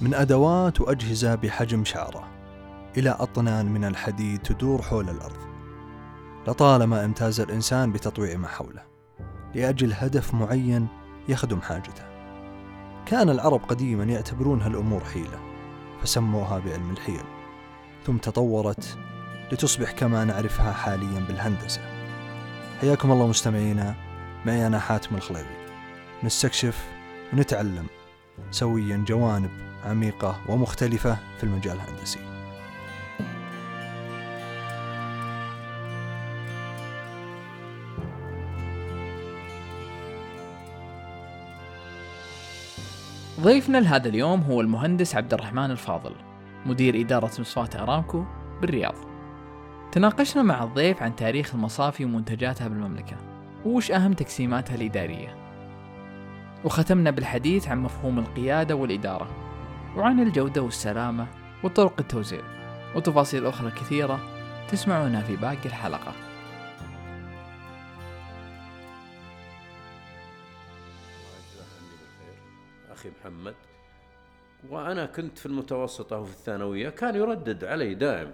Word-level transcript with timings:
من 0.00 0.14
أدوات 0.14 0.80
وأجهزة 0.80 1.34
بحجم 1.34 1.84
شعرة 1.84 2.28
إلى 2.96 3.10
أطنان 3.10 3.66
من 3.66 3.84
الحديد 3.84 4.42
تدور 4.42 4.82
حول 4.82 5.10
الأرض. 5.10 5.38
لطالما 6.48 7.04
امتاز 7.04 7.40
الإنسان 7.40 7.92
بتطويع 7.92 8.36
ما 8.36 8.48
حوله 8.48 8.82
لأجل 9.54 9.92
هدف 9.92 10.34
معين 10.34 10.88
يخدم 11.28 11.60
حاجته. 11.60 12.04
كان 13.06 13.30
العرب 13.30 13.60
قديما 13.68 14.04
يعتبرون 14.04 14.62
هالأمور 14.62 15.04
حيلة 15.04 15.38
فسموها 16.02 16.58
بعلم 16.58 16.90
الحيل. 16.90 17.24
ثم 18.06 18.16
تطورت 18.16 18.98
لتصبح 19.52 19.92
كما 19.92 20.24
نعرفها 20.24 20.72
حاليا 20.72 21.20
بالهندسة. 21.20 21.80
حياكم 22.80 23.12
الله 23.12 23.26
مستمعينا 23.26 23.94
معي 24.46 24.66
أنا 24.66 24.78
حاتم 24.78 25.16
الخليوي 25.16 25.66
نستكشف 26.24 26.88
ونتعلم 27.32 27.86
سويا 28.50 29.04
جوانب 29.08 29.50
عميقة 29.86 30.40
ومختلفة 30.48 31.18
في 31.38 31.44
المجال 31.44 31.76
الهندسي. 31.76 32.18
ضيفنا 43.40 43.78
لهذا 43.78 44.08
اليوم 44.08 44.40
هو 44.40 44.60
المهندس 44.60 45.16
عبد 45.16 45.34
الرحمن 45.34 45.70
الفاضل 45.70 46.12
مدير 46.66 47.00
إدارة 47.00 47.30
مصفاة 47.38 47.82
أرامكو 47.82 48.24
بالرياض. 48.60 48.94
تناقشنا 49.92 50.42
مع 50.42 50.64
الضيف 50.64 51.02
عن 51.02 51.16
تاريخ 51.16 51.54
المصافي 51.54 52.04
ومنتجاتها 52.04 52.68
بالمملكة 52.68 53.16
وش 53.66 53.90
أهم 53.90 54.12
تقسيماتها 54.12 54.74
الإدارية؟ 54.74 55.36
وختمنا 56.64 57.10
بالحديث 57.10 57.68
عن 57.68 57.82
مفهوم 57.82 58.18
القيادة 58.18 58.74
والإدارة. 58.74 59.45
وعن 59.96 60.20
الجودة 60.20 60.62
والسلامة 60.62 61.26
وطرق 61.64 62.00
التوزيع 62.00 62.42
وتفاصيل 62.96 63.46
أخرى 63.46 63.70
كثيرة 63.70 64.20
تسمعونها 64.70 65.22
في 65.22 65.36
باقي 65.36 65.66
الحلقة. 65.66 66.12
أخي 72.90 73.10
محمد 73.20 73.54
وأنا 74.70 75.06
كنت 75.06 75.38
في 75.38 75.46
المتوسطة 75.46 76.18
وفي 76.18 76.32
الثانوية 76.32 76.88
كان 76.88 77.14
يردد 77.14 77.64
علي 77.64 77.94
دائم 77.94 78.28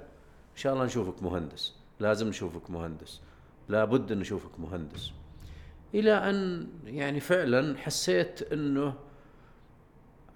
إن 0.53 0.57
شاء 0.57 0.75
الله 0.75 0.85
نشوفك 0.85 1.23
مهندس. 1.23 1.75
لازم 2.01 2.29
نشوفك 2.29 2.71
مهندس. 2.71 3.21
لابد 3.69 4.13
نشوفك 4.13 4.61
مهندس. 4.61 5.13
إلى 5.95 6.13
أن 6.13 6.69
يعني 6.85 7.21
فعلا 7.21 7.79
حسيت 7.79 8.53
أنه 8.53 8.95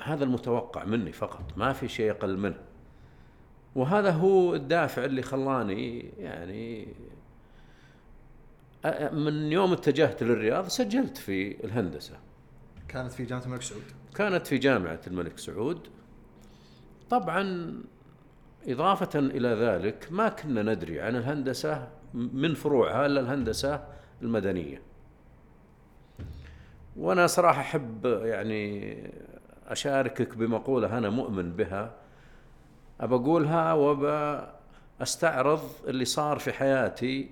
هذا 0.02 0.24
المتوقع 0.24 0.84
مني 0.84 1.12
فقط 1.12 1.52
ما 1.56 1.72
في 1.72 1.88
شيء 1.88 2.10
أقل 2.10 2.36
منه. 2.36 2.60
وهذا 3.74 4.10
هو 4.10 4.54
الدافع 4.54 5.04
اللي 5.04 5.22
خلاني 5.22 5.98
يعني 6.18 6.88
من 9.12 9.52
يوم 9.52 9.72
اتجهت 9.72 10.22
للرياض 10.22 10.68
سجلت 10.68 11.16
في 11.16 11.64
الهندسة. 11.64 12.18
كانت 12.88 13.12
في 13.12 13.24
جامعة 13.24 13.44
الملك 13.46 13.62
سعود؟ 13.62 13.82
كانت 14.14 14.46
في 14.46 14.58
جامعة 14.58 15.00
الملك 15.06 15.38
سعود. 15.38 15.88
طبعا 17.10 17.74
إضافة 18.68 19.18
إلى 19.18 19.48
ذلك 19.48 20.08
ما 20.10 20.28
كنا 20.28 20.62
ندري 20.62 21.00
عن 21.00 21.16
الهندسة 21.16 21.88
من 22.14 22.54
فروعها 22.54 23.06
إلا 23.06 23.20
الهندسة 23.20 23.86
المدنية. 24.22 24.82
وأنا 26.96 27.26
صراحة 27.26 27.60
أحب 27.60 28.06
يعني 28.06 28.96
أشاركك 29.68 30.36
بمقولة 30.36 30.98
أنا 30.98 31.10
مؤمن 31.10 31.52
بها 31.52 31.94
أقولها 33.00 33.72
وبأستعرض 33.72 35.62
اللي 35.86 36.04
صار 36.04 36.38
في 36.38 36.52
حياتي 36.52 37.30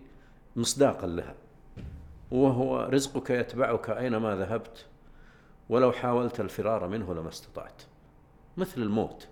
مصداقا 0.56 1.06
لها. 1.06 1.34
وهو 2.30 2.80
رزقك 2.80 3.30
يتبعك 3.30 3.90
أينما 3.90 4.36
ذهبت 4.36 4.86
ولو 5.68 5.92
حاولت 5.92 6.40
الفرار 6.40 6.88
منه 6.88 7.14
لما 7.14 7.28
استطعت. 7.28 7.82
مثل 8.56 8.82
الموت. 8.82 9.28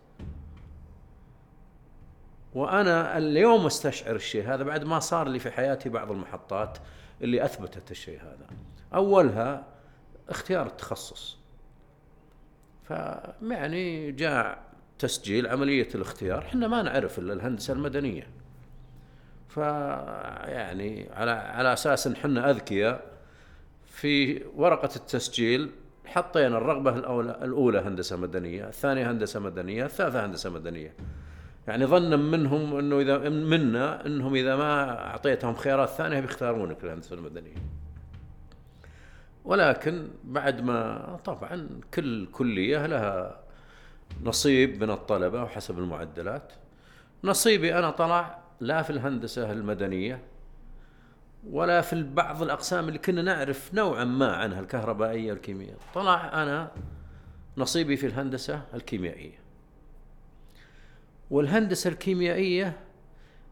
وأنا 2.54 3.18
اليوم 3.18 3.66
أستشعر 3.66 4.16
الشيء 4.16 4.54
هذا 4.54 4.64
بعد 4.64 4.84
ما 4.84 4.98
صار 4.98 5.28
لي 5.28 5.38
في 5.38 5.50
حياتي 5.50 5.88
بعض 5.88 6.10
المحطات 6.10 6.78
اللي 7.22 7.44
أثبتت 7.44 7.90
الشيء 7.90 8.20
هذا. 8.20 8.46
أولها 8.94 9.64
اختيار 10.28 10.66
التخصص. 10.66 11.41
فيعني 12.92 14.12
جاء 14.12 14.58
تسجيل 14.98 15.46
عملية 15.46 15.88
الاختيار 15.94 16.38
إحنا 16.38 16.68
ما 16.68 16.82
نعرف 16.82 17.18
إلا 17.18 17.32
الهندسة 17.32 17.72
المدنية 17.74 18.26
فيعني 19.48 21.08
على 21.12 21.30
على 21.30 21.72
أساس 21.72 22.06
إن 22.06 22.12
إحنا 22.12 22.50
أذكياء 22.50 23.12
في 23.86 24.44
ورقة 24.56 24.96
التسجيل 24.96 25.70
حطينا 26.06 26.58
الرغبة 26.58 26.96
الاولى 26.96 27.38
الأولى 27.42 27.78
هندسة 27.78 28.16
مدنية، 28.16 28.68
الثانية 28.68 29.10
هندسة 29.10 29.40
مدنية، 29.40 29.84
الثالثة 29.84 30.26
هندسة 30.26 30.50
مدنية. 30.50 30.94
يعني 31.68 31.86
ظنا 31.86 32.16
منهم 32.16 32.76
إنه 32.76 33.00
اذا 33.00 33.18
منا 33.28 34.06
إنهم 34.06 34.34
إذا 34.34 34.56
ما 34.56 34.98
أعطيتهم 35.06 35.54
خيارات 35.54 35.88
ثانية 35.88 36.20
بيختارونك 36.20 36.84
الهندسة 36.84 37.16
المدنية. 37.16 37.54
ولكن 39.44 40.08
بعد 40.24 40.60
ما 40.60 41.18
طبعا 41.24 41.68
كل 41.94 42.26
كلية 42.26 42.86
لها 42.86 43.42
نصيب 44.22 44.82
من 44.82 44.90
الطلبة 44.90 45.42
وحسب 45.42 45.78
المعدلات. 45.78 46.52
نصيبي 47.24 47.78
أنا 47.78 47.90
طلع 47.90 48.38
لا 48.60 48.82
في 48.82 48.90
الهندسة 48.90 49.52
المدنية 49.52 50.22
ولا 51.50 51.80
في 51.80 52.02
بعض 52.02 52.42
الأقسام 52.42 52.88
اللي 52.88 52.98
كنا 52.98 53.22
نعرف 53.22 53.74
نوعا 53.74 54.04
ما 54.04 54.36
عنها 54.36 54.60
الكهربائية 54.60 55.32
والكيمياء 55.32 55.76
طلع 55.94 56.42
أنا 56.42 56.70
نصيبي 57.56 57.96
في 57.96 58.06
الهندسة 58.06 58.62
الكيميائية. 58.74 59.38
والهندسة 61.30 61.90
الكيميائية 61.90 62.76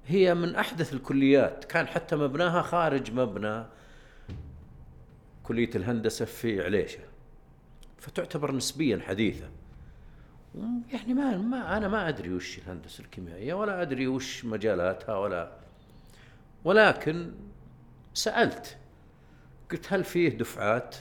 هي 0.07 0.34
من 0.34 0.55
أحدث 0.55 0.93
الكليات 0.93 1.65
كان 1.65 1.87
حتى 1.87 2.17
مبناها 2.17 2.62
خارج 2.62 3.12
مبنى. 3.12 3.65
كلية 5.50 5.71
الهندسة 5.75 6.25
في 6.25 6.65
عليشة. 6.65 7.00
فتعتبر 7.99 8.53
نسبيا 8.53 9.00
حديثة 9.03 9.49
يعني 10.93 11.15
ما 11.15 11.37
ما 11.37 11.77
أنا 11.77 11.88
ما 11.88 12.09
أدري 12.09 12.34
وش 12.34 12.59
الهندسة 12.59 13.05
الكيميائية 13.05 13.55
ولا 13.55 13.83
أدري 13.83 14.06
وش 14.06 14.44
مجالاتها 14.44 15.16
ولا 15.16 15.53
ولكن 16.65 17.33
سألت. 18.15 18.77
قلت 19.71 19.93
هل 19.93 20.05
فيه 20.05 20.28
دفعات 20.28 20.97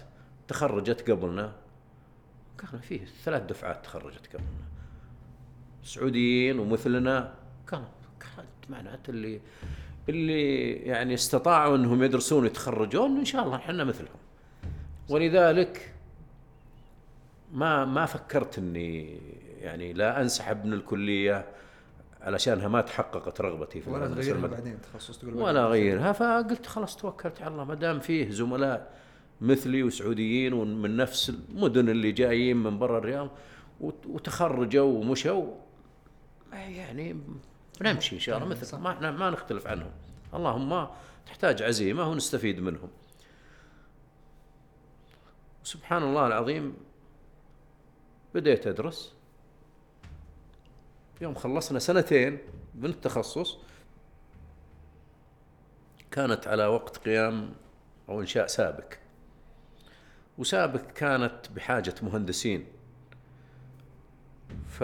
تخرجت 0.48 1.12
قبلنا؟ 1.12 1.56
كان 2.58 2.80
فيه 2.80 3.06
ثلاث 3.24 3.44
دفعات 3.44 3.86
تخرجت 3.86 4.28
قبلنا. 4.28 4.68
سعوديين 5.84 6.60
ومثلنا. 6.60 7.34
كان 7.68 7.84
كانت 8.20 8.70
معناته 8.70 9.12
اللي 9.12 9.42
اللي 10.10 10.72
يعني 10.72 11.14
استطاعوا 11.14 11.76
إنهم 11.76 12.04
يدرسون 12.04 12.44
ويتخرجون 12.44 13.18
إن 13.18 13.26
شاء 13.26 13.46
الله 13.46 13.56
إحنا 13.56 13.84
مثلهم. 13.84 14.19
ولذلك 15.10 15.94
ما 17.54 17.86
ما 17.86 18.06
فكرت 18.06 18.58
إني 18.58 19.18
يعني 19.62 19.94
لا 19.94 20.22
أنسحب 20.22 20.66
من 20.66 20.74
الكلية 20.74 21.46
علشانها 22.22 22.68
ما 22.68 22.82
تحققت 22.82 23.42
رغبتي 23.42 23.82
في 23.82 23.90
ولا 23.90 24.08
تغيرها. 24.08 24.48
بعدين 24.48 24.78
تخصص 24.82 25.18
تقول 25.20 25.34
ولا. 25.34 25.64
أغيرها 25.66 26.12
فقلت 26.12 26.66
خلاص 26.66 26.96
توكلت 26.96 27.42
على 27.42 27.52
الله 27.52 27.64
ما 27.64 27.76
دام 27.76 28.00
فيه 28.00 28.30
زملاء 28.30 28.92
مثلي 29.42 29.84
وسعوديين 29.84 30.54
ومن 30.54 30.98
نفس 30.98 31.30
المدن 31.30 31.90
اللي 31.90 32.12
جايين 32.12 32.58
من 32.58 32.80
برا 32.80 32.98
الرياض 32.98 33.30
وت- 33.82 34.06
وتخرجوا 34.06 35.00
ومشوا 35.00 35.46
يعني 36.54 37.16
بنمشي 37.82 38.16
إن 38.16 38.20
شاء 38.20 38.38
الله 38.38 38.48
مثل 38.50 38.78
ما 38.78 38.92
إحنا 38.92 39.12
ما 39.12 39.30
نختلف 39.30 39.68
عنهم 39.68 39.92
اللهم 40.34 40.88
تحتاج 41.26 41.62
عزيمة 41.64 42.10
ونستفيد 42.10 42.60
منهم 42.60 42.90
سبحان 45.64 46.04
الله 46.04 46.28
العظيم 46.28 46.78
بديت 48.36 48.68
أدرس. 48.68 49.16
يوم 51.22 51.36
خلصنا 51.36 51.80
سنتين 51.80 52.38
من 52.76 52.86
التخصص 52.86 53.58
كانت 56.12 56.48
على 56.48 56.66
وقت 56.66 56.98
قيام 56.98 57.54
أو 58.10 58.22
إنشاء 58.22 58.48
سابك 58.48 59.00
وسابك 60.38 60.94
كانت 60.94 61.52
بحاجة 61.56 61.96
مهندسين. 62.04 62.66
ف 64.68 64.84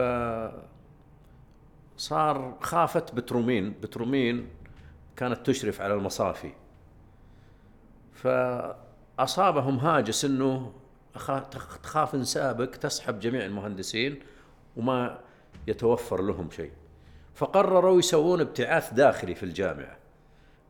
صار 1.97 2.57
خافت 2.61 3.15
بترومين. 3.15 3.71
بترومين 3.71 4.49
كانت 5.15 5.45
تشرف 5.49 5.81
على 5.81 5.93
المصافي. 5.93 6.51
فأصابهم 9.17 9.77
هاجس 9.77 10.25
تخ- 11.51 11.77
تخاف 11.77 12.15
إن 12.15 12.23
سابق 12.23 12.65
تسحب 12.65 13.19
جميع 13.19 13.45
المهندسين 13.45 14.19
وما 14.77 15.19
يتوفر 15.67 16.21
لهم 16.21 16.49
شيء. 16.51 16.71
فقرروا 17.35 17.99
يسوون 17.99 18.41
ابتعاث 18.41 18.93
داخلي 18.93 19.35
في 19.35 19.43
الجامعة 19.43 19.97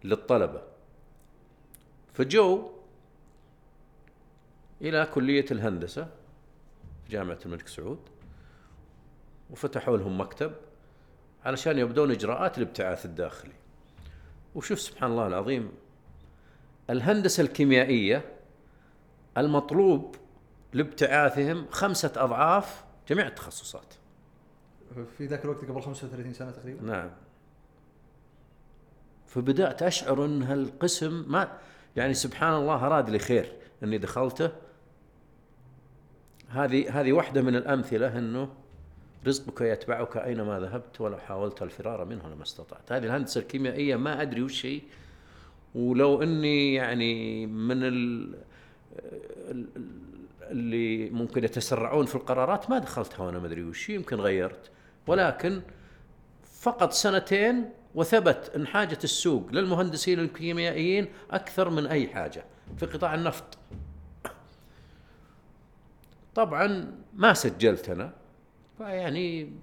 للطلبة. 0.03 0.61
فجو 2.13 2.71
إلى 4.81 5.05
كلية 5.05 5.45
الهندسة 5.51 6.03
في 7.05 7.11
جامعة 7.11 7.39
الملك 7.45 7.67
سعود 7.67 7.99
وفتحوا 9.49 9.97
لهم 9.97 10.21
مكتب 10.21 10.51
علشان 11.45 11.77
يبدون 11.79 12.11
إجراءات 12.11 12.57
الابتعاث 12.57 13.05
الداخلي. 13.05 13.53
وشوف 14.55 14.79
سبحان 14.79 15.11
الله 15.11 15.27
العظيم 15.27 15.71
الهندسة 16.89 17.41
الكيميائية 17.43 18.34
المطلوب 19.37 20.15
لابتعاثهم 20.73 21.65
خمسة 21.71 22.11
أضعاف 22.15 22.83
جميع 23.09 23.27
التخصصات. 23.27 23.93
في 25.17 25.25
ذاك 25.25 25.45
الوقت 25.45 25.65
قبل 25.65 25.81
35 25.81 26.33
سنة 26.33 26.51
تقريبا. 26.51 26.83
نعم. 26.83 27.09
فبدأت 29.27 29.83
أشعر 29.83 30.25
أن 30.25 30.43
هالقسم 30.43 31.25
ما 31.27 31.57
يعني 31.95 32.13
سبحان 32.13 32.53
الله 32.53 32.85
أراد 32.85 33.09
لي 33.09 33.19
خير 33.19 33.53
أني 33.83 33.97
دخلته. 33.97 34.51
هذه 36.49 37.01
هذه 37.01 37.13
واحدة 37.13 37.41
من 37.41 37.55
الأمثلة 37.55 38.17
أنه 38.17 38.49
رزقك 39.27 39.61
يتبعك 39.61 40.17
أينما 40.17 40.59
ذهبت 40.59 41.01
ولو 41.01 41.17
حاولت 41.17 41.61
الفرار 41.61 42.05
منه 42.05 42.29
لما 42.29 42.43
استطعت. 42.43 42.91
هذه 42.91 43.05
الهندسة 43.05 43.41
الكيميائية 43.41 43.95
ما 43.95 44.21
أدري 44.21 44.41
وش 44.41 44.65
هي. 44.65 44.81
ولو 45.75 46.23
أني 46.23 46.73
يعني 46.73 47.45
من 47.45 47.83
ال 47.83 48.35
اللي 50.41 51.09
ممكن 51.09 51.43
يتسرعون 51.43 52.05
في 52.05 52.15
القرارات 52.15 52.69
ما 52.69 52.79
دخلتها 52.79 53.25
وأنا 53.25 53.39
ما 53.39 53.47
أدري 53.47 53.63
وش 53.63 53.89
يمكن 53.89 54.15
غيرت 54.15 54.71
ولكن 55.07 55.61
فقط 56.43 56.91
سنتين 56.91 57.69
وثبت 57.95 58.51
إن 58.55 58.67
حاجة 58.67 58.99
السوق 59.03 59.51
للمهندسين 59.51 60.19
الكيميائيين 60.19 61.07
أكثر 61.31 61.69
من 61.69 61.87
أي 61.87 62.07
حاجة 62.07 62.45
في 62.77 62.85
قطاع 62.85 63.15
النفط. 63.15 63.57
طبعا 66.35 66.95
ما 67.13 67.33
سجلت 67.33 67.89
أنا 67.89 68.13
فيعني 68.77 69.53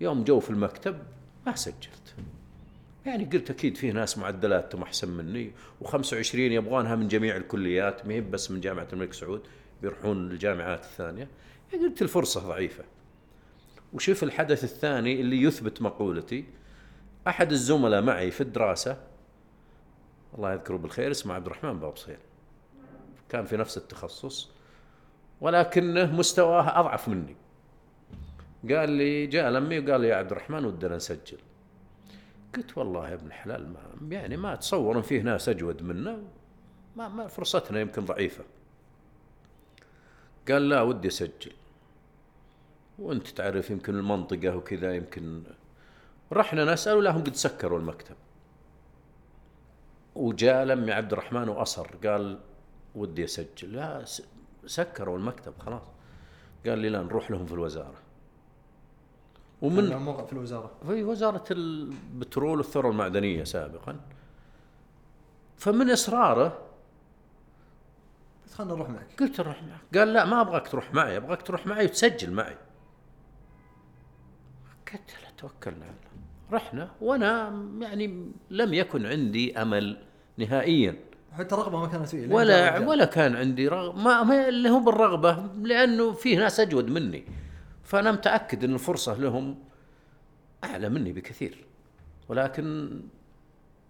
يوم 0.00 0.24
جو 0.24 0.40
في 0.40 0.50
المكتب 0.50 0.98
ما 1.46 1.54
سجلت. 1.56 2.14
يعني 3.06 3.24
قلت 3.24 3.50
أكيد 3.50 3.76
فيه 3.76 3.92
ناس 3.92 4.18
معدلاتهم 4.18 4.82
أحسن 4.82 5.08
مني 5.08 5.52
و25 5.84 6.34
يبغونها 6.34 6.96
من 6.96 7.08
جميع 7.08 7.36
الكليات 7.36 8.06
ما 8.06 8.20
بس 8.20 8.50
من 8.50 8.60
جامعة 8.60 8.88
الملك 8.92 9.12
سعود 9.12 9.42
بيروحون 9.82 10.30
الجامعات 10.30 10.84
الثانية. 10.84 11.28
يعني 11.72 11.84
قلت 11.84 12.02
الفرصة 12.02 12.48
ضعيفة. 12.48 12.84
وشوف 13.92 14.22
الحدث 14.22 14.64
الثاني 14.64 15.20
اللي 15.20 15.42
يثبت 15.42 15.82
مقولتي 15.82 16.44
أحد 17.28 17.52
الزملاء 17.52 18.02
معي 18.02 18.30
في 18.30 18.40
الدراسة 18.40 18.96
الله 20.34 20.52
يذكره 20.52 20.76
بالخير 20.76 21.10
اسمه 21.10 21.34
عبد 21.34 21.46
الرحمن 21.46 21.78
بابصير 21.78 22.18
كان 23.28 23.44
في 23.44 23.56
نفس 23.56 23.76
التخصص 23.76 24.50
ولكنه 25.40 26.16
مستواه 26.16 26.80
أضعف 26.80 27.08
مني 27.08 27.36
قال 28.70 28.90
لي 28.90 29.26
جاء 29.26 29.50
لمي 29.50 29.78
وقال 29.78 30.00
لي 30.00 30.08
يا 30.08 30.16
عبد 30.16 30.30
الرحمن 30.30 30.64
ودنا 30.64 30.96
نسجل 30.96 31.38
قلت 32.56 32.78
والله 32.78 33.08
يا 33.08 33.14
ابن 33.14 33.26
الحلال 33.26 33.72
ما 33.72 34.14
يعني 34.14 34.36
ما 34.36 34.52
اتصور 34.54 34.96
ان 34.96 35.02
فيه 35.02 35.22
ناس 35.22 35.48
أجود 35.48 35.82
منا 35.82 36.18
ما, 36.96 37.08
ما 37.08 37.26
فرصتنا 37.26 37.80
يمكن 37.80 38.04
ضعيفة. 38.04 38.44
قال 40.48 40.68
لا 40.68 40.82
ودي 40.82 41.08
أسجل. 41.08 41.52
وأنت 42.98 43.28
تعرف 43.28 43.70
يمكن 43.70 43.94
المنطقة 43.94 44.56
وكذا 44.56 44.94
يمكن 44.94 45.42
رحنا 46.32 46.72
نسأل 46.72 46.96
ولا 46.96 47.10
هم 47.10 47.24
قد 47.24 47.34
سكروا 47.34 47.78
المكتب. 47.78 48.16
وجاء 50.14 50.64
لمي 50.64 50.92
عبد 50.92 51.12
الرحمن 51.12 51.48
وأصر 51.48 51.86
قال 52.06 52.38
ودي 52.94 53.24
أسجل. 53.24 53.72
لا 53.72 54.04
سكروا 54.66 55.18
المكتب 55.18 55.58
خلاص. 55.58 55.82
قال 56.66 56.78
لي 56.78 56.88
لا 56.88 57.02
نروح 57.02 57.30
لهم 57.30 57.46
في 57.46 57.52
الوزارة. 57.52 58.07
ومن 59.62 59.96
موقع 59.96 60.24
في 60.24 60.32
الوزارة. 60.32 60.70
في 60.86 61.04
وزارة 61.04 61.44
البترول 61.50 62.58
والثروة 62.58 62.92
المعدنية 62.92 63.44
سابقا. 63.44 63.96
فمن 65.56 65.90
إصراره 65.90 66.58
خلنا 68.54 68.74
نروح 68.74 68.90
معك. 68.90 69.06
قلت 69.20 69.40
نروح 69.40 69.62
معك. 69.62 69.98
قال 69.98 70.12
لا 70.12 70.24
ما 70.24 70.40
أبغاك 70.40 70.68
تروح 70.68 70.94
معي 70.94 71.16
أبغاك 71.16 71.42
تروح 71.42 71.66
معي 71.66 71.84
وتسجل 71.84 72.32
معي. 72.32 72.56
قلت 74.92 75.10
له 75.22 75.30
توكلنا 75.38 75.84
على 75.84 75.94
الله 75.94 76.08
رحنا 76.52 76.90
وأنا 77.00 77.62
يعني 77.80 78.32
لم 78.50 78.74
يكن 78.74 79.06
عندي 79.06 79.62
أمل 79.62 79.96
نهائيا. 80.38 80.96
حتى 81.32 81.54
رغبه 81.54 81.80
ما 81.80 81.86
كانت 81.86 82.08
فيه 82.08 82.34
ولا 82.34 82.78
ولا 82.78 83.04
كان 83.04 83.36
عندي 83.36 83.68
رغبه 83.68 84.02
ما, 84.02 84.22
ما 84.22 84.48
اللي 84.48 84.70
هو 84.70 84.80
بالرغبة 84.80 85.46
لأنه 85.62 86.12
فيه 86.12 86.38
ناس 86.38 86.60
أجود 86.60 86.90
مني. 86.90 87.24
فأنا 87.88 88.12
متأكد 88.12 88.64
إن 88.64 88.74
الفرصة 88.74 89.14
لهم 89.14 89.58
أعلى 90.64 90.88
مني 90.88 91.12
بكثير. 91.12 91.64
ولكن 92.28 92.90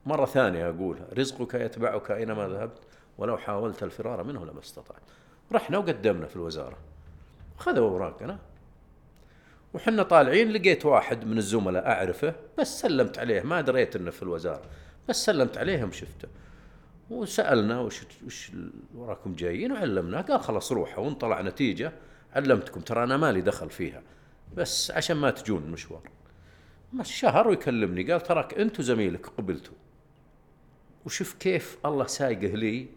مرة 0.07 0.27
ثانية 0.27 0.69
اقولها 0.71 1.07
رزقك 1.13 1.55
يتبعك 1.55 2.11
أينما 2.11 2.49
ذهبت 2.49 2.79
ولو 3.19 3.39
حاولت 3.39 3.83
الفرار 3.83 4.25
منه 4.25 4.45
لما 4.45 4.61
استطعت. 4.61 5.03
رحنا 5.53 5.79
وقدمنا 5.79 6.27
في 6.27 6.37
الوزارة. 6.37 6.77
خذوا 7.57 7.91
أوراقنا. 7.91 8.39
وحنا 9.75 10.03
طالعين 10.03 10.53
لقيت 10.53 10.87
واحد 10.87 11.25
من 11.25 11.39
الزملاء 11.39 11.87
أعرفه 11.87 12.35
بس 12.59 12.81
سلمت 12.81 13.19
عليه. 13.19 13.43
ما 13.43 13.61
دريت 13.61 13.97
إنه 13.97 14.11
في 14.11 14.23
الوزارة 14.23 14.65
بس 15.09 15.25
سلمت 15.25 15.59
عليهم 15.59 15.93
شفته. 15.93 16.29
وسألنا 17.11 17.81
وش 17.81 18.03
وش 18.27 18.53
وراكم 18.95 19.33
جايين؟ 19.33 19.73
وعلمناه. 19.73 20.21
قال 20.21 20.41
خلاص 20.41 20.73
روحوا. 20.73 21.05
وان 21.05 21.15
طلع 21.15 21.41
نتيجة 21.41 21.93
علمتكم 22.39 22.81
ترى 22.81 23.05
أنا 23.05 23.17
مالي 23.17 23.41
دخل 23.41 23.71
فيها 23.71 24.03
بس 24.57 24.91
عشان 24.91 25.17
ما 25.17 25.31
تجون 25.31 25.63
المشوار 25.63 26.03
مش 26.93 27.15
شهر 27.15 27.49
ويكلمني 27.49 28.13
قال 28.13 28.21
تراك 28.23 28.59
انت 28.59 28.79
وزميلك 28.79 29.27
قبلتوا 29.27 29.75
وشوف 31.07 31.35
كيف 31.35 31.79
الله 31.87 32.07
سايقه 32.07 32.55
لي. 32.55 32.89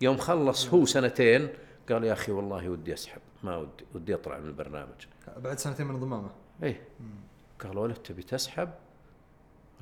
يوم 0.00 0.16
خلص 0.16 0.68
هو 0.68 0.84
سنتين 0.84 1.48
قال 1.88 2.04
يا 2.04 2.12
أخي 2.12 2.32
والله 2.32 2.68
ودي 2.68 2.94
أسحب 2.94 3.20
ما 3.42 3.56
ودي 3.56 3.84
ودي 3.94 4.14
أطلع 4.14 4.38
من 4.38 4.46
البرنامج. 4.46 5.06
بعد 5.36 5.58
سنتين 5.58 5.86
من 5.86 5.94
انضمامه. 5.94 6.30
إيه. 6.62 6.82
قالوا 7.60 7.88
له 7.88 7.94
تبي 7.94 8.22
تسحب؟ 8.22 8.70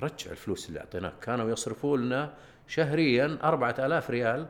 رجع 0.00 0.30
الفلوس 0.30 0.68
اللي 0.68 0.80
أعطيناك. 0.80 1.18
كانوا 1.22 1.50
يصرفوا 1.50 1.96
لنا 1.96 2.34
شهريا 2.68 3.38
أربعة 3.42 3.74
آلاف 3.78 4.10
ريال 4.10 4.46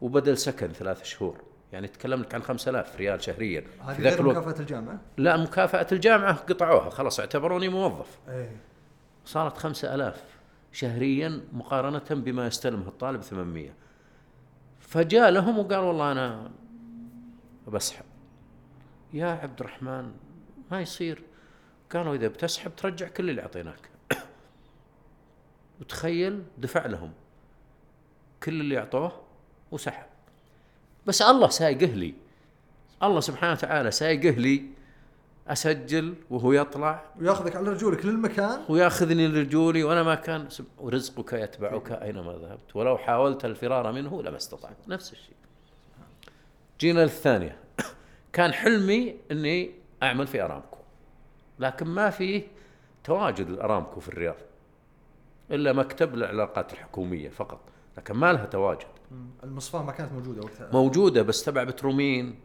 وبدل 0.00 0.38
سكن 0.38 0.68
ثلاث 0.68 1.04
شهور. 1.04 1.40
يعني 1.72 1.88
تكلم 1.88 2.20
لك 2.20 2.34
عن 2.34 2.42
5000 2.42 2.96
ريال 2.96 3.22
شهريا. 3.22 3.64
هذه 3.80 4.00
غير 4.00 4.22
مكافأة 4.22 4.60
الجامعة؟ 4.60 5.00
لا 5.16 5.36
مكافأة 5.36 5.86
الجامعة 5.92 6.34
قطعوها 6.34 6.90
خلاص 6.90 7.20
اعتبروني 7.20 7.68
موظف. 7.68 8.18
إيه. 8.28 8.56
صارت 9.24 9.56
5000 9.56 10.22
شهريا 10.72 11.40
مقارنة 11.52 12.04
بما 12.10 12.46
يستلمه 12.46 12.88
الطالب 12.88 13.22
800 13.22 13.70
فجاء 14.80 15.30
لهم 15.30 15.58
وقال 15.58 15.78
والله 15.78 16.12
أنا 16.12 16.50
بسحب. 17.68 18.04
يا 19.12 19.26
عبد 19.26 19.60
الرحمن 19.60 20.12
ما 20.70 20.80
يصير. 20.80 21.22
قالوا 21.92 22.14
إذا 22.14 22.28
بتسحب 22.28 22.76
ترجع 22.76 23.08
كل 23.08 23.30
اللي 23.30 23.42
أعطيناك. 23.42 23.90
وتخيل 25.80 26.42
دفع 26.58 26.86
لهم 26.86 27.12
كل 28.42 28.60
اللي 28.60 28.78
أعطوه 28.78 29.22
وسحب. 29.70 30.11
بس 31.06 31.22
الله 31.22 31.48
سايقه 31.48 31.86
لي. 31.86 32.14
الله 33.02 33.20
سبحانه 33.20 33.52
وتعالى 33.52 33.90
سايقه 33.90 34.30
لي. 34.30 34.64
أسجل 35.48 36.14
وهو 36.30 36.52
يطلع. 36.52 37.02
وياخذك 37.20 37.56
على 37.56 37.70
رجولك 37.70 38.06
للمكان. 38.06 38.60
وياخذني 38.68 39.28
لرجولي 39.28 39.84
وأنا 39.84 40.02
ما 40.02 40.14
كان 40.14 40.48
ورزقك 40.78 41.32
يتبعك 41.32 41.92
أينما 41.92 42.32
ذهبت. 42.32 42.76
ولو 42.76 42.98
حاولت 42.98 43.44
الفرار 43.44 43.92
منه 43.92 44.22
لما 44.22 44.36
استطعت. 44.36 44.76
نفس 44.88 45.12
الشيء. 45.12 45.34
جينا 46.80 47.00
للثانية. 47.00 47.56
كان 48.32 48.52
حلمي 48.52 49.16
إني 49.30 49.70
أعمل 50.02 50.26
في 50.26 50.42
أرامكو. 50.42 50.78
لكن 51.58 51.86
ما 51.86 52.10
في 52.10 52.42
تواجد 53.04 53.48
الأرامكو 53.48 54.00
في 54.00 54.08
الرياض. 54.08 54.36
إلا 55.50 55.72
مكتب 55.72 56.14
العلاقات 56.14 56.72
الحكومية 56.72 57.28
فقط. 57.28 57.60
لكن 57.98 58.14
ما 58.14 58.32
لها 58.32 58.46
تواجد. 58.46 58.86
المصفاة 59.44 59.82
ما 59.82 59.92
كانت 59.92 60.12
موجودة 60.12 60.42
وقتها. 60.42 60.70
موجودة 60.72 61.22
بس 61.22 61.44
تبع 61.44 61.64
بترومين 61.64 62.38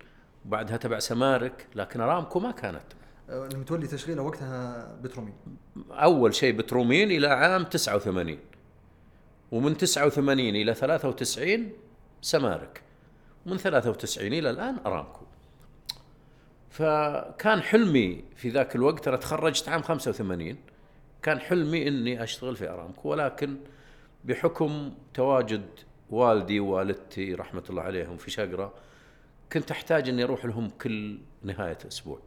وبعدها 0.45 0.77
تبع 0.77 0.99
سمارك 0.99 1.67
لكن 1.75 2.01
أرامكو 2.01 2.39
ما 2.39 2.51
كانت. 2.51 2.83
المتولي 3.29 3.87
تشغيله 3.87 4.21
وقتها 4.21 4.95
بترومين 5.01 5.33
أول 5.89 6.35
شيء 6.35 6.57
بترومين 6.57 7.11
إلى 7.11 7.27
عام 7.27 7.63
89 7.63 8.37
ومن 9.51 9.77
89 9.77 10.39
إلى 10.39 10.73
93 10.73 11.71
سمارك. 12.21 12.81
ومن 13.45 13.57
93 13.57 14.33
إلى 14.33 14.49
الآن 14.49 14.77
أرامكو. 14.85 15.25
فكان 16.69 17.61
حلمي 17.61 18.23
في 18.35 18.49
ذاك 18.49 18.75
الوقت 18.75 19.07
أنا 19.07 19.17
تخرجت 19.17 19.69
عام 19.69 19.81
85 19.81 20.57
كان 21.23 21.39
حلمي 21.39 21.87
إني 21.87 22.23
أشتغل 22.23 22.55
في 22.55 22.69
أرامكو 22.69 23.09
ولكن 23.09 23.57
بحكم 24.25 24.91
تواجد 25.13 25.65
والدي 26.09 26.59
ووالدتي 26.59 27.33
رحمة 27.33 27.63
الله 27.69 27.81
عليهم 27.81 28.17
في 28.17 28.31
شقرة 28.31 28.73
كنت 29.53 29.71
أحتاج 29.71 30.09
إني 30.09 30.23
أروح 30.23 30.45
لهم 30.45 30.69
كل 30.69 31.19
نهاية 31.43 31.77
أسبوع. 31.87 32.19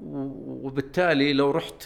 وبالتالي 0.00 1.32
لو 1.32 1.50
رحت 1.50 1.84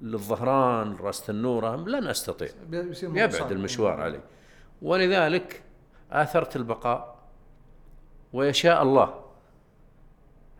للظهران 0.00 0.96
راس 0.96 1.30
النورة 1.30 1.76
لن 1.76 2.06
أستطيع. 2.06 2.48
يبعد 3.02 3.52
المشوار 3.52 4.00
علي. 4.00 4.20
ولذلك 4.82 5.62
آثرت 6.10 6.56
البقاء 6.56 7.16
ويشاء 8.32 8.82
الله 8.82 9.24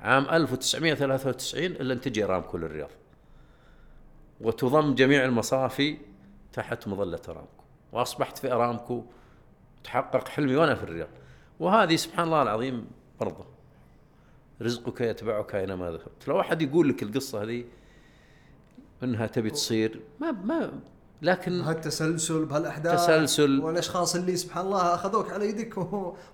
عام 0.00 0.25
1993 0.30 1.64
إلا 1.64 1.94
تجي 1.94 2.25
ارامكو 2.25 2.58
للرياض 2.58 2.90
وتضم 4.40 4.94
جميع 4.94 5.25
المصافي 5.25 5.99
تحت 6.52 6.88
مظلة 6.88 7.20
ارامكو 7.28 7.56
وأصبحت 7.93 8.38
في 8.38 8.52
أرامكو 8.52 9.05
تحقق 9.85 10.28
حلمي 10.28 10.57
وأنا 10.57 10.75
في 10.75 10.83
الرياض. 10.83 11.09
وهذه 11.61 11.97
سبحان 11.97 12.26
الله 12.26 12.43
العظيم 12.43 12.87
برضه. 13.21 13.45
رزقك 14.62 15.00
يتبعك 15.00 15.55
أينما 15.55 15.90
ذهبت. 15.90 16.28
لو 16.28 16.40
أحد 16.40 16.62
يقول 16.62 16.88
لك 16.88 17.02
القصة 17.02 17.43
هذه 17.43 17.64
إنها 19.02 19.26
تبي 19.26 19.50
تصير 19.50 20.00
ما 20.21 20.31
ما 20.31 20.73
لكن 21.23 21.59
بهالتسلسل 21.59 22.45
بهالأحداث 22.45 23.05
تسلسل 23.05 23.61
والأشخاص 23.61 24.16
اللي 24.16 24.37
سبحان 24.37 24.66
الله 24.66 24.95
أخذوك 24.95 25.33
على 25.33 25.49
يدك 25.49 25.78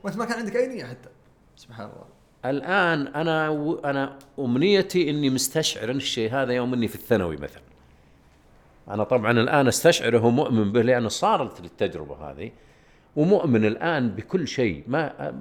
وأنت 0.02 0.16
ما 0.16 0.24
كان 0.24 0.38
عندك 0.38 0.56
أي 0.56 0.68
نية 0.68 0.84
حتى. 0.84 1.08
سبحان 1.56 1.86
الله. 1.86 2.04
الآن 2.44 3.06
أنا 3.06 3.48
و... 3.48 3.74
أنا 3.74 4.18
أمنيتي 4.38 5.10
إني 5.10 5.30
مستشعر 5.30 5.90
الشيء 5.90 6.32
هذا 6.32 6.52
يوم 6.52 6.74
إني 6.74 6.88
في 6.88 6.94
الثانوي 6.94 7.36
مثلا. 7.36 7.62
أنا 8.88 9.04
طبعا 9.04 9.30
الآن 9.30 9.68
استشعره 9.68 10.24
ومؤمن 10.24 10.72
به 10.72 10.82
لأنه 10.82 11.08
صارت 11.08 11.60
التجربة 11.60 12.30
هذه 12.30 12.50
ومؤمن 13.16 13.64
الآن 13.64 14.08
بكل 14.08 14.48
شيء. 14.48 14.84
ما 14.86 15.34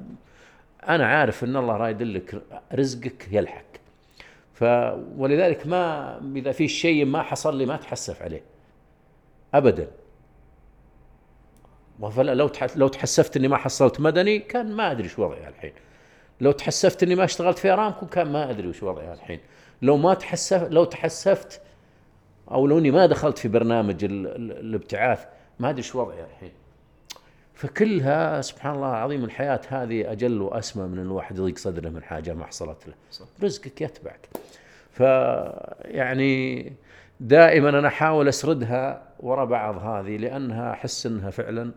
أنا 0.89 1.05
عارف 1.05 1.43
إن 1.43 1.55
الله 1.55 1.77
رايد 1.77 2.01
لك 2.01 2.41
رزقك 2.73 3.27
يلحق. 3.31 3.65
ف 4.53 4.63
ولذلك 5.17 5.67
ما 5.67 6.17
إذا 6.35 6.51
في 6.51 6.67
شيء 6.67 7.05
ما 7.05 7.21
حصل 7.21 7.57
لي 7.57 7.65
ما 7.65 7.75
أتحسف 7.75 8.21
عليه. 8.21 8.43
ابدا. 9.53 9.87
لو 12.17 12.49
لو 12.75 12.87
تحسفت 12.87 13.37
إني 13.37 13.47
ما 13.47 13.57
حصلت 13.57 13.99
مدني 13.99 14.39
كان 14.39 14.75
ما 14.75 14.91
أدري 14.91 15.09
شو 15.09 15.23
وضعي 15.23 15.47
الحين. 15.47 15.73
لو 16.41 16.51
تحسفت 16.51 17.03
إني 17.03 17.15
ما 17.15 17.23
اشتغلت 17.23 17.57
في 17.57 17.69
ارامكو 17.69 18.05
كان 18.05 18.31
ما 18.31 18.49
أدري 18.49 18.67
وش 18.67 18.83
وضعي 18.83 19.13
الحين. 19.13 19.39
لو 19.81 19.97
ما 19.97 20.13
تحسف 20.13 20.63
لو 20.71 20.83
تحسفت 20.83 21.61
أو 22.51 22.67
لو 22.67 22.77
إني 22.77 22.91
ما 22.91 23.05
دخلت 23.05 23.37
في 23.37 23.47
برنامج 23.47 24.03
الابتعاث 24.03 25.25
ما 25.59 25.69
أدري 25.69 25.81
شو 25.81 26.01
وضعي 26.01 26.23
الحين. 26.23 26.51
فكلها 27.53 28.41
سبحان 28.41 28.75
الله 28.75 28.89
العظيم 28.89 29.23
الحياة 29.23 29.61
هذه 29.67 30.11
أجل 30.11 30.41
وأسمى 30.41 30.87
من 30.87 30.99
الواحد 30.99 31.37
يضيق 31.37 31.57
صدره 31.57 31.89
من 31.89 32.03
حاجة 32.03 32.33
ما 32.33 32.45
حصلت 32.45 32.87
له. 32.87 32.93
صح. 33.11 33.25
رزقك 33.43 33.81
يتبعك. 33.81 34.29
فيعني 34.91 36.73
دائما 37.19 37.69
أنا 37.69 37.87
أحاول 37.87 38.27
أسردها 38.27 39.03
وراء 39.19 39.45
بعض 39.45 39.77
هذه 39.77 40.17
لأنها 40.17 40.71
أحس 40.71 41.05
أنها 41.05 41.29
فعلا 41.29 41.71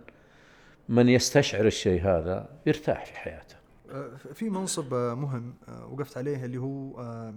من 0.88 1.08
يستشعر 1.08 1.66
الشيء 1.66 2.02
هذا 2.02 2.48
يرتاح 2.66 3.04
في 3.04 3.18
حياته. 3.18 3.56
أه، 3.90 4.10
في 4.34 4.50
منصب 4.50 4.94
مهم 4.94 5.54
أه، 5.68 5.86
وقفت 5.86 6.18
عليه 6.18 6.44
اللي 6.44 6.58
هو 6.58 7.00
أه، 7.00 7.34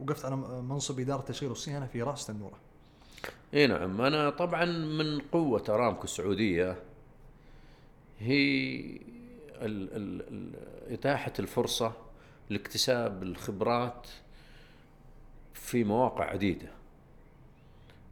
وقفت 0.00 0.24
على 0.24 0.36
منصب 0.36 1.00
إدارة 1.00 1.20
تشغيل 1.20 1.50
الصيانة 1.50 1.86
في 1.86 2.02
رأس 2.02 2.30
النورة. 2.30 2.58
إي 3.54 3.66
نعم 3.66 4.00
أنا 4.00 4.30
طبعا 4.30 4.64
من 4.64 5.20
قوة 5.20 5.64
أرامكو 5.68 6.04
السعودية 6.04 6.76
هي 8.18 8.80
ال 9.50 9.96
ال 9.96 10.22
ال 10.28 10.52
إتاحة 10.92 11.32
الفرصة 11.38 11.92
لاكتساب 12.50 13.22
الخبرات 13.22 14.06
في 15.54 15.84
مواقع 15.84 16.24
عديدة. 16.24 16.68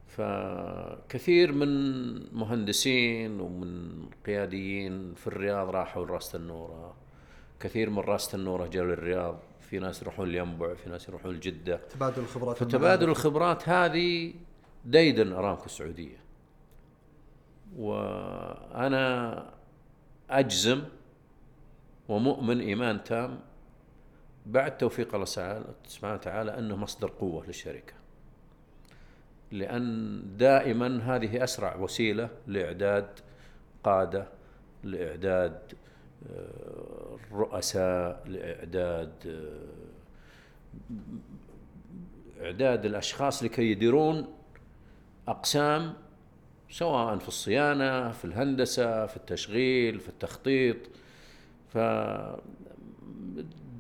فكثير 0.09 1.53
من 1.53 2.35
مهندسين 2.37 3.41
ومن 3.41 4.05
قياديين 4.27 5.15
في 5.15 5.27
الرياض 5.27 5.71
راحوا 5.71 6.07
لراس 6.07 6.35
النورة 6.35 6.95
كثير 7.61 7.91
من 7.91 7.99
راس 7.99 8.35
النورة 8.35 8.67
جاوا 8.67 8.87
للرياض. 8.87 9.39
في 9.73 9.79
ناس 9.79 10.03
يروحون 10.03 10.29
لينبع 10.29 10.75
في 10.75 10.91
ناس 10.91 11.09
يروحون 11.09 11.35
لجدة. 11.35 11.77
تبادل 11.77 12.23
الخبرات 12.23 12.57
فتبادل 12.57 13.09
الخبرات 13.09 13.69
هذه 13.69 14.35
ديدن 14.85 15.33
أرامكو 15.33 15.65
السعودية. 15.65 16.17
وأنا 17.77 19.47
أجزم 20.31 20.83
ومؤمن 22.09 22.61
إيمان 22.61 23.05
تام 23.05 23.41
بعد 24.47 24.79
توفيق 24.79 25.15
الله 25.15 25.27
سبحانه 25.87 26.15
وتعالى 26.15 26.59
أنه 26.59 26.77
مصدر 26.77 27.09
قوة 27.11 27.47
للشركة. 27.47 27.95
لأن 29.51 30.23
دائما 30.37 31.17
هذه 31.17 31.45
أسرع 31.45 31.77
وسيلة 31.77 32.29
لإعداد 32.47 33.21
قادة 33.85 34.29
لإعداد 34.85 35.73
رؤساء 37.33 38.23
لإعداد 38.27 39.13
آه، 39.27 39.83
إعداد 42.45 42.87
الأشخاص 42.87 43.43
لكي 43.43 43.71
يديرون 43.71 44.27
أقسام 45.29 45.95
سواء 46.71 47.19
في 47.19 47.29
الصيانة 47.29 48.11
في 48.11 48.25
الهندسة 48.25 49.07
في 49.07 49.17
التشغيل 49.17 50.01
في 50.01 50.09
التخطيط. 50.09 50.77
ف 51.69 51.79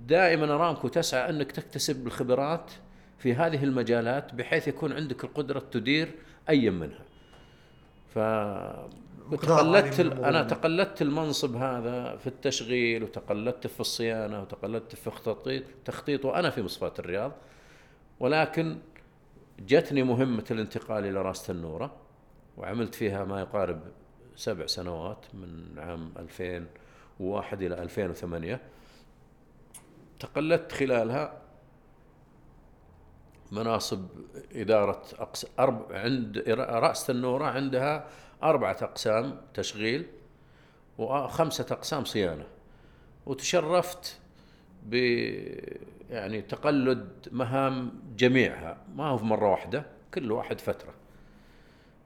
دائما 0.06 0.54
ارامكو 0.54 0.88
تسعى 0.88 1.30
أنك 1.30 1.52
تكتسب 1.52 2.06
الخبرات 2.06 2.70
في 3.18 3.34
هذه 3.34 3.64
المجالات 3.64 4.34
بحيث 4.34 4.68
يكون 4.68 4.92
عندك 4.92 5.24
القدرة 5.24 5.62
تدير 5.72 6.08
أي 6.48 6.70
منها. 6.70 7.04
ف 8.14 8.18
تقلدت 9.30 10.00
أنا 10.00 10.42
تقلدت 10.42 11.02
المنصب 11.02 11.56
هذا 11.56 12.16
في 12.16 12.26
التشغيل 12.26 13.02
وتقلدت 13.02 13.66
في 13.66 13.80
الصيانة 13.80 14.42
وتقلدت 14.42 14.94
في 14.94 15.06
التخطيط 15.06 15.64
تخطيط 15.84 16.24
وأنا 16.24 16.50
في 16.50 16.62
مصفاة 16.62 16.92
الرياض. 16.98 17.32
ولكن 18.20 18.78
جتني 19.60 20.02
مهمة 20.02 20.44
الانتقال 20.50 21.04
إلى 21.04 21.22
راس 21.22 21.46
تنورة 21.46 21.96
وعملت 22.56 22.94
فيها 22.94 23.24
ما 23.24 23.40
يقارب 23.40 23.80
سبع 24.36 24.66
سنوات 24.66 25.26
من 25.34 25.78
عام 25.78 26.12
2001 26.18 27.62
إلى 27.62 27.82
2008 27.82 28.60
تقلدت 30.20 30.72
خلالها 30.72 31.41
مناصب 33.52 34.06
إدارة 34.54 35.02
أقس 35.18 35.46
أرب 35.58 35.92
عند 35.92 36.38
رأس 36.58 37.06
تنورة 37.06 37.44
عندها 37.44 38.08
أربعة 38.42 38.76
أقسام 38.82 39.40
تشغيل 39.54 40.06
وخمسة 40.98 41.66
أقسام 41.70 42.04
صيانة. 42.04 42.44
وتشرفت 43.26 44.18
ب 44.86 44.94
يعني 46.10 46.42
تقلد 46.42 47.08
مهام 47.32 47.92
جميعها. 48.16 48.76
ما 48.96 49.06
هو 49.06 49.18
في 49.18 49.24
مرة 49.24 49.50
واحدة 49.50 49.86
كل 50.14 50.32
واحد 50.32 50.60
فترة. 50.60 50.94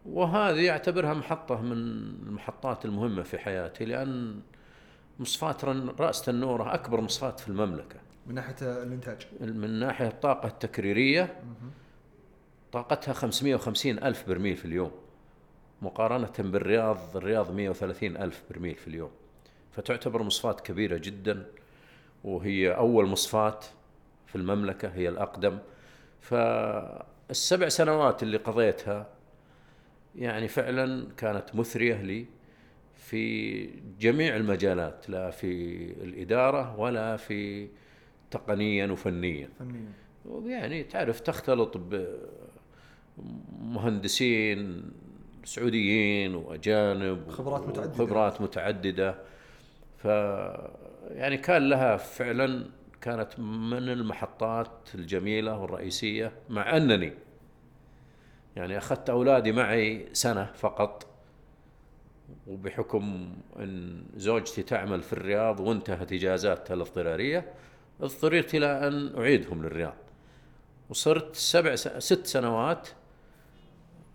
وهذه 0.06 0.70
أعتبرها 0.70 1.14
محطة 1.14 1.62
من 1.62 1.72
المحطات 1.72 2.84
المهمة 2.84 3.22
في 3.22 3.38
حياتي 3.38 3.84
لأن 3.84 4.40
مصفاة 5.18 5.56
رأس 6.00 6.22
تنورة 6.22 6.74
أكبر 6.74 7.00
مصفاة 7.00 7.30
في 7.30 7.48
المملكة. 7.48 8.05
من 8.26 8.34
ناحية 8.34 8.82
الإنتاج. 8.82 9.26
من 9.40 9.70
ناحية 9.70 10.08
الطاقة 10.08 10.46
التكريرية 10.46 11.42
طاقتها 12.72 13.12
550 13.12 13.98
ألف 13.98 14.28
برميل 14.28 14.56
في 14.56 14.64
اليوم 14.64 14.90
مقارنة 15.82 16.32
بالرياض 16.38 17.16
الرياض 17.16 17.54
130 17.54 18.16
ألف 18.16 18.42
برميل 18.50 18.74
في 18.74 18.88
اليوم. 18.88 19.10
فتعتبر 19.72 20.22
مصفاة 20.22 20.52
كبيرة 20.52 20.96
جدا 20.96 21.46
وهي 22.24 22.70
أول 22.70 23.06
مصفاة 23.06 23.60
في 24.26 24.36
المملكة 24.36 24.88
هي 24.88 25.08
الأقدم. 25.08 25.58
فالسبع 26.20 27.68
سنوات 27.68 28.22
اللي 28.22 28.36
قضيتها 28.36 29.06
يعني 30.16 30.48
فعلا 30.48 31.06
كانت 31.16 31.54
مثرية 31.54 32.02
لي 32.02 32.26
في 32.96 33.66
جميع 34.00 34.36
المجالات 34.36 35.10
لا 35.10 35.30
في 35.30 35.76
الإدارة 35.92 36.80
ولا 36.80 37.16
في 37.16 37.68
تقنيا 38.30 38.86
وفنيا. 38.86 39.48
فنيا. 39.58 39.92
يعني 40.46 40.84
تعرف 40.84 41.20
تختلط 41.20 41.76
بمهندسين 43.16 44.90
سعوديين 45.44 46.34
وأجانب 46.34 47.30
خبرات 47.30 47.68
متعددة. 47.68 47.92
خبرات 47.94 48.40
متعددة. 48.40 49.18
ف 49.96 50.04
يعني 51.10 51.36
كان 51.36 51.68
لها 51.68 51.96
فعلا 51.96 52.66
كانت 53.00 53.38
من 53.38 53.88
المحطات 53.88 54.70
الجميلة 54.94 55.58
والرئيسية 55.58 56.32
مع 56.48 56.76
أنني 56.76 57.12
يعني 58.56 58.78
أخذت 58.78 59.10
أولادي 59.10 59.52
معي 59.52 60.08
سنة 60.12 60.44
فقط 60.54 61.06
وبحكم 62.46 63.32
أن 63.58 64.04
زوجتي 64.16 64.62
تعمل 64.62 65.02
في 65.02 65.12
الرياض 65.12 65.60
وانتهت 65.60 66.12
إجازاتها 66.12 66.74
الاضطرارية 66.74 67.52
اضطررت 68.00 68.54
إلى 68.54 68.88
أن 68.88 69.18
أعيدهم 69.18 69.62
للرياض. 69.62 69.96
وصرت 70.90 71.36
سبع 71.36 71.74
ست 71.74 72.26
سنوات 72.26 72.88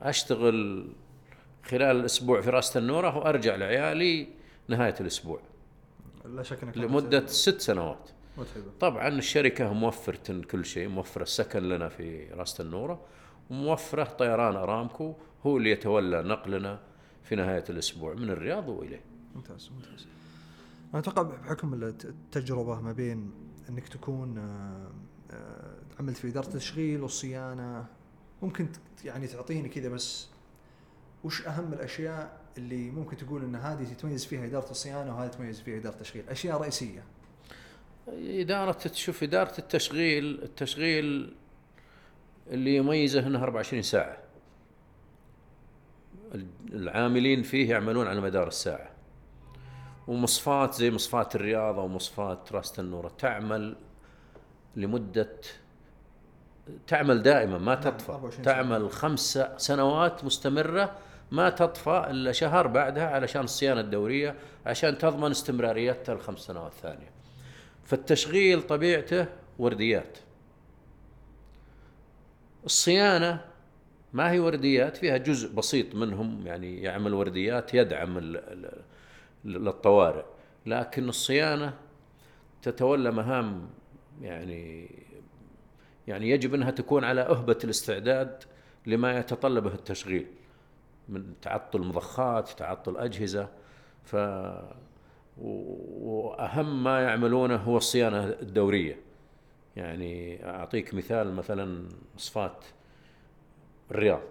أشتغل 0.01 0.87
خلال 1.63 1.95
الأسبوع 1.99 2.41
في 2.41 2.49
راسة 2.49 2.77
النورة 2.77 3.17
وأرجع 3.17 3.55
لعيالي 3.55 4.27
نهاية 4.67 4.95
الأسبوع. 5.01 5.39
لا 6.25 6.43
شك 6.43 6.63
إنك 6.63 6.77
لمدة 6.77 7.25
ست 7.27 7.61
سنوات. 7.61 8.09
متعبة. 8.37 8.71
طبعا 8.79 9.07
الشركة 9.07 9.73
موفرة 9.73 10.41
كل 10.41 10.65
شيء 10.65 10.87
موفرة 10.87 11.23
السكن 11.23 11.69
لنا 11.69 11.89
في 11.89 12.27
راسة 12.33 12.61
النورة 12.61 13.01
وموفرة 13.49 14.03
طيران 14.03 14.55
أرامكو 14.55 15.13
هو 15.45 15.57
اللي 15.57 15.71
يتولى 15.71 16.21
نقلنا 16.21 16.79
في 17.23 17.35
نهاية 17.35 17.63
الأسبوع 17.69 18.13
من 18.13 18.29
الرياض 18.29 18.69
وإليه. 18.69 19.01
ممتاز 19.35 19.71
ممتاز. 19.75 20.07
أنا 20.93 20.99
أتوقع 20.99 21.21
بحكم 21.21 21.73
الت- 21.73 22.05
التجربة 22.05 22.81
ما 22.81 22.91
بين 22.91 23.31
إنك 23.71 23.87
تكون 23.87 24.37
آه، 24.37 24.91
آه، 25.31 25.75
عملت 25.99 26.17
في 26.17 26.27
إدارة 26.27 26.47
التشغيل 26.47 27.01
والصيانة. 27.01 27.85
ممكن 28.41 28.67
يعني 29.05 29.27
تعطيني 29.27 29.69
كذا 29.69 29.89
بس. 29.89 30.27
وش 31.23 31.47
أهم 31.47 31.73
الأشياء 31.73 32.41
اللي 32.57 32.91
ممكن 32.91 33.17
تقول 33.17 33.43
إن 33.43 33.55
هذه 33.55 33.83
تتميز 33.83 34.25
فيها 34.25 34.45
إدارة 34.45 34.71
الصيانة 34.71 35.15
وهذه 35.15 35.29
تتميز 35.29 35.61
فيها 35.61 35.77
إدارة 35.77 35.95
التشغيل؟ 35.95 36.29
أشياء 36.29 36.61
رئيسية. 36.61 37.03
إدارة 38.07 38.71
تشوف 38.71 39.23
إدارة 39.23 39.59
التشغيل 39.59 40.43
التشغيل 40.43 41.35
اللي 42.47 42.75
يميزه 42.75 43.27
أنه 43.27 43.43
24 43.43 43.81
ساعة. 43.81 44.17
العاملين 46.73 47.43
فيه 47.43 47.69
يعملون 47.69 48.07
على 48.07 48.21
مدار 48.21 48.47
الساعة. 48.47 49.00
ومصفات 50.11 50.73
زي 50.73 50.91
مصفات 50.91 51.35
الرياض 51.35 51.79
أو 51.79 51.87
مصفات 51.87 52.51
راسة 52.51 52.81
النورة 52.81 53.11
تعمل 53.17 53.75
لمدة 54.75 55.29
تعمل 56.87 57.23
دائما 57.23 57.57
ما 57.57 57.73
نعم، 57.75 57.83
تطفى 57.83 58.11
24 58.11 58.43
ساعة. 58.43 58.55
تعمل 58.55 58.91
خمس 58.91 59.39
سنوات 59.57 60.23
مستمرة 60.25 60.95
ما 61.31 61.49
تطفى 61.49 62.07
إلا 62.09 62.31
شهر 62.31 62.67
بعدها 62.67 63.07
علشان 63.07 63.43
الصيانة 63.43 63.81
الدورية 63.81 64.35
عشان 64.65 64.97
تضمن 64.97 65.31
استمراريتها 65.31 66.13
الخمس 66.13 66.39
سنوات 66.39 66.71
الثانية 66.71 67.11
فالتشغيل 67.85 68.61
طبيعته 68.61 69.25
ورديات 69.59 70.17
الصيانة 72.65 73.41
ما 74.13 74.31
هي 74.31 74.39
ورديات 74.39 74.97
فيها 74.97 75.17
جزء 75.17 75.53
بسيط 75.55 75.95
منهم 75.95 76.47
يعني 76.47 76.81
يعمل 76.81 77.13
ورديات 77.13 77.73
يدعم 77.73 78.17
ال- 78.17 78.37
ال- 78.37 78.81
للطوارئ. 79.45 80.25
لكن 80.65 81.09
الصيانة 81.09 81.73
تتولى 82.61 83.11
مهام 83.11 83.69
يعني 84.21 84.89
يعني 86.07 86.29
يجب 86.29 86.53
إنها 86.53 86.71
تكون 86.71 87.03
على 87.03 87.21
أهبة 87.21 87.57
الاستعداد 87.63 88.43
لما 88.85 89.17
يتطلبه 89.19 89.73
التشغيل. 89.73 90.27
من 91.09 91.33
تعطل 91.41 91.81
مضخات 91.81 92.49
تعطل 92.49 92.97
أجهزة. 92.97 93.49
ف 94.03 94.15
وأهم 95.37 96.83
ما 96.83 97.01
يعملونه 97.01 97.55
هو 97.55 97.77
الصيانة 97.77 98.23
الدورية. 98.23 98.99
يعني 99.75 100.45
أعطيك 100.45 100.93
مثال 100.93 101.33
مثلا 101.33 101.89
مصفات 102.15 102.65
الرياض. 103.91 104.21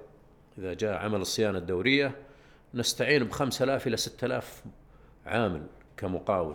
إذا 0.58 0.74
جاء 0.74 1.04
عمل 1.04 1.20
الصيانة 1.20 1.58
الدورية 1.58 2.16
نستعين 2.74 3.24
ب 3.24 3.30
5000 3.30 3.86
إلى 3.86 3.96
6000 3.96 4.64
عامل 5.26 5.62
كمقاول 5.96 6.54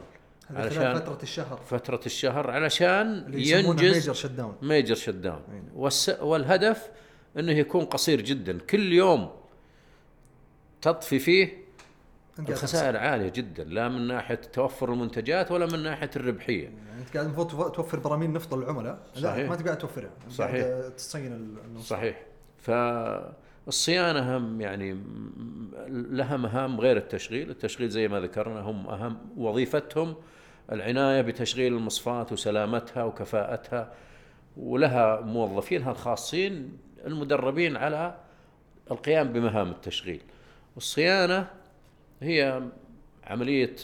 علشان 0.49 0.95
فترة 0.95 1.19
الشهر. 1.23 1.57
فترة 1.57 1.99
الشهر 2.05 2.51
علشان 2.51 3.25
ينجز 3.33 3.83
major 3.95 4.13
shutdown 4.13 4.55
major 4.61 4.95
shutdown. 4.95 5.41
والس... 5.75 6.09
والهدف 6.09 6.89
إنه 7.39 7.51
يكون 7.51 7.85
قصير 7.85 8.21
جدا. 8.21 8.57
كل 8.59 8.93
يوم 8.93 9.31
تطفي 10.81 11.19
فيه 11.19 11.65
الخسائر 12.39 12.97
عالية 12.97 13.29
جدا. 13.29 13.63
لا 13.63 13.89
من 13.89 14.07
ناحية 14.07 14.35
توفر 14.35 14.93
المنتجات 14.93 15.51
ولا 15.51 15.65
من 15.65 15.83
ناحية 15.83 16.09
الربحية. 16.15 16.63
يعني 16.63 16.99
أنت 17.01 17.13
قاعد 17.13 17.25
المفروض 17.25 17.51
تو- 17.51 17.67
توفر 17.69 17.99
براميل 17.99 18.31
نفط 18.33 18.53
للعملاء. 18.53 18.99
لا 19.15 19.21
صحيح. 19.21 19.47
ما 19.49 19.53
انت 19.55 19.65
قاعد 19.65 19.77
توفرها 19.77 20.09
صحيح. 20.29 20.65
تصين 20.97 21.33
ال- 21.33 21.57
النص. 21.65 21.89
صحيح 23.69 23.75
فالصيانه 24.05 24.37
هم 24.37 24.61
يعني 24.61 24.97
لها 25.89 26.37
مهام 26.37 26.79
غير 26.79 26.97
التشغيل. 26.97 27.49
التشغيل 27.49 27.89
زي 27.89 28.07
ما 28.07 28.19
ذكرنا 28.19 28.59
هم 28.59 28.87
أهم 28.87 29.17
وظيفتهم 29.37 30.15
العناية 30.71 31.21
بتشغيل 31.21 31.73
المصفات 31.73 32.31
وسلامتها 32.31 33.03
وكفاءتها 33.03 33.93
ولها 34.57 35.21
موظفينها 35.21 35.91
الخاصين 35.91 36.77
المدربين 37.05 37.77
على 37.77 38.15
القيام 38.91 39.33
بمهام 39.33 39.69
التشغيل. 39.71 40.21
والصيانه 40.75 41.47
هي 42.21 42.63
عملية 43.23 43.75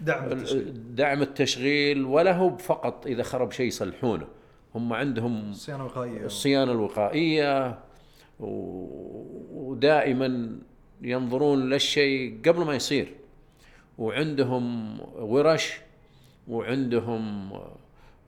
دعم 0.00 0.32
التشغيل. 0.32 0.94
دعم 0.94 1.22
التشغيل 1.22 2.04
ولا 2.04 2.36
هو 2.36 2.56
فقط 2.56 3.06
إذا 3.06 3.22
خرب 3.22 3.52
شيء 3.52 3.66
يصلحونه. 3.66 4.26
هم 4.74 4.92
عندهم 4.92 5.52
صيانة 5.52 5.84
وقائية. 5.84 6.24
الصيانة 6.24 6.72
الوقائية 6.72 7.78
ودائما 9.50 10.58
ينظرون 11.02 11.70
للشيء 11.70 12.38
قبل 12.46 12.64
ما 12.64 12.74
يصير. 12.74 13.14
وعندهم 13.98 14.96
ورش 15.18 15.80
وعندهم 16.48 17.52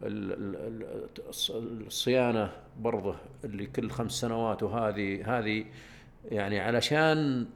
ال- 0.02 0.32
ال- 0.32 0.56
ال- 0.56 1.08
الص- 1.32 1.50
الصيانة 1.86 2.52
برضه 2.80 3.14
اللي 3.44 3.66
كل 3.66 3.90
خمس 3.90 4.12
سنوات 4.12 4.62
وهذه 4.62 5.38
هذه 5.38 5.64
يعني 6.30 6.60
علشان 6.60 7.46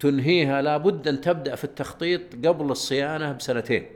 تنهيها 0.00 0.62
لابد 0.62 1.08
أن 1.08 1.20
تبدأ 1.20 1.54
في 1.54 1.64
التخطيط 1.64 2.46
قبل 2.46 2.70
الصيانة 2.70 3.32
بسنتين. 3.32 3.86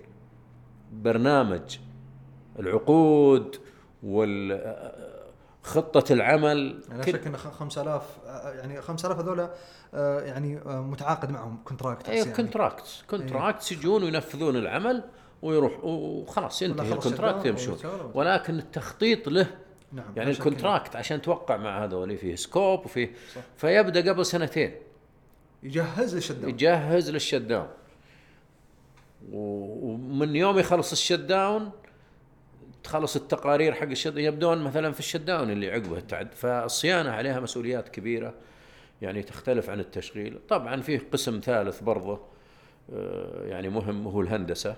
برنامج 0.92 1.78
العقود 2.58 3.56
وخطه 5.68 6.12
العمل 6.12 6.80
لا 6.90 7.04
كل- 7.04 7.12
شك 7.12 7.26
إن 7.26 7.36
خ- 7.36 7.52
5000 7.52 8.02
آه، 8.26 8.52
يعني 8.52 8.82
5000 8.82 9.18
هذول 9.18 9.48
آه، 9.94 10.20
يعني 10.20 10.58
آه، 10.66 10.80
متعاقد 10.82 11.30
معهم 11.30 11.58
contract 11.64 12.08
أيوه 12.08 12.26
contracts 12.26 13.02
contracts 13.10 13.72
يجون 13.72 14.02
وينفذون 14.04 14.56
العمل 14.56 15.04
ويروح 15.42 15.84
وخلاص 15.84 16.62
ينتهي 16.62 16.92
ال 16.92 16.98
contract 16.98 17.46
يمشون. 17.46 17.78
ولكن 18.14 18.58
التخطيط 18.58 19.28
له. 19.28 19.46
نعم 19.92 20.04
يعني 20.16 20.30
ال 20.30 20.38
contract 20.38 20.96
عشان 20.96 21.22
توقع 21.22 21.56
مع 21.56 21.84
هذول 21.84 22.16
فيه 22.18 22.34
scope 22.34 22.84
وفيه 22.84 23.10
صح. 23.34 23.40
فيبدأ 23.56 24.12
قبل 24.12 24.26
سنتين. 24.26 24.74
يجهز 25.62 26.14
لل 26.14 26.32
shutdown 26.32 26.50
يجهز 26.50 27.10
لل 27.10 27.34
shutdown 27.34 27.68
ومن 29.32 30.36
يوم 30.36 30.58
يخلص 30.58 30.92
ال 30.92 31.12
shutdown 31.20 31.70
تخلص 32.88 33.16
التقارير 33.16 33.74
حق 33.74 33.88
ال 33.88 33.94
shut 33.94 34.16
يبدون 34.16 34.62
مثلا 34.62 34.92
في 34.92 35.00
ال 35.00 35.20
shutdown 35.20 35.50
اللي 35.50 35.70
عقبه 35.70 35.98
التعد 35.98 36.34
فالصيانه 36.34 37.10
عليها 37.10 37.40
مسؤوليات 37.40 37.88
كبيرة 37.88 38.34
يعني 39.02 39.22
تختلف 39.22 39.70
عن 39.70 39.80
التشغيل. 39.80 40.38
طبعا 40.48 40.80
فيه 40.80 41.02
قسم 41.12 41.40
ثالث 41.44 41.80
برضه 41.80 42.20
آه، 42.92 43.46
يعني 43.46 43.68
مهم 43.68 44.06
هو 44.06 44.20
الهندسة. 44.20 44.76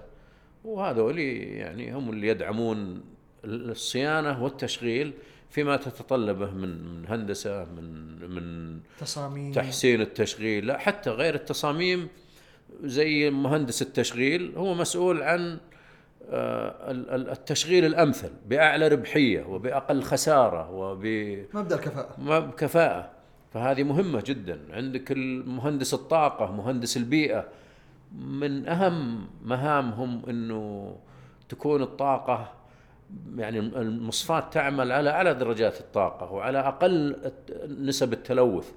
وهذول 0.64 1.18
يعني 1.18 1.94
هم 1.94 2.10
اللي 2.10 2.28
يدعمون 2.28 3.04
الصيانة 3.44 4.44
والتشغيل 4.44 5.12
فيما 5.50 5.76
تتطلبه 5.76 6.50
من 6.50 6.84
من 6.84 7.06
هندسة 7.08 7.64
من 7.64 8.18
من 8.30 8.78
تصاميم. 9.00 9.52
تحسين 9.52 10.00
التشغيل. 10.00 10.66
لا 10.66 10.78
حتى 10.78 11.10
غير 11.10 11.34
التصاميم 11.34 12.08
زي 12.82 13.30
مهندس 13.30 13.82
التشغيل 13.82 14.52
هو 14.56 14.74
مسؤول 14.74 15.22
عن 15.22 15.58
التشغيل 16.32 17.84
الأمثل 17.84 18.30
بأعلى 18.46 18.88
ربحية 18.88 19.44
وبأقل 19.44 20.02
خسارة 20.02 20.70
وب 20.70 21.04
مبدأ 21.54 21.74
الكفاءة. 21.76 22.14
ما 22.18 22.38
بكفاءة 22.40 23.10
فهذه 23.52 23.82
مهمة 23.82 24.22
جدا. 24.26 24.60
عندك 24.70 25.12
مهندس 25.46 25.94
الطاقة 25.94 26.52
مهندس 26.52 26.96
البيئة. 26.96 27.48
من 28.14 28.68
أهم 28.68 29.26
مهامهم 29.44 30.22
أنه 30.28 30.96
تكون 31.48 31.82
الطاقة 31.82 32.52
يعني 33.36 33.58
المصفات 33.58 34.52
تعمل 34.52 34.92
على 34.92 35.10
أعلى 35.10 35.34
درجات 35.34 35.80
الطاقة 35.80 36.32
وعلى 36.32 36.60
الت- 36.82 37.70
نسب 37.80 38.12
التلوث. 38.12 38.72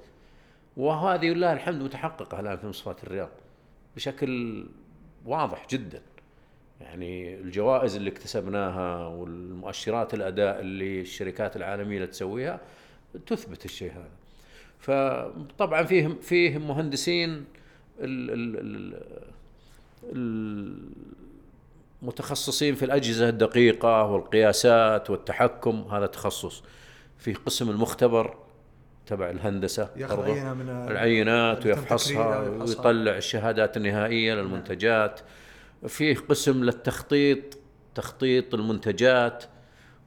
وهذه 0.78 1.30
لله 1.30 1.54
الحمد 1.54 1.82
متحققة 1.84 2.40
الآن 2.40 2.58
في 2.58 2.68
مصفات 2.68 3.04
الرياض 3.04 3.30
بشكل 3.96 4.66
واضح 5.26 5.68
جدا. 5.70 6.02
يعني 6.84 7.36
الجوائز 7.36 7.96
اللي 7.96 8.10
اكتسبناها 8.10 9.08
والمؤشرات 9.08 10.14
الأداء 10.14 10.60
اللي 10.60 11.02
الشركات 11.02 11.56
العالمية 11.56 11.96
اللي 11.96 12.08
تسويها 12.08 12.60
تثبت 13.26 13.66
الشيء 13.66 13.92
هذا 13.92 14.10
فطبعا 14.80 15.84
فيه 15.84 16.08
فيه 16.22 16.58
مهندسين 16.58 17.46
ال 18.00 18.32
ال 18.32 18.60
ال 18.60 18.94
المتخصصين 22.02 22.76
في 22.76 22.86
الأجهزة 22.86 23.30
الدقيقة 23.30 24.04
والقياسات 24.04 25.10
والتحكم 25.10 25.86
هذا 25.92 26.06
تخصص 26.06 26.64
في 27.18 27.34
قسم 27.34 27.70
المختبر 27.70 28.36
تبع 29.08 29.30
الهندسة 29.30 29.90
ياخذ. 29.96 30.24
عينة 30.24 30.54
من 30.54 30.70
العينات 30.70 31.66
ويفحصها. 31.66 32.40
ويطلع 32.40 33.18
الشهادات 33.18 33.78
النهائية 33.78 34.34
للمنتجات 34.34 35.20
فيه 35.88 36.16
قسم 36.16 36.64
للتخطيط 36.64 37.58
تخطيط 37.96 38.54
المنتجات 38.54 39.44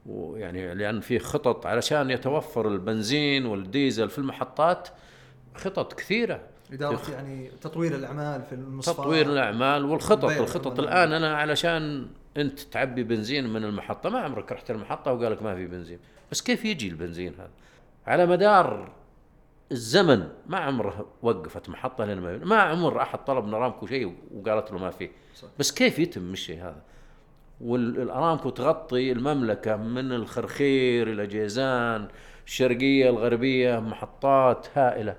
ويعني 0.07 0.75
لأن 0.75 1.01
فيه 1.01 1.19
خطط 1.19 1.67
علشان 1.67 2.11
يتوفر 2.11 2.69
البنزين 2.69 3.47
والديزل 3.47 4.11
في 4.11 4.19
المحطات 4.19 4.89
خطط 5.55 5.93
كثيرة. 5.93 6.41
إدارة 6.73 7.11
يعني 7.11 7.51
تطوير 7.61 7.95
الأعمال 7.95 8.43
في 8.43 8.55
المصفاة 8.55 8.93
تطوير 8.93 9.33
الأعمال 9.33 9.85
والخطط. 9.85 10.25
الخطط. 10.25 10.81
الآن 10.81 11.13
أنا 11.13 11.37
علشان 11.37 12.09
أنت 12.37 12.61
تعبي 12.61 13.03
بنزين 13.03 13.49
من 13.53 13.65
المحطة 13.65 14.11
ما 14.11 14.19
عمرك 14.19 14.53
رحت 14.53 14.71
المحطة 14.71 15.13
وقال 15.13 15.33
لك 15.33 15.43
ما 15.43 15.55
في 15.55 15.67
بنزين. 15.67 15.99
بس 16.31 16.43
كيف 16.43 16.65
يجي 16.65 16.89
البنزين 16.89 17.35
هذا؟ 17.35 17.51
على 18.07 18.27
مدار 18.27 18.93
الزمن 19.73 20.29
ما 20.47 20.59
عمره 20.59 21.07
وقفت 21.23 21.69
محطة 21.69 22.05
لين 22.05 22.21
ما 22.21 22.37
ما 22.37 22.57
عمر 22.57 23.03
أحد 23.03 23.25
طلب 23.25 23.45
من 23.45 23.55
أرامكو 23.55 23.87
شيء 23.87 24.17
وقالت 24.35 24.73
له 24.73 24.79
ما 24.79 24.91
فيه 24.91 25.11
صح. 25.35 25.49
بس 25.59 25.73
كيف 25.73 25.99
يتم 25.99 26.33
الشيء 26.33 26.63
هذا؟ 26.63 26.83
والأرامكو 27.61 28.51
تغطي 28.51 29.13
المملكة 29.13 29.77
من 29.77 30.13
الخرخير 30.13 31.11
إلى 31.11 31.27
جيزان 31.27 32.09
الشرقية 32.47 33.11
الغربية 33.11 33.79
محطات 33.81 34.67
هائلة. 34.75 35.17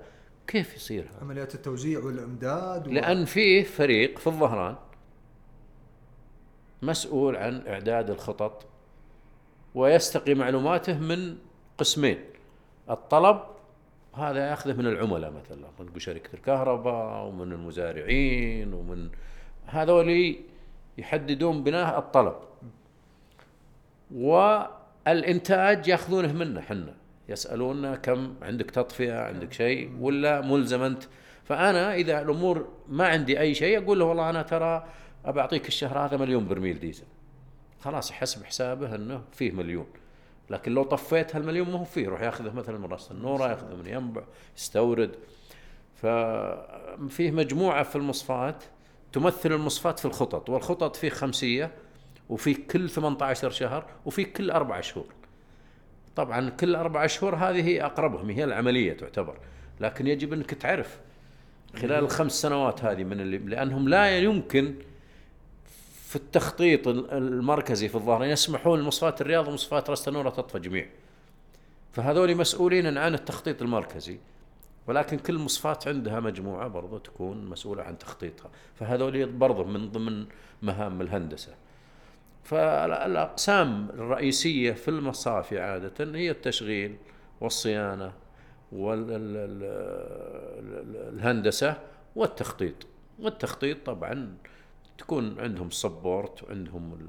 كيف 0.47 0.75
يصير 0.75 1.03
هذا؟ 1.03 1.21
عمليات 1.21 1.55
التوزيع 1.55 1.99
والإمداد 1.99 2.87
و... 2.87 2.91
لأن 2.91 3.25
فيه 3.25 3.63
فريق 3.63 4.19
في 4.19 4.27
الظهران 4.27 4.75
مسؤول 6.81 7.35
عن 7.35 7.67
إعداد 7.67 8.09
الخطط 8.09 8.65
ويستقي 9.75 10.33
معلوماته 10.33 10.99
من 10.99 11.37
قسمين. 11.77 12.17
الطلب 12.89 13.39
هذا 14.17 14.49
ياخذه 14.49 14.73
من 14.73 14.87
العملاء 14.87 15.31
مثلا 15.31 15.67
من 15.79 15.99
شركه 15.99 16.29
الكهرباء 16.33 17.25
ومن 17.25 17.51
المزارعين 17.51 18.73
ومن 18.73 19.09
هذول 19.65 20.35
يحددون 20.97 21.63
بناء 21.63 21.99
الطلب. 21.99 22.35
والإنتاج 24.11 25.87
ياخذونه 25.87 26.33
منا 26.33 26.61
حنا. 26.61 26.93
يسالوننا 27.29 27.95
كم 27.95 28.35
عندك 28.41 28.71
تطفئة 28.71 29.19
عندك 29.19 29.53
شيء 29.53 29.91
ولا 29.99 30.41
ملزم 30.41 30.81
أنت. 30.81 31.03
فأنا 31.43 31.93
إذا 31.93 32.21
الأمور 32.21 32.67
ما 32.87 33.07
عندي 33.07 33.39
أي 33.39 33.53
شيء 33.53 33.83
أقول 33.83 33.99
له 33.99 34.05
والله 34.05 34.29
أنا 34.29 34.41
ترى 34.41 34.87
ابى 35.25 35.39
أعطيك 35.39 35.67
الشهر 35.67 35.99
هذا 35.99 36.17
مليون 36.17 36.47
برميل 36.47 36.79
ديزل. 36.79 37.05
خلاص 37.79 38.11
يحسب 38.11 38.43
حسابه 38.43 38.95
إنه 38.95 39.21
فيه 39.31 39.51
مليون. 39.51 39.87
لكن 40.49 40.71
لو 40.71 40.83
طفيت 40.83 41.35
هالمليون 41.35 41.71
ما 41.71 41.79
هو 41.79 41.83
فيه 41.83 42.01
يروح 42.03 42.21
ياخذه 42.21 42.53
مثلا 42.53 42.77
من 42.77 42.85
راس 42.85 43.11
النورة 43.11 43.49
ياخذه 43.49 43.75
من 43.75 43.87
ينبع 43.87 44.23
يستورد. 44.57 45.15
ففيه 45.95 47.31
مجموعة 47.31 47.83
في 47.83 47.95
المصفات 47.95 48.63
تمثل 49.13 49.51
المصفات 49.51 49.99
في 49.99 50.05
الخطط 50.05 50.49
والخطط 50.49 50.95
فيه 50.95 51.09
خمسية 51.09 51.71
وفي 52.29 52.53
كل 52.53 52.89
18 52.89 53.49
شهر 53.49 53.85
وفي 54.05 54.25
كل 54.25 54.51
أربع 54.51 54.81
شهور. 54.81 55.13
طبعا 56.15 56.49
كل 56.49 56.75
أربع 56.75 57.07
شهور 57.07 57.35
هذه 57.35 57.67
هي 57.67 57.85
أقربهم 57.85 58.29
هي 58.29 58.43
العملية 58.43 58.93
تعتبر. 58.93 59.37
لكن 59.79 60.07
يجب 60.07 60.33
أنك 60.33 60.53
تعرف 60.53 60.99
خلال 61.75 62.03
الخمس 62.03 62.31
سنوات 62.31 62.83
هذه 62.83 63.03
من 63.03 63.21
اللي 63.21 63.37
لأنهم 63.37 63.89
لا 63.89 64.19
يمكن 64.19 64.75
في 66.07 66.15
التخطيط 66.15 66.87
ال- 66.87 67.11
المركزي 67.11 67.89
في 67.89 67.95
الظاهرين 67.95 68.29
يسمحون 68.29 68.79
لمصفات 68.79 69.21
الرياض 69.21 69.47
ومصفات 69.47 69.89
رأس 69.89 70.03
تنورة 70.03 70.29
تطفى 70.29 70.59
جميع. 70.59 70.87
فهذول 71.93 72.35
مسؤولين 72.37 72.97
عن 72.97 73.13
التخطيط 73.13 73.61
المركزي 73.61 74.17
ولكن 74.87 75.17
كل 75.17 75.37
مصفات 75.37 75.87
عندها 75.87 76.19
مجموعة 76.19 76.67
برضو 76.67 76.97
تكون 76.97 77.45
مسؤولة 77.45 77.83
عن 77.83 77.97
تخطيطها. 77.97 78.49
فهذول 78.75 79.25
برضو 79.25 79.63
من 79.63 79.91
ضمن 79.91 80.25
مهام 80.61 81.01
الهندسة. 81.01 81.53
فالأقسام 82.43 83.89
الرئيسية 83.89 84.71
في 84.71 84.87
المصافي 84.87 85.59
عادة 85.59 86.17
هي 86.17 86.31
التشغيل 86.31 86.95
والصيانة 87.41 88.11
والهندسه 90.77 91.77
والتخطيط. 92.15 92.75
والتخطيط 93.19 93.77
طبعا 93.85 94.37
تكون 94.97 95.39
عندهم 95.39 95.69
سبورت 95.69 96.43
وعندهم 96.43 96.93
ال- 96.93 97.07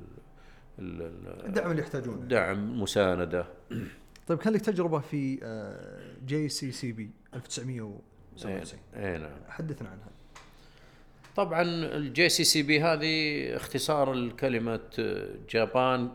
ال- 0.78 1.02
ال- 1.02 1.46
الدعم 1.46 1.70
اللي 1.70 1.82
يحتاجونه. 1.82 2.22
دعم 2.24 2.82
مساندة. 2.82 3.46
طيب 4.28 4.38
كان 4.38 4.52
لك 4.52 4.60
تجربة 4.60 4.98
في 4.98 5.38
JCCP 6.26 7.10
1997 7.34 8.80
اي 8.96 9.18
نعم. 9.18 9.30
حدثنا 9.48 9.88
عنها. 9.88 10.08
طبعا 11.36 11.62
ال 11.62 12.28
JCCP 12.28 12.80
هذه 12.80 13.56
اختصار 13.56 14.12
الكلمة 14.12 14.80
Japan 15.50 16.10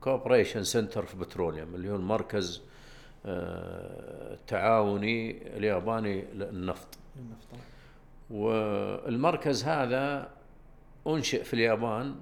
Cooperation 0.00 0.64
Center 0.64 1.06
في 1.06 1.16
Petroleum 1.16 1.74
اللي 1.74 1.90
هو 1.90 1.96
المركز 1.96 2.62
آه، 3.26 4.34
التعاوني 4.34 5.46
الياباني 5.56 6.22
للنفط. 6.34 6.88
النفط. 7.18 7.48
والمركز 8.30 9.64
هذا 9.64 10.28
أنشئ 11.06 11.44
في 11.44 11.54
اليابان 11.54 12.14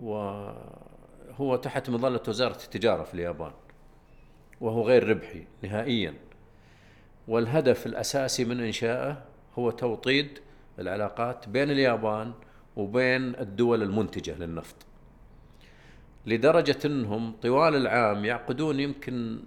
وهو 0.00 1.56
تحت 1.62 1.90
مظلة 1.90 2.22
وزارة 2.28 2.56
التجارة 2.64 3.02
في 3.02 3.14
اليابان 3.14 3.52
وهو 4.60 4.82
غير 4.82 5.08
ربحي 5.08 5.44
نهائيا. 5.62 6.14
والهدف 7.28 7.86
الأساسي 7.86 8.44
من 8.44 8.60
انشائه 8.60 9.24
هو 9.58 9.70
توطيد 9.70 10.38
العلاقات 10.78 11.48
بين 11.48 11.70
اليابان 11.70 12.32
وبين 12.76 13.34
الدول 13.34 13.82
المنتجة 13.82 14.38
للنفط. 14.38 14.76
لدرجة 16.26 16.78
أنهم 16.84 17.32
طوال 17.42 17.74
العام 17.76 18.24
يعقدون 18.24 18.80
يمكن 18.80 19.38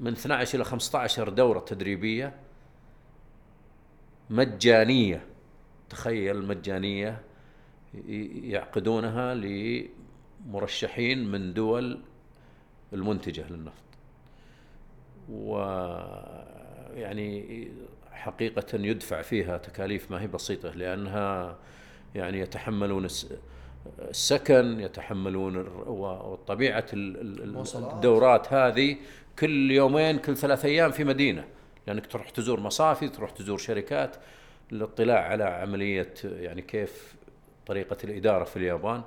من 0.00 0.12
12 0.12 0.56
إلى 0.56 0.64
15 0.64 1.28
دورة 1.28 1.60
تدريبية 1.60 2.34
مجانية 4.30 5.26
تخيل 5.90 6.46
مجانية 6.46 7.20
يعقدونها 8.44 9.34
لمرشحين 9.34 11.30
من 11.30 11.54
دول 11.54 11.98
المنتجة 12.92 13.44
للنفط 13.50 13.82
و 15.32 15.56
يعني 16.94 17.68
حقيقة 18.12 18.64
يدفع 18.74 19.22
فيها 19.22 19.58
تكاليف 19.58 20.10
ما 20.10 20.22
هي 20.22 20.26
بسيطة 20.26 20.68
لأنها 20.70 21.56
يعني 22.14 22.40
يتحملون 22.40 23.04
الس- 23.04 23.32
السكن 23.98 24.80
يتحملون 24.80 25.56
الر- 25.56 25.88
و- 25.90 26.32
وطبيعة 26.32 26.86
ال- 26.92 27.16
ال- 27.20 27.20
ال- 27.38 27.42
المواصلات. 27.42 27.92
الدورات 27.92 28.52
هذه 28.52 28.96
كل 29.38 29.70
يومين 29.70 30.18
كل 30.18 30.36
ثلاث 30.36 30.64
أيام 30.64 30.90
في 30.90 31.04
مدينة 31.04 31.44
لأنك 31.86 32.06
تروح 32.06 32.30
تزور 32.30 32.60
مصافي 32.60 33.08
تروح 33.08 33.30
تزور 33.30 33.58
شركات 33.58 34.16
للاطلاع 34.72 35.28
على 35.28 35.44
عملية 35.44 36.14
يعني 36.24 36.62
كيف 36.62 37.14
طريقة 37.66 37.96
الإدارة 38.04 38.44
في 38.44 38.56
اليابان. 38.56 39.02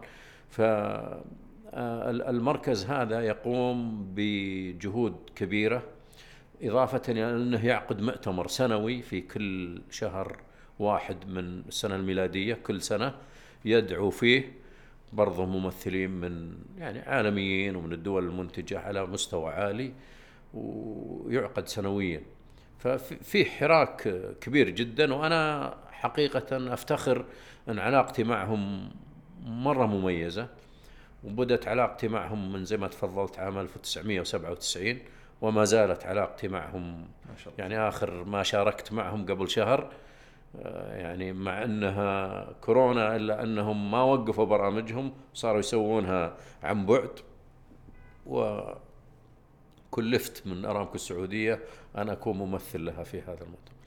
ف 0.49 0.61
آه، 0.61 2.09
ال- 2.09 2.21
المركز 2.21 2.85
هذا 2.85 3.21
يقوم 3.21 4.07
بجهود 4.15 5.15
كبيرة 5.35 5.83
إضافة 6.61 7.01
إلى 7.09 7.31
أنه 7.31 7.65
يعقد 7.65 8.01
مؤتمر 8.01 8.47
سنوي 8.47 9.01
في 9.01 9.21
كل 9.21 9.81
شهر 9.91 10.37
واحد 10.79 11.27
من 11.27 11.59
السنة 11.67 11.95
الميلادية 11.95 12.53
كل 12.53 12.81
سنة 12.81 13.13
يدعو 13.65 14.09
فيه 14.09 14.51
برضه 15.13 15.45
ممثلين 15.45 16.09
من 16.11 16.53
يعني 16.77 16.99
عالميين 16.99 17.75
ومن 17.75 17.93
الدول 17.93 18.23
المنتجة 18.25 18.79
على 18.79 19.05
مستوى 19.05 19.49
عالي 19.51 19.91
ويعقد 20.53 21.67
سنويا. 21.67 22.21
ففي 22.79 23.45
حراك 23.45 24.07
كبير 24.41 24.69
جدا 24.69 25.13
وأنا 25.13 25.73
حقيقة 25.91 26.73
أفتخر 26.73 27.25
أن 27.69 27.79
علاقتي 27.79 28.23
معهم 28.23 28.89
مرة 29.45 29.85
مميزة 29.85 30.47
وبدت 31.23 31.67
علاقتي 31.67 32.07
معهم 32.07 32.53
من 32.53 32.65
زي 32.65 32.77
ما 32.77 32.87
تفضلت 32.87 33.39
عام 33.39 33.59
1997 33.59 34.99
وما 35.41 35.65
زالت 35.65 36.05
علاقتي 36.05 36.47
معهم. 36.47 36.99
ما 37.01 37.35
شاء 37.37 37.53
الله. 37.53 37.63
يعني 37.63 37.87
آخر 37.89 38.23
ما 38.23 38.43
شاركت 38.43 38.93
معهم 38.93 39.25
قبل 39.25 39.49
شهر 39.49 39.91
يعني 40.91 41.33
مع 41.33 41.63
أنها 41.63 42.45
كورونا 42.61 43.15
إلا 43.15 43.43
أنهم 43.43 43.91
ما 43.91 44.01
وقفوا 44.01 44.45
برامجهم 44.45 45.13
صاروا 45.33 45.59
يسوونها 45.59 46.33
عن 46.63 46.85
بعد 46.85 47.19
وكلفت 49.91 50.47
من 50.47 50.65
أرامكو 50.65 50.95
السعودية 50.95 51.59
ان 51.97 52.09
أكون 52.09 52.37
ممثل 52.37 52.85
لها 52.85 53.03
في 53.03 53.21
هذا 53.21 53.43
المؤتمر. 53.43 53.79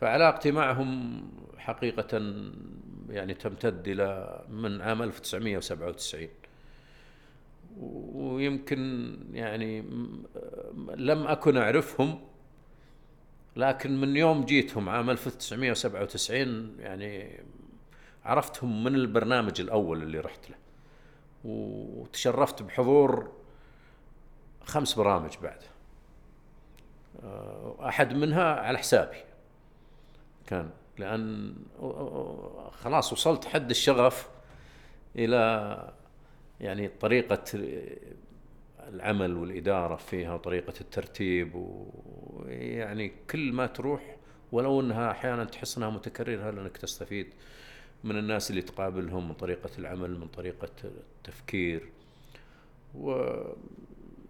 فعلاقتي 0.00 0.52
معهم 0.52 1.22
حقيقة 1.58 2.40
يعني 3.08 3.34
تمتد 3.34 3.88
إلى 3.88 4.40
من 4.48 4.80
عام 4.80 5.02
1997 5.02 6.28
ويمكن 8.12 9.16
يعني 9.32 9.80
لم 10.96 11.26
أكن 11.26 11.56
أعرفهم 11.56 12.20
لكن 13.56 14.00
من 14.00 14.16
يوم 14.16 14.44
جيتهم 14.44 14.88
عام 14.88 15.10
1997 15.10 16.76
يعني 16.78 17.40
عرفتهم 18.24 18.84
من 18.84 18.94
البرنامج 18.94 19.60
الأول 19.60 20.02
اللي 20.02 20.20
رحت 20.20 20.50
له 20.50 20.56
وتشرفت 21.44 22.62
بحضور 22.62 23.32
خمس 24.64 24.94
برامج 24.94 25.30
بعد. 25.42 25.62
آه، 27.22 27.88
أحد 27.88 28.12
منها 28.12 28.54
على 28.54 28.78
حسابي. 28.78 29.16
كان 30.46 30.70
لأن 30.98 31.54
خلاص 32.72 33.12
وصلت 33.12 33.44
حد 33.44 33.70
الشغف 33.70 34.28
إلى 35.16 35.92
يعني 36.60 36.88
طريقة 36.88 37.44
العمل 38.88 39.36
والإدارة 39.36 39.96
فيها 39.96 40.34
وطريقة 40.34 40.74
الترتيب 40.80 41.50
ويعني 41.54 43.12
كل 43.30 43.52
ما 43.52 43.66
تروح 43.66 44.16
ولو 44.52 44.80
أنها 44.80 45.10
أحيانا 45.10 45.44
تحس 45.44 45.76
أنها 45.76 45.90
متكررة 45.90 46.50
لأنك 46.50 46.76
تستفيد 46.76 47.26
من 48.04 48.18
الناس 48.18 48.50
اللي 48.50 48.62
تقابلهم 48.62 49.28
من 49.28 49.34
طريقة 49.34 49.70
العمل 49.78 50.18
من 50.18 50.28
طريقة 50.28 50.70
التفكير. 50.84 51.88
و 52.94 53.34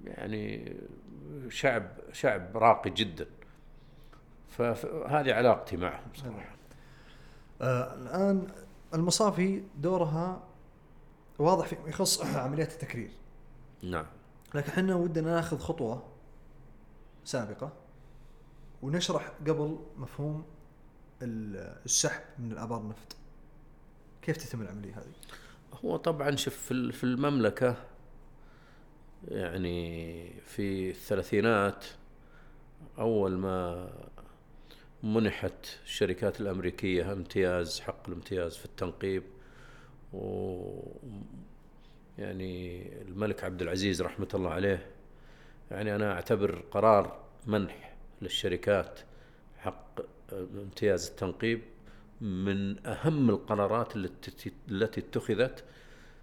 يعني 0.05 0.77
شعب 1.49 1.89
شعب 2.13 2.57
راقي 2.57 2.91
جدا. 2.91 3.27
فهذه 4.49 5.35
علاقتي 5.35 5.77
معهم 5.77 6.11
صراحة. 6.15 6.57
آه 7.63 7.95
الآن 7.95 8.47
المصافي 8.95 9.63
دورها 9.77 10.43
واضح 11.39 11.67
فيما 11.67 11.89
يخص 11.89 12.37
عمليات 12.37 12.73
التكرير. 12.73 13.11
نعم. 13.83 14.07
لكن 14.55 14.71
إحنا 14.71 14.95
ودنا 14.95 15.35
ناخذ 15.35 15.59
خطوة 15.59 16.03
سابقة 17.25 17.73
ونشرح 18.83 19.33
قبل 19.47 19.79
مفهوم 19.97 20.45
السحب 21.23 22.23
من 22.39 22.53
الآبار 22.53 22.81
النفط. 22.81 23.17
كيف 24.23 24.37
تتم 24.37 24.63
العملية 24.63 24.99
هذه؟ 24.99 25.13
هو 25.85 25.97
طبعا 25.97 26.37
شوف 26.37 26.57
في 26.93 27.05
المملكة 27.05 27.77
يعني 29.28 30.30
في 30.40 30.90
الثلاثينات 30.90 31.85
أول 32.98 33.37
ما 33.37 33.88
منحت 35.02 35.66
الشركات 35.85 36.40
الأمريكية 36.40 37.12
امتياز 37.12 37.80
حق 37.80 38.09
الامتياز 38.09 38.56
في 38.56 38.64
التنقيب 38.64 39.22
و 40.12 40.62
يعني 42.18 42.87
الملك 43.02 43.44
عبد 43.44 43.62
العزيز 43.62 44.02
رحمة 44.02 44.28
الله 44.35 44.50
عليه 44.50 44.87
يعني 45.70 45.94
أنا 45.94 46.12
أعتبر 46.12 46.62
قرار 46.70 47.20
منح 47.46 47.94
للشركات 48.22 49.00
حق 49.59 50.00
امتياز 50.33 51.09
التنقيب 51.09 51.61
من 52.20 52.87
أهم 52.87 53.30
القرارات 53.30 53.96
التي 53.96 55.00
اتخذت 55.00 55.64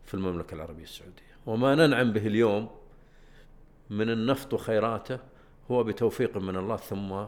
في 0.06 0.14
المملكة 0.14 0.56
العربية 0.56 0.84
السعودية. 0.84 1.22
وما 1.46 1.76
ننعم 1.76 2.14
به 2.14 2.28
اليوم 2.28 2.70
من 3.90 4.10
النفط 4.10 4.54
وخيراته 4.54 5.20
هو 5.72 5.84
بتوفيق 5.84 6.38
من 6.38 6.56
الله 6.56 6.78
ثم 6.78 7.26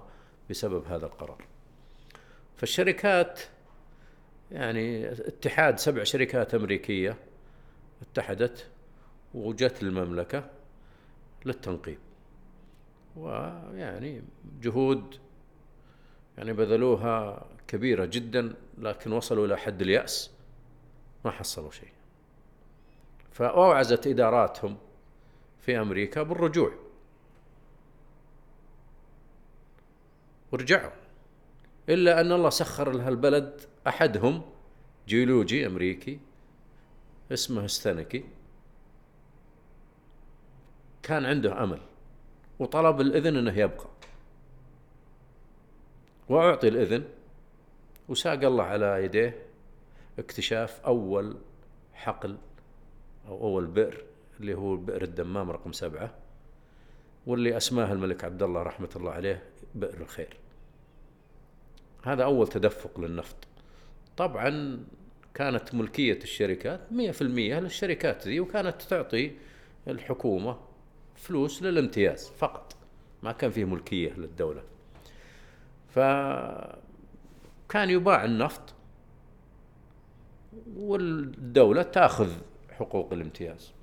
بسبب 0.50 0.86
هذا 0.86 1.06
القرار. 1.06 1.46
فالشركات 2.58 3.40
يعني 4.52 5.12
اتحاد 5.12 5.80
سبع 5.80 6.04
شركات 6.04 6.56
أمريكية 6.56 7.18
اتحدت 8.02 8.68
وجت 9.34 9.84
المملكة 9.84 10.50
للتنقيب. 11.46 12.00
ويعني 13.16 14.24
جهود 14.62 15.16
يعني 16.38 16.54
بذلوها 16.54 17.46
كبيرة 17.68 18.06
جدا 18.06 18.54
لكن 18.78 19.12
وصلوا 19.12 19.46
إلى 19.46 19.58
حد 19.58 19.82
اليأس 19.82 20.32
ما 21.26 21.32
حصلوا 21.32 21.72
شيء. 21.72 21.92
فأوعزت 23.32 24.08
إداراتهم 24.08 24.78
في 25.70 25.82
أمريكا 25.82 26.24
بالرجوع. 26.24 26.72
ورجعوا 30.52 30.92
إلا 31.90 32.22
أن 32.22 32.32
الله 32.32 32.50
سخر 32.50 32.92
لها 32.92 33.10
البلد 33.10 33.62
أحدهم 33.88 34.42
جيولوجي 35.08 35.68
أمريكي 35.68 36.20
اسمه 37.32 37.66
استنكي 37.66 38.24
كان 41.04 41.26
عنده 41.26 41.64
أمل 41.64 41.82
وطلب 42.60 43.02
الإذن 43.02 43.38
إنه 43.38 43.60
يبقى. 43.60 43.88
وأعطي 46.30 46.68
الإذن 46.68 47.04
وساق 48.08 48.44
الله 48.44 48.64
على 48.64 49.04
يديه 49.04 49.46
اكتشاف 50.20 50.82
أول 50.86 51.38
حقل 51.94 52.38
أو 53.28 53.42
أول 53.42 53.68
بئر. 53.68 54.09
اللي 54.40 54.54
هو 54.54 54.76
بئر 54.76 55.02
الدمام 55.04 55.52
رقم 55.52 55.72
سبعة 55.72 56.14
واللي 57.28 57.58
أسماه 57.58 57.94
الملك 57.94 58.24
عبد 58.24 58.44
الله 58.44 58.64
رحمة 58.64 58.90
الله 58.96 59.12
عليه 59.12 59.44
بئر 59.76 60.02
الخير. 60.02 60.38
هذا 62.04 62.24
أول 62.24 62.48
تدفق 62.48 63.00
للنفط. 63.00 63.36
طبعا 64.18 64.80
كانت 65.34 65.76
ملكية 65.76 66.20
الشركات 66.24 66.80
100% 66.92 67.22
للشركات 67.22 68.28
ذي 68.28 68.40
وكانت 68.40 68.82
تعطي 68.82 69.32
الحكومة 69.88 70.58
فلوس 71.16 71.64
للامتياز 71.64 72.30
فقط 72.30 72.76
ما 73.24 73.32
كان 73.32 73.52
فيه 73.52 73.66
ملكية 73.66 74.14
للدولة. 74.14 74.64
فكان 75.90 76.80
يباع 77.90 78.26
النفط 78.26 78.74
والدولة 80.76 81.84
تاخذ 81.84 82.32
حقوق 82.72 83.14
الامتياز. 83.14 83.74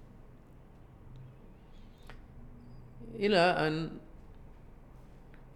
إلى 3.16 3.38
أن 3.38 3.90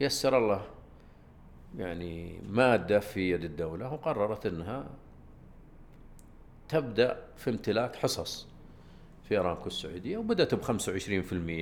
يسر 0.00 0.38
الله 0.38 0.62
يعني 1.78 2.40
مادة 2.48 3.00
في 3.00 3.30
يد 3.30 3.44
الدولة 3.44 3.92
وقررت 3.92 4.46
أنها 4.46 4.86
تبدأ 6.68 7.22
في 7.36 7.50
امتلاك 7.50 7.96
حصص 7.96 8.46
في 9.28 9.38
ارامكو 9.38 9.66
السعوديه 9.66 10.18
وبدأت 10.18 10.54
ب 10.54 10.62
25% 10.62 10.72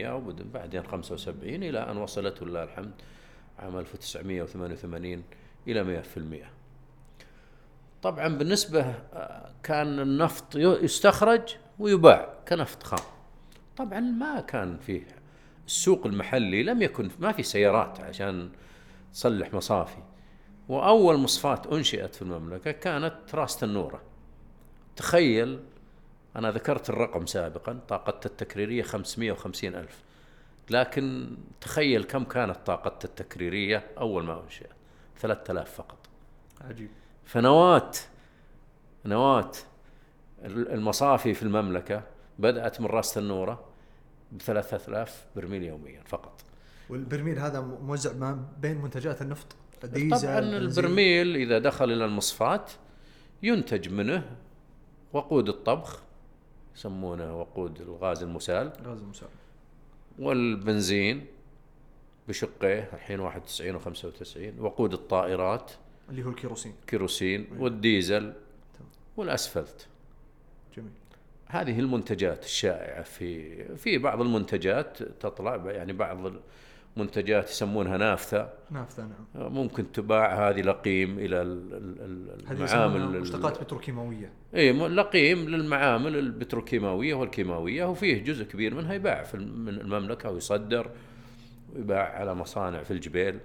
وبعدين 0.09 0.83
75 0.87 1.43
إلى 1.55 1.79
أن 1.91 1.97
وصلت 1.97 2.43
ولله 2.43 2.63
الحمد 2.63 2.91
عام 3.59 3.79
1988 3.79 5.23
إلى 5.69 6.03
100% 6.03 6.19
طبعا 8.03 8.29
بالنسبة 8.29 8.81
آه، 8.81 9.51
كان 9.63 9.99
النفط 10.01 10.57
يستخرج 10.57 11.57
ويباع 11.79 12.35
كنفط 12.49 12.83
خام. 12.83 13.07
طبعا 13.77 14.01
ما 14.01 14.41
كان 14.41 14.79
فيه 14.79 15.07
السوق 15.69 16.07
المحلي 16.07 16.63
لم 16.63 16.83
يكن 16.83 17.11
ما 17.19 17.33
في 17.33 17.43
سيارات 17.43 18.01
عشان 18.01 18.51
تصلح 19.13 19.55
مصافي. 19.55 20.03
وأول 20.69 21.17
مصفات 21.17 21.67
أنشئت 21.67 22.15
في 22.15 22.23
المملكة 22.23 22.71
كانت 22.71 23.15
راس 23.35 23.65
النورة. 23.65 24.03
تخيل 24.97 25.61
أنا 26.37 26.51
ذكرت 26.51 26.91
الرقم 26.91 27.27
سابقا 27.27 27.81
طاقة 27.89 28.21
التكريرية 28.27 28.83
550 28.83 29.75
ألف. 29.75 30.03
لكن 30.71 31.37
تخيل 31.61 32.05
كم 32.05 32.25
كانت 32.25 32.57
طاقة 32.67 32.99
التكريرية 33.05 33.87
أول 33.99 34.25
ما 34.25 34.43
أنشئت؟ 34.45 34.71
3000 35.19 35.71
فقط. 35.71 35.99
عجيب. 36.61 36.91
فنواة 37.25 37.93
نواة 39.05 39.53
المصافي 40.45 41.35
في 41.35 41.43
المملكة 41.43 42.03
بدأت 42.39 42.81
من 42.81 42.87
راس 42.87 43.19
النورة. 43.19 43.68
ب 44.33 44.43
3000 44.43 45.27
برميل 45.37 45.63
يوميا 45.63 46.03
فقط. 46.07 46.45
والبرميل 46.91 47.39
هذا 47.39 47.61
موزع 47.61 48.13
ما 48.13 48.45
بين 48.61 48.77
منتجات 48.77 49.23
النفط 49.23 49.57
ديزل 49.85 50.23
طبعا 50.23 50.39
البرميل 50.39 51.37
إذا 51.37 51.59
دخل 51.59 51.93
إلى 51.93 52.05
المصفاة 52.05 52.65
ينتج 53.43 53.89
منه 53.89 54.37
وقود 55.13 55.49
الطبخ 55.49 56.03
يسمونه 56.77 57.41
وقود 57.41 57.81
الغاز 57.81 58.23
المسال. 58.23 58.73
غاز 58.85 59.01
المسال. 59.01 59.29
والبنزين 60.19 61.27
بشقيه 62.29 62.91
الحين 62.93 63.21
91 63.21 63.81
و95 63.81 64.61
وقود 64.61 64.93
الطائرات 64.93 65.73
اللي 66.11 66.25
هو 66.25 66.29
الكيروسين. 66.29 66.75
كيروسين 66.87 67.47
والديزل 67.59 68.33
والأسفلت. 69.17 69.87
هذه 71.49 71.81
المنتجات 71.81 72.45
الشائعة 72.45 73.03
في 73.03 73.65
في 73.77 73.99
بعض 73.99 74.21
المنتجات 74.21 75.03
تطلع 75.03 75.57
يعني 75.67 75.93
بعض 75.93 76.33
المنتجات 76.97 77.51
يسمونها 77.51 77.97
نافثة. 77.97 78.49
نافذه 78.71 79.09
نعم. 79.35 79.53
ممكن 79.53 79.93
تباع 79.93 80.49
هذه 80.49 80.61
لقيم 80.61 81.19
إلى 81.19 81.43
المعامل 82.51 83.21
مشتقات 83.21 83.61
بتروكيماوية. 83.61 84.33
إي 84.55 84.73
لقيم 84.73 85.49
للمعامل 85.49 86.17
البتروكيماوية 86.19 87.15
والكيماوية 87.15 87.85
وفيه 87.85 88.25
جزء 88.25 88.45
كبير 88.45 88.75
منها 88.75 88.95
يباع 88.95 89.23
في 89.23 89.35
المملكة 89.35 90.31
ويصدر 90.31 90.91
ويباع 91.77 92.19
على 92.19 92.35
مصانع 92.35 92.83
في 92.83 92.91
الجبيل. 92.91 93.39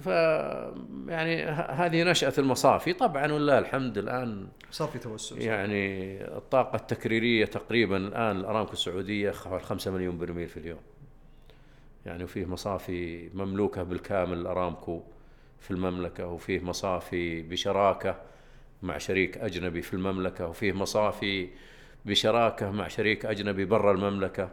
ف 0.00 0.06
يعني 1.08 1.44
هذه 1.44 2.02
نشأة 2.04 2.32
المصافي. 2.38 2.92
طبعا 2.92 3.32
ولله 3.32 3.58
الحمد 3.58 3.98
الآن 3.98 4.48
صار 4.70 4.88
في 4.88 4.98
توسع 4.98 5.36
يعني 5.36 6.24
الطاقة 6.24 6.76
التكريرية 6.76 7.44
تقريبا 7.44 7.96
الآن 7.96 8.36
الأرامكو 8.36 8.72
السعودية 8.72 9.30
حوالي 9.30 9.62
5 9.62 9.90
مليون 9.90 10.18
برميل 10.18 10.48
في 10.48 10.56
اليوم. 10.56 10.80
يعني 12.06 12.24
وفيه 12.24 12.44
مصافي 12.44 13.30
مملوكة 13.34 13.82
بالكامل 13.82 14.38
الأرامكو 14.38 15.02
في 15.60 15.70
المملكة 15.70 16.26
وفيه 16.26 16.60
مصافي 16.60 17.42
بشراكة 17.42 18.16
مع 18.82 18.98
شريك 18.98 19.38
أجنبي 19.38 19.82
في 19.82 19.94
المملكة 19.94 20.48
وفيه 20.48 20.72
مصافي 20.72 21.48
بشراكة 22.04 22.70
مع 22.70 22.88
شريك 22.88 23.26
أجنبي 23.26 23.64
برا 23.64 23.92
المملكة. 23.92 24.50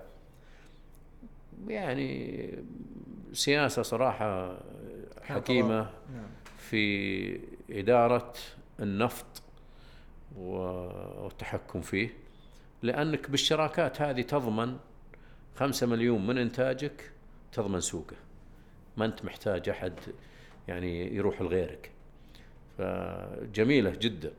يعني 1.68 2.50
سياسة 3.34 3.82
صراحة 3.82 4.58
حكيمة 5.36 5.90
نعم. 6.14 6.28
في 6.58 7.40
إدارة 7.70 8.34
النفط 8.80 9.42
والتحكم 10.38 11.82
فيه 11.82 12.10
لأنك 12.82 13.30
بالشراكات 13.30 14.02
هذه 14.02 14.22
تضمن 14.22 14.78
خمسة 15.56 15.88
مليون 15.88 16.28
من 16.28 16.38
إنتاجك 16.38 17.12
تضمن 17.54 17.82
سوقه. 17.82 18.16
ما 18.98 19.06
أنت 19.06 19.26
محتاج 19.26 19.70
أحد 19.70 19.94
يعني 20.68 21.16
يروح 21.16 21.42
لغيرك. 21.42 21.92
فجميلة 22.78 23.90
جدا. 23.90 24.32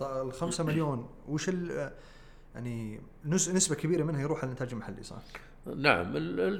الخمسة 0.00 0.64
مليون 0.64 1.08
وش 1.28 1.50
يعني 2.54 3.00
نس- 3.26 3.48
نسبة 3.48 3.74
كبيرة 3.74 4.04
منها 4.04 4.20
يروح 4.20 4.38
على 4.38 4.44
الانتاج 4.46 4.72
المحلي 4.72 5.02
صح؟ 5.02 5.22
نعم 5.76 6.16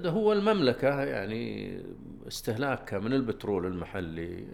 هو 0.06 0.32
المملكة 0.32 1.02
يعني 1.02 1.76
استهلاكها 2.28 2.98
من 2.98 3.12
البترول 3.12 3.66
المحلي 3.66 4.44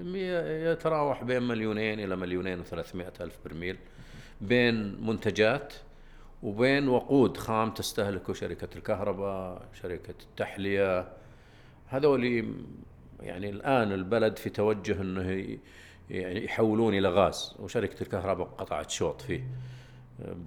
يتراوح 0.72 1.24
بين 1.24 1.42
مليونين 1.42 2.00
إلى 2.00 2.16
مليونين 2.16 2.60
وثلاثمائة 2.60 3.12
ألف 3.20 3.38
برميل 3.44 3.76
بين 4.40 5.06
منتجات 5.06 5.74
وبين 6.42 6.88
وقود 6.88 7.36
خام 7.36 7.70
تستهلكه 7.70 8.32
شركة 8.32 8.68
الكهرباء 8.76 9.68
شركة 9.82 10.14
التحلية. 10.22 11.08
هذول 11.88 12.24
يعني 13.20 13.50
الآن 13.50 13.92
البلد 13.92 14.36
في 14.36 14.50
توجه 14.50 15.00
أنه 15.02 15.58
يعني 16.10 16.44
يحولون 16.44 16.94
إلى 16.94 17.08
غاز 17.08 17.54
وشركة 17.58 18.02
الكهرباء 18.02 18.46
قطعت 18.46 18.90
شوط 18.90 19.20
فيه. 19.20 19.44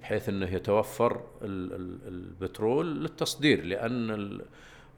بحيث 0.00 0.28
إنه 0.28 0.46
يتوفر 0.54 1.12
ال- 1.42 1.72
ال- 1.72 2.08
البترول 2.08 3.02
للتصدير 3.02 3.64
لأن 3.64 4.10
ال- 4.10 4.44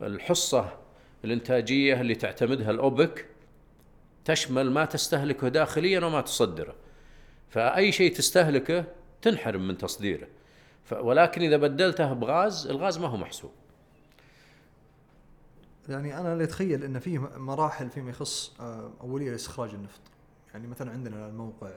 الحصة 0.03 0.79
الإنتاجية 1.25 2.01
اللي 2.01 2.15
تعتمدها 2.15 2.71
الأوبك 2.71 3.27
تشمل 4.25 4.71
ما 4.71 4.85
تستهلكه 4.85 5.49
داخليا 5.49 6.07
وما 6.07 6.21
تصدره. 6.21 6.75
فأي 7.49 7.93
شيء 7.93 8.15
تستهلكه 8.15 8.85
تنحرم 9.23 9.69
من 9.69 9.79
تصديره. 9.79 10.29
ولكن 10.93 11.43
إذا 11.43 11.57
بدلته 11.57 12.13
بغاز 12.13 12.67
الغاز 12.67 12.99
ما 12.99 13.07
هو 13.09 13.17
محسوب. 13.17 13.51
يعني 15.89 16.21
أنا 16.21 16.33
اللي 16.33 16.45
أتخيل 16.45 16.85
إن 16.85 16.99
فيه 16.99 17.19
مراحل 17.39 17.91
فيما 17.91 18.11
يخص 18.11 18.55
آه، 18.61 18.91
أولية 19.01 19.31
لاستخراج 19.31 19.75
النفط. 19.75 20.01
يعني 20.55 20.67
مثلا 20.67 20.91
عندنا 20.91 21.29
الموقع 21.29 21.71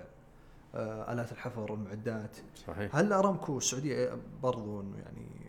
آلات 0.75 1.32
الحفر 1.32 1.73
المعدات. 1.73 2.38
صحيح. 2.67 2.95
هل 2.95 3.13
أرامكو 3.13 3.58
السعودية 3.58 4.17
برضو 4.43 4.82
إنه 4.82 4.97
يعني 4.97 5.39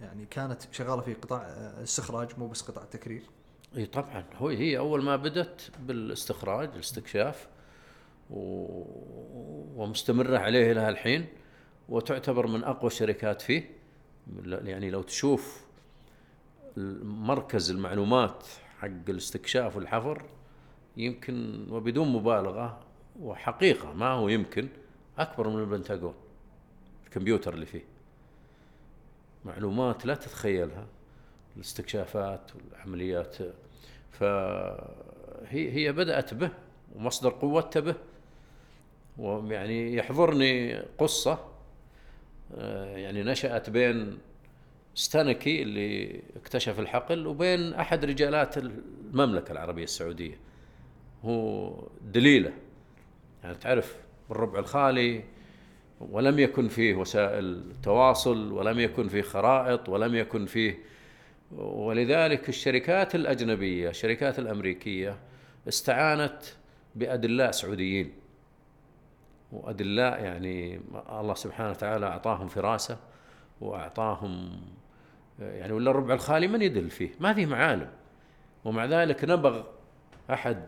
يعني 0.00 0.26
كانت 0.26 0.62
شغالة 0.72 1.02
في 1.02 1.14
قطاع 1.14 1.42
آه، 1.42 1.78
الاستخراج 1.78 2.38
مو 2.38 2.48
بس 2.48 2.62
قطاع 2.62 2.82
التكرير؟ 2.82 3.22
إي 3.76 3.86
طبعا. 3.86 4.24
هو 4.36 4.48
هي 4.48 4.78
أول 4.78 5.02
ما 5.02 5.16
بدت 5.16 5.70
بالاستخراج 5.80 6.68
الاستكشاف 6.74 7.48
و... 8.30 8.66
ومستمرة 9.82 10.38
عليه 10.38 10.72
إلى 10.72 10.88
الحين 10.88 11.26
وتعتبر 11.88 12.46
من 12.46 12.64
أقوى 12.64 12.86
الشركات 12.86 13.42
فيه. 13.42 13.70
يعني 14.46 14.90
لو 14.90 15.02
تشوف 15.02 15.64
مركز 17.02 17.70
المعلومات 17.70 18.46
حق 18.78 19.08
الاستكشاف 19.08 19.76
والحفر 19.76 20.22
يمكن 20.96 21.66
وبدون 21.70 22.08
مبالغة 22.08 22.80
وحقيقة 23.20 23.92
ما 23.92 24.08
هو 24.08 24.28
يمكن 24.28 24.68
أكبر 25.18 25.48
من 25.48 25.60
البنتاغون 25.60 26.14
الكمبيوتر 27.04 27.54
اللي 27.54 27.66
فيه. 27.66 27.84
معلومات 29.44 30.06
لا 30.06 30.14
تتخيلها 30.14 30.86
الاستكشافات 31.56 32.50
والعمليات. 32.54 33.36
فهي 34.10 35.72
هي 35.72 35.92
بدأت 35.92 36.34
به 36.34 36.50
ومصدر 36.94 37.30
قوتها 37.30 37.80
به 37.80 37.94
ويعني 39.18 39.94
يحضرني 39.94 40.78
قصة 40.78 41.52
آه، 42.56 42.96
يعني 42.96 43.22
نشأت 43.22 43.70
بين 43.70 44.18
ستانكي 44.94 45.62
اللي 45.62 46.22
اكتشف 46.36 46.80
الحقل 46.80 47.26
وبين 47.26 47.74
أحد 47.74 48.04
رجالات 48.04 48.58
المملكة 48.58 49.52
العربية 49.52 49.84
السعودية. 49.84 50.38
هو 51.24 51.74
دليلة. 52.02 52.52
يعني 53.44 53.54
تعرف 53.54 53.96
بالربع 54.28 54.58
الخالي 54.58 55.24
ولم 56.00 56.38
يكن 56.38 56.68
فيه 56.68 56.94
وسائل 56.94 57.72
تواصل 57.82 58.52
ولم 58.52 58.80
يكن 58.80 59.08
فيه 59.08 59.22
خرائط 59.22 59.88
ولم 59.88 60.14
يكن 60.14 60.46
فيه 60.46 60.78
ولذلك 61.56 62.48
الشركات 62.48 63.14
الأجنبية 63.14 63.90
الشركات 63.90 64.38
الأمريكية 64.38 65.18
استعانت 65.68 66.42
بأدلاء 66.94 67.50
سعوديين. 67.50 68.12
وأدلاء 69.52 70.24
يعني 70.24 70.80
الله 71.10 71.34
سبحانه 71.34 71.70
وتعالى 71.70 72.06
أعطاهم 72.06 72.48
فراسة 72.48 72.98
وأعطاهم 73.60 74.60
يعني 75.38 75.72
ولا 75.72 75.90
الربع 75.90 76.14
الخالي 76.14 76.48
من 76.48 76.62
يدل 76.62 76.90
فيه 76.90 77.10
ما 77.20 77.34
فيه 77.34 77.46
معالم. 77.46 77.90
ومع 78.64 78.84
ذلك 78.84 79.24
نبغ 79.24 79.62
أحد 80.30 80.66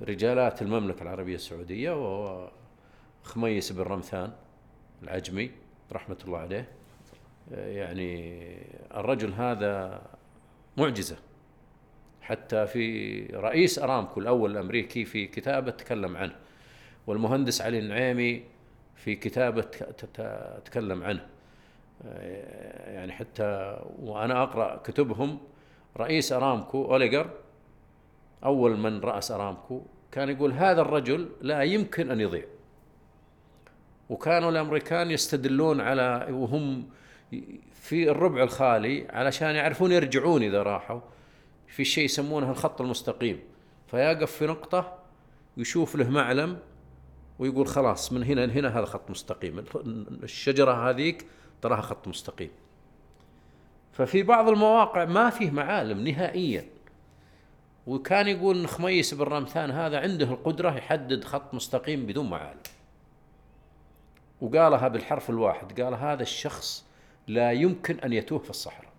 رجالات 0.00 0.62
المملكة 0.62 1.02
العربية 1.02 1.34
السعودية 1.34 1.90
وهو 1.90 2.50
خميس 3.22 3.72
بن 3.72 3.82
رمثان 3.82 4.32
العجمي 5.02 5.50
رحمة 5.92 6.16
الله 6.24 6.38
عليه. 6.38 6.68
يعني 7.50 8.42
الرجل 8.94 9.32
هذا 9.32 10.02
معجزة. 10.76 11.16
حتى 12.22 12.66
في 12.66 13.26
رئيس 13.26 13.78
أرامكو 13.78 14.20
الأول 14.20 14.50
الأمريكي 14.50 15.04
في 15.04 15.26
كتابة 15.26 15.70
تكلم 15.70 16.16
عنه 16.16 16.36
والمهندس 17.06 17.62
علي 17.62 17.78
النعيمي 17.78 18.42
في 18.96 19.16
كتابة 19.16 19.62
تكلم 20.64 21.04
عنه. 21.04 21.26
يعني 22.86 23.12
حتى 23.12 23.78
وأنا 23.98 24.42
أقرأ 24.42 24.76
كتبهم 24.76 25.38
رئيس 25.96 26.32
أرامكو 26.32 26.84
أوليجر 26.84 27.30
أول 28.44 28.76
من 28.76 29.00
رأس 29.00 29.30
أرامكو 29.30 29.82
كان 30.12 30.28
يقول 30.28 30.52
هذا 30.52 30.80
الرجل 30.80 31.28
لا 31.40 31.62
يمكن 31.62 32.10
أن 32.10 32.20
يضيع. 32.20 32.44
وكانوا 34.10 34.50
الأمريكان 34.50 35.10
يستدلون 35.10 35.80
على 35.80 36.26
وهم 36.30 36.88
في 37.72 38.10
الربع 38.10 38.42
الخالي 38.42 39.08
علشان 39.10 39.54
يعرفون 39.54 39.92
يرجعون 39.92 40.42
إذا 40.42 40.62
راحوا 40.62 41.00
في 41.66 41.84
شيء 41.84 42.04
يسمونه 42.04 42.50
الخط 42.50 42.80
المستقيم. 42.80 43.40
فيقف 43.86 44.32
في 44.32 44.46
نقطة 44.46 44.98
يشوف 45.56 45.96
له 45.96 46.10
معلم 46.10 46.58
ويقول 47.38 47.66
خلاص 47.66 48.12
من 48.12 48.24
هنا 48.24 48.46
لهنا 48.46 48.78
هذا 48.78 48.84
خط 48.84 49.10
مستقيم. 49.10 49.64
الشجرة 50.22 50.90
هذيك 50.90 51.26
تراها 51.62 51.80
خط 51.80 52.08
مستقيم. 52.08 52.50
ففي 53.92 54.22
بعض 54.22 54.48
المواقع 54.48 55.04
ما 55.04 55.30
فيه 55.30 55.50
معالم 55.50 56.08
نهائيا. 56.08 56.64
وكان 57.86 58.28
يقول 58.28 58.58
ان 58.60 58.66
خميس 58.66 59.14
بن 59.14 59.22
رمثان 59.24 59.70
هذا 59.70 60.00
عنده 60.00 60.26
القدرة 60.26 60.76
يحدد 60.76 61.24
خط 61.24 61.54
مستقيم 61.54 62.06
بدون 62.06 62.30
معالم. 62.30 62.60
وقالها 64.40 64.88
بالحرف 64.88 65.30
الواحد 65.30 65.80
قال 65.80 65.94
هذا 65.94 66.22
الشخص 66.22 66.84
لا 67.26 67.52
يمكن 67.52 67.98
أن 68.00 68.12
يتوه 68.12 68.38
في 68.38 68.50
الصحراء. 68.50 68.92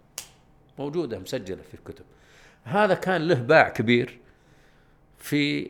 موجودة 0.80 1.20
مسجلة 1.20 1.62
في 1.62 1.74
الكتب. 1.74 2.06
هذا 2.64 2.94
كان 2.94 3.28
له 3.28 3.36
باع 3.42 3.70
كبير 3.70 4.20
في 5.18 5.70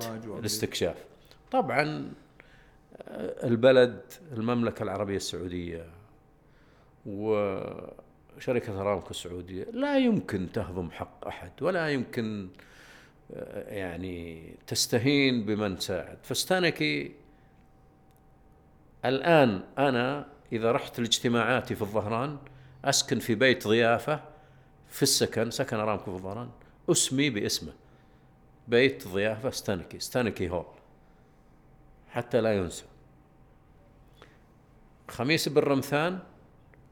وعملية- 0.00 0.02
الاستكشاف. 0.38 0.96
طبعا 1.50 2.12
آه، 3.08 3.46
البلد 3.46 4.00
المملكة 4.32 4.82
العربية 4.82 5.16
السعودية 5.16 5.86
وشركة 8.36 8.80
أرامكو 8.80 9.10
السعودية 9.10 9.64
لا 9.64 9.98
يمكن 9.98 10.52
تهضم 10.52 10.90
حق 10.90 11.26
أحد 11.26 11.52
ولا 11.60 11.88
يمكن 11.88 12.48
آه، 13.34 13.74
يعني 13.74 14.54
تستهين 14.66 15.44
بمن 15.44 15.76
ساعد. 15.76 16.18
فاستانكي 16.22 17.12
الآن 19.04 19.62
أنا 19.78 20.26
إذا 20.52 20.72
رحت 20.72 21.00
لاجتماعاتي 21.00 21.74
في 21.74 21.82
الظهران 21.82 22.38
أسكن 22.84 23.18
في 23.18 23.34
بيت 23.34 23.68
ضيافة 23.68 24.20
في 24.88 25.02
السكن 25.02 25.50
سكن 25.50 25.76
أرامكو 25.76 26.04
في 26.04 26.16
الظهران 26.16 26.50
أسمي 26.90 27.30
باسمه. 27.30 27.72
بيت 28.68 29.08
ضيافة 29.08 29.50
ستانكي 29.50 29.98
ستانكي 29.98 30.50
hall 30.50 30.66
حتى 32.10 32.40
لا 32.40 32.56
ينسى. 32.56 32.84
خميس 35.08 35.48
بالرمثان 35.48 36.18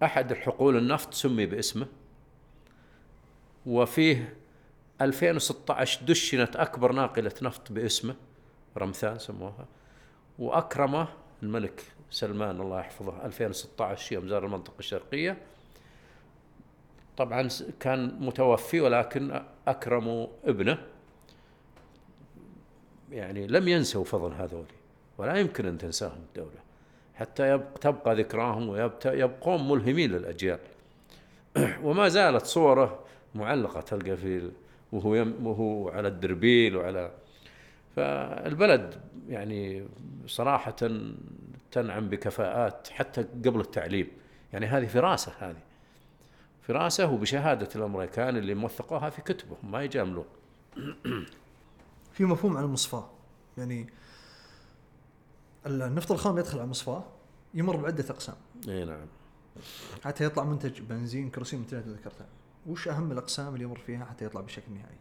أحد 0.03 0.31
الحقول 0.31 0.77
النفط 0.77 1.15
سمي 1.15 1.47
باسمه. 1.47 1.87
وفيه 3.67 4.37
2016 5.01 6.05
دشنت 6.07 6.57
أكبر 6.57 6.93
ناقلة 6.93 7.33
نفط 7.43 7.73
باسمه 7.73 8.15
رمثان 8.79 9.19
سموها. 9.19 9.67
وأكرمه 10.39 11.09
الملك 11.43 11.83
سلمان 12.11 12.61
الله 12.61 12.81
يحفظه 12.81 13.25
2016 13.25 14.13
يوم 14.13 14.29
زار 14.29 14.45
المنطقة 14.45 14.79
الشرقية. 14.79 15.37
طبعا 17.17 17.49
كان 17.81 18.17
متوفي 18.21 18.81
ولكن 18.81 19.43
أكرموا 19.69 20.27
ابنه. 20.45 20.79
يعني 23.11 23.47
لم 23.47 23.69
ينسوا 23.69 24.05
فضل 24.05 24.33
هذول 24.33 24.67
ولا 25.19 25.37
يمكن 25.37 25.67
أن 25.67 25.79
تنساهم 25.79 26.23
الدولة. 26.29 26.65
حتى 27.15 27.61
تبقى 27.81 28.15
ذكراهم 28.15 28.69
ويبقون 28.69 29.69
ملهمين 29.69 30.11
للأجيال. 30.11 30.59
وما 31.85 32.09
زالت 32.09 32.47
صوره 32.47 33.05
معلقة 33.35 33.81
تلقى 33.81 34.17
في 34.17 34.51
وهو 34.93 35.15
يم 35.15 35.47
وهو 35.47 35.89
على 35.89 36.09
الدربيل 36.09 36.77
وعلى 36.77 37.11
فالبلد 37.97 39.01
يعني 39.29 39.87
صراحة 40.27 40.77
تنعم 41.73 42.09
بكفاءات 42.09 42.89
حتى 42.89 43.23
قبل 43.23 43.61
التعليم. 43.61 44.09
يعني 44.53 44.67
هذه 44.67 44.87
فراسة 44.87 45.33
هذه. 45.39 45.63
فراسة 46.63 47.13
وبشهادة 47.13 47.69
الأمريكان 47.77 48.37
اللي 48.37 48.55
موثقوها 48.55 49.11
في 49.11 49.23
كتبهم 49.23 49.73
ما 49.73 49.83
يجاملون. 49.83 50.25
في 52.15 52.25
مفهوم 52.25 52.57
عن 52.57 52.65
المصفاة. 52.65 53.11
يعني 53.59 53.87
النفط 55.67 56.13
الخام 56.13 56.39
يدخل 56.39 56.59
على 56.59 56.65
المصفاة 56.65 57.05
يمر 57.55 57.77
بعدة 57.77 58.05
أقسام. 58.11 58.35
إي 58.69 58.85
نعم. 58.85 59.07
حتى 60.05 60.25
يطلع 60.25 60.45
منتج 60.45 60.81
بنزين 60.81 61.31
كيروسين 61.31 61.61
مثل 61.61 61.77
ما 61.77 61.83
ذكرتها 61.93 62.27
وش 62.67 62.89
أهم 62.89 63.13
الأقسام 63.13 63.55
اللي 63.55 63.65
يمر 63.65 63.79
فيها 63.79 64.05
حتى 64.05 64.25
يطلع 64.25 64.41
بشكل 64.41 64.73
نهائي؟ 64.73 64.97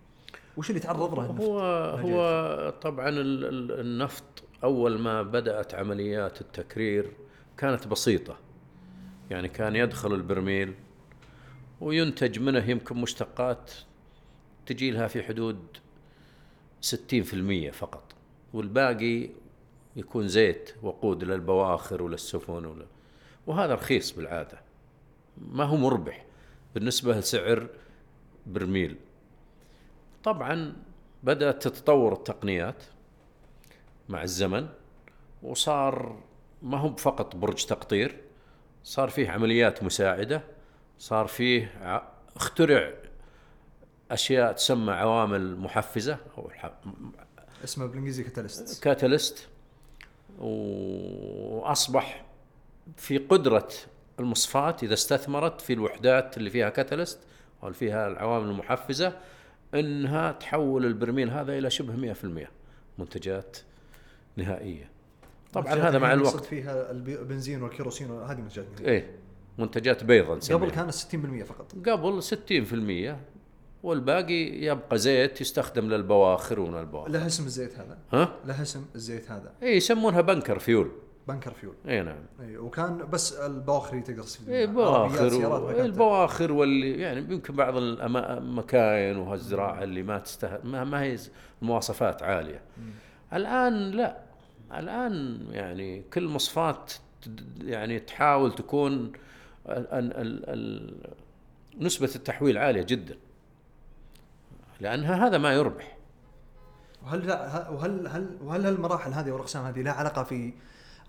وش 0.57 0.69
اللي 0.69 0.79
يتعرض 0.79 1.13
له 1.19 1.25
النفط؟ 1.25 1.41
هو 1.43 1.59
هو 1.99 2.69
طبعا 2.81 3.09
ال- 3.09 3.45
ال- 3.45 3.79
النفط 3.79 4.23
أول 4.63 4.99
ما 4.99 5.21
بدأت 5.23 5.73
عمليات 5.73 6.41
التكرير 6.41 7.11
كانت 7.57 7.87
بسيطة. 7.87 8.37
يعني 9.29 9.47
كان 9.47 9.75
يدخل 9.75 10.13
البرميل 10.13 10.73
وينتج 11.81 12.39
منه 12.39 12.69
يمكن 12.69 12.97
مشتقات 12.97 13.71
تجي 14.65 14.91
لها 14.91 15.07
في 15.07 15.23
حدود 15.23 15.57
60% 16.81 17.71
فقط. 17.71 18.03
والباقي 18.53 19.29
يكون 19.95 20.27
زيت 20.27 20.73
وقود 20.83 21.23
للبواخر 21.23 22.01
وللسفن 22.03 22.65
ولا 22.65 22.85
وهذا 23.47 23.73
رخيص 23.73 24.11
بالعادة. 24.11 24.61
ما 25.37 25.63
هو 25.63 25.75
مربح. 25.77 26.25
بالنسبة 26.75 27.17
لسعر 27.19 27.67
برميل. 28.45 28.95
طبعا 30.23 30.73
بدأت 31.23 31.67
تتطور 31.67 32.13
التقنيات 32.13 32.83
مع 34.09 34.23
الزمن 34.23 34.67
وصار 35.43 36.19
ما 36.61 36.77
هو 36.77 36.95
فقط 36.95 37.35
برج 37.35 37.65
تقطير 37.65 38.21
صار 38.83 39.09
فيه 39.09 39.29
عمليات 39.29 39.83
مساعدة 39.83 40.43
صار 40.99 41.27
فيه 41.27 41.71
اخترع 42.35 42.93
أشياء 44.11 44.51
تسمى 44.53 44.91
عوامل 44.93 45.57
محفزة 45.57 46.17
أو 46.37 46.47
الح- 46.49 46.73
اسمه 47.63 47.85
بالإنجليزي 47.85 48.23
كاتاليست 48.23 48.83
كاتاليست 48.83 49.47
وأصبح 50.39 52.25
في 52.97 53.17
قدرة 53.17 53.69
المصفات 54.19 54.83
إذا 54.83 54.93
استثمرت 54.93 55.61
في 55.61 55.73
الوحدات 55.73 56.37
اللي 56.37 56.49
فيها 56.49 56.69
كاتاليست 56.69 57.19
أو 57.63 57.67
اللي 57.67 57.77
فيها 57.79 58.07
العوامل 58.07 58.49
المحفزة 58.49 59.17
إنها 59.73 60.31
تحول 60.31 60.85
البرميل 60.85 61.29
هذا 61.29 61.57
إلى 61.57 61.69
شبه 61.69 62.13
100% 62.13 62.47
منتجات 62.97 63.57
نهائية. 64.37 64.89
طبعا 65.53 65.73
هذا 65.73 65.99
مع 65.99 66.13
يقصد 66.13 66.29
الوقت 66.29 66.45
فيها 66.45 66.91
البنزين 66.91 67.63
والكيروسين 67.63 68.11
هذه 68.11 68.41
منتجات 68.41 68.81
إيه 68.81 69.15
منتجات 69.57 70.03
بيضا 70.03 70.35
نسميها. 70.35 70.59
قبل 70.59 70.71
كانت 70.71 70.93
60% 70.93 71.43
فقط 71.43 71.75
قبل 71.89 72.23
60% 72.23 73.32
والباقي 73.83 74.65
يبقى 74.65 74.97
زيت 74.97 75.41
يستخدم 75.41 75.89
للبواخر 75.89 76.59
ومن 76.59 76.79
البواخر. 76.79 77.09
لها 77.09 77.27
اسم 77.27 77.45
الزيت 77.45 77.79
هذا؟ 77.79 77.97
ها؟ 78.13 78.35
لها 78.45 78.61
اسم 78.61 78.85
الزيت 78.95 79.31
هذا؟ 79.31 79.51
إيه 79.63 79.77
يسمونها 79.77 80.21
bunker 80.21 80.59
fuel. 80.59 80.91
bunker 81.27 81.53
fuel. 81.53 81.75
إي 81.87 82.01
نعم. 82.01 82.25
إي 82.41 82.57
وكان 82.57 83.09
بس 83.09 83.33
البواخر 83.33 83.99
تقدر 83.99 84.23
تستخدم 84.23 84.45
سيارات، 84.47 84.69
بواخر 84.69 85.85
البواخر 85.85 86.51
واللي 86.51 87.01
يعني 87.01 87.19
يمكن 87.19 87.55
بعض 87.55 87.77
المكاين 87.77 89.17
وهالزراعة 89.17 89.83
اللي 89.83 90.03
ما 90.03 90.19
تسته 90.19 90.57
ما, 90.63 90.83
ما 90.83 91.01
هي 91.01 91.17
المواصفات 91.61 92.23
عالية. 92.23 92.61
الآن 93.33 93.91
لا. 93.91 94.17
الآن 94.73 95.45
يعني 95.51 96.03
كل 96.13 96.27
مصفات 96.27 96.93
يعني 97.61 97.99
تحاول 97.99 98.55
تكون 98.55 99.11
ال 99.69 99.87
ال 99.93 100.49
ال 100.49 100.93
نسبة 101.79 102.09
التحويل 102.15 102.57
عالية 102.57 102.83
جدا. 102.83 103.17
لأنها 104.83 105.27
هذا 105.27 105.37
ما 105.37 105.53
يربح 105.53 105.97
وهل 107.03 107.27
لا 107.27 107.69
وهل 107.69 108.07
هل 108.07 108.37
وهل 108.41 108.65
هالمراحل 108.65 109.13
هذه 109.13 109.31
والاقسام 109.31 109.65
هذه 109.65 109.81
لها 109.81 109.93
علاقة 109.93 110.23
في 110.23 110.53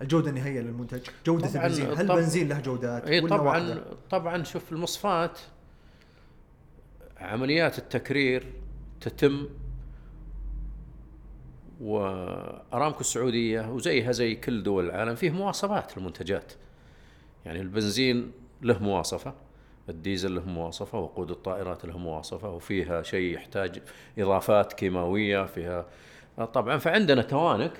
الجودة 0.01 0.29
النهائية 0.29 0.61
للمنتج؟ 0.61 1.01
جودة 1.25 1.47
البنزين، 1.47 1.85
هل 1.85 2.11
البنزين 2.11 2.49
له 2.49 2.59
جودات؟ 2.59 3.07
اي 3.07 3.21
طبعا 3.21 3.41
واحدة؟ 3.41 3.83
طبعا 4.09 4.43
شوف 4.43 4.71
المصفات 4.71 5.39
عمليات 7.17 7.77
التكرير 7.77 8.53
تتم 9.01 9.47
وأرامكو 11.81 12.99
السعودية 12.99 13.71
وزيها 13.71 14.11
زي 14.11 14.35
كل 14.35 14.63
دول 14.63 14.85
العالم 14.85 15.15
فيه 15.15 15.29
مواصفات 15.29 15.97
للمنتجات 15.97 16.53
يعني 17.45 17.61
البنزين 17.61 18.31
له 18.61 18.83
مواصفة 18.83 19.33
الديزل 19.89 20.35
له 20.35 20.45
مواصفة 20.45 20.99
وقود 20.99 21.31
الطائرات 21.31 21.85
له 21.85 21.97
مواصفة 21.97 22.49
وفيها 22.49 23.01
شيء 23.01 23.35
يحتاج 23.35 23.81
إضافات 24.19 24.73
كيماوية 24.73 25.45
فيها 25.45 25.85
طبعا 26.53 26.77
فعندنا 26.77 27.21
توانك 27.21 27.71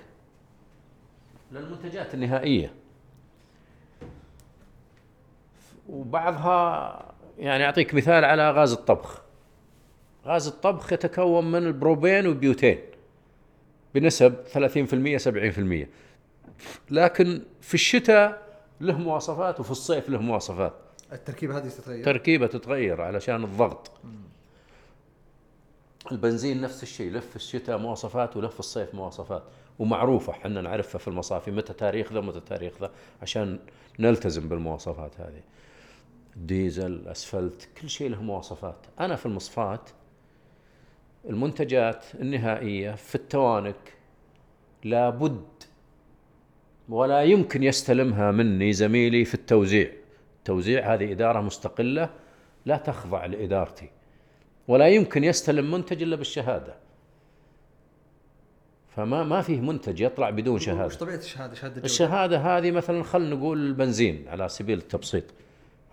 للمنتجات 1.51 2.14
النهائية. 2.14 2.74
وبعضها 5.89 7.14
يعني 7.38 7.66
أعطيك 7.66 7.93
مثال 7.93 8.26
على 8.26 8.51
غاز 8.51 8.72
الطبخ. 8.72 9.22
غاز 10.26 10.47
الطبخ 10.47 10.93
يتكون 10.93 11.51
من 11.51 11.68
البروبين 11.68 12.28
والبيوتين 12.28 12.80
بنسب 13.95 14.36
30% 14.47 15.18
70% 15.86 15.88
لكن 16.91 17.41
في 17.62 17.74
الشتاء 17.74 18.45
له 18.82 18.97
مواصفات 18.97 19.60
وفي 19.60 19.72
الصيف 19.72 20.10
له 20.10 20.22
مواصفات. 20.22 20.74
التركيبة 21.12 21.58
هذه 21.58 21.70
تتغير؟ 21.70 22.06
تركيبة 22.06 22.47
تتغير 22.47 23.01
علشان 23.01 23.43
الضغط. 23.43 23.91
البنزين 26.12 26.62
نفس 26.62 26.84
الشيء 26.84 27.12
له 27.12 27.20
في 27.20 27.36
الشتاء 27.36 27.78
مواصفات 27.78 28.38
وله 28.38 28.47
في 28.47 28.60
الصيف 28.60 28.95
مواصفات. 28.95 29.43
ومعروفة 29.80 30.34
إحنا 30.34 30.62
نعرفها 30.62 30.99
في 30.99 31.08
المصافي 31.08 31.51
متى 31.51 31.74
تاريخ 31.74 32.14
ذا 32.14 32.22
متى 32.22 32.39
تاريخ 32.39 32.74
ذا 32.82 32.91
عشان 33.22 33.60
نلتزم 33.99 34.49
بالمواصفات 34.49 35.20
هذه. 35.20 35.41
ديزل 36.36 37.08
أسفلت 37.08 37.70
كل 37.82 37.89
شيء 37.89 38.10
له 38.10 38.22
مواصفات. 38.22 38.78
أنا 38.99 39.16
في 39.16 39.26
المصفات 39.26 39.89
المنتجات 41.30 42.06
النهائية 42.16 42.91
في 42.91 43.16
التوانك 43.16 43.93
لابد 44.84 45.45
ولا 46.89 47.24
يمكن 47.24 47.64
يستلمها 47.64 48.32
مني 48.32 48.74
زميلي 48.74 49.26
في 49.26 49.34
التوزيع. 49.34 49.91
التوزيع 50.46 50.93
هذه 50.93 51.12
إدارة 51.12 51.41
مستقلة 51.41 52.10
لا 52.66 52.78
تخضع 52.78 53.26
لإدارتي 53.26 53.89
ولا 54.68 54.88
يمكن 54.88 55.24
يستلم 55.24 55.72
منتج 55.72 56.02
إلا 56.02 56.16
بالشهادة. 56.16 56.76
فما 58.96 59.24
ما 59.24 59.41
فيه 59.41 59.60
منتج 59.60 60.02
يطلع 60.02 60.30
بدون 60.30 60.56
وش 60.56 60.66
شهادة. 60.66 60.96
طبيعة 60.96 61.16
الشهادة 61.16 61.56
شهادة 61.56 61.76
جودة؟ 61.76 61.86
الشهادة 61.86 62.38
هذه 62.38 62.72
مثلا 62.72 63.04
خلينا 63.04 63.36
نقول 63.36 63.58
البنزين 63.68 64.28
على 64.28 64.50
سبيل 64.50 64.78
التبسيط. 64.78 65.24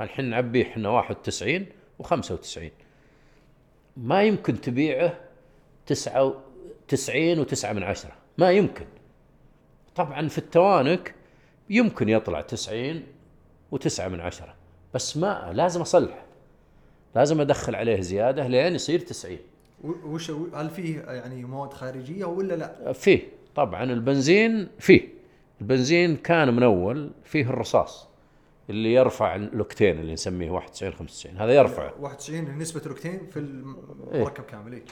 الحين 0.00 0.24
نعبيه 0.24 0.62
إحنا 0.62 0.88
91 0.88 1.66
و95 2.02 2.60
ما 3.96 4.22
يمكن 4.22 4.60
تبيعه 4.60 5.18
99 5.86 7.44
و9 7.44 7.64
من 7.64 7.82
عشرة. 7.82 8.12
ما 8.38 8.52
يمكن. 8.52 8.86
طبعا 9.94 10.28
في 10.28 10.38
التوانك 10.38 11.14
يمكن 11.70 12.08
يطلع 12.08 12.40
90 12.40 13.02
و9 13.72 14.00
من 14.00 14.20
عشرة. 14.20 14.54
بس 14.94 15.16
ما 15.16 15.50
لازم 15.54 15.80
اصلحه 15.80 16.22
لازم 17.14 17.40
أدخل 17.40 17.74
عليه 17.74 18.00
زيادة 18.00 18.46
لين 18.46 18.74
يصير 18.74 19.00
90 19.00 19.38
و- 19.84 19.92
وش 20.04 20.30
هل 20.30 20.70
فيه 20.70 21.00
يعني 21.00 21.44
مواد 21.44 21.72
خارجية 21.72 22.24
ولا 22.24 22.54
لا؟ 22.54 22.92
فيه 22.92 23.20
طبعا 23.54 23.82
البنزين 23.84 24.68
فيه. 24.78 25.08
البنزين 25.60 26.16
كان 26.16 26.54
من 26.56 26.62
أول 26.62 27.10
فيه 27.24 27.42
الرصاص 27.50 28.08
اللي 28.70 28.94
يرفع 28.94 29.36
الاوكتين 29.36 30.00
اللي 30.00 30.12
نسميه 30.12 30.50
91 30.50 30.92
95 30.92 31.36
هذا 31.36 31.52
يرفع. 31.52 31.90
91 32.00 32.58
نسبة 32.58 32.80
الاوكتين 32.80 33.26
في 33.30 33.38
إيه. 33.38 33.44
المركب 34.18 34.44
كامل 34.44 34.72
إيه؟ 34.72 34.82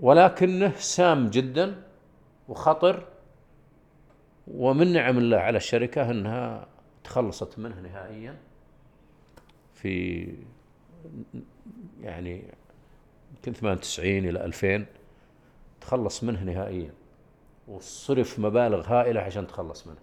ولكنه 0.00 0.72
سام 0.78 1.26
جدا 1.30 1.82
وخطر 2.48 3.04
ومن 4.48 4.92
نعم 4.92 5.18
الله 5.18 5.36
على 5.36 5.56
الشركة 5.56 6.10
إنها 6.10 6.66
تخلصت 7.04 7.58
منه 7.58 7.80
نهائيا 7.80 8.36
في 9.74 10.26
يعني 12.02 12.42
يمكن 13.36 13.52
98 13.52 14.08
إلى 14.08 14.44
2000 14.44 14.86
تخلص 15.80 16.24
منه 16.24 16.42
نهائيا 16.44 16.90
وصرف 17.68 18.38
مبالغ 18.38 18.86
هائلة 18.86 19.20
عشان 19.20 19.46
تخلص 19.46 19.86
منه. 19.86 19.98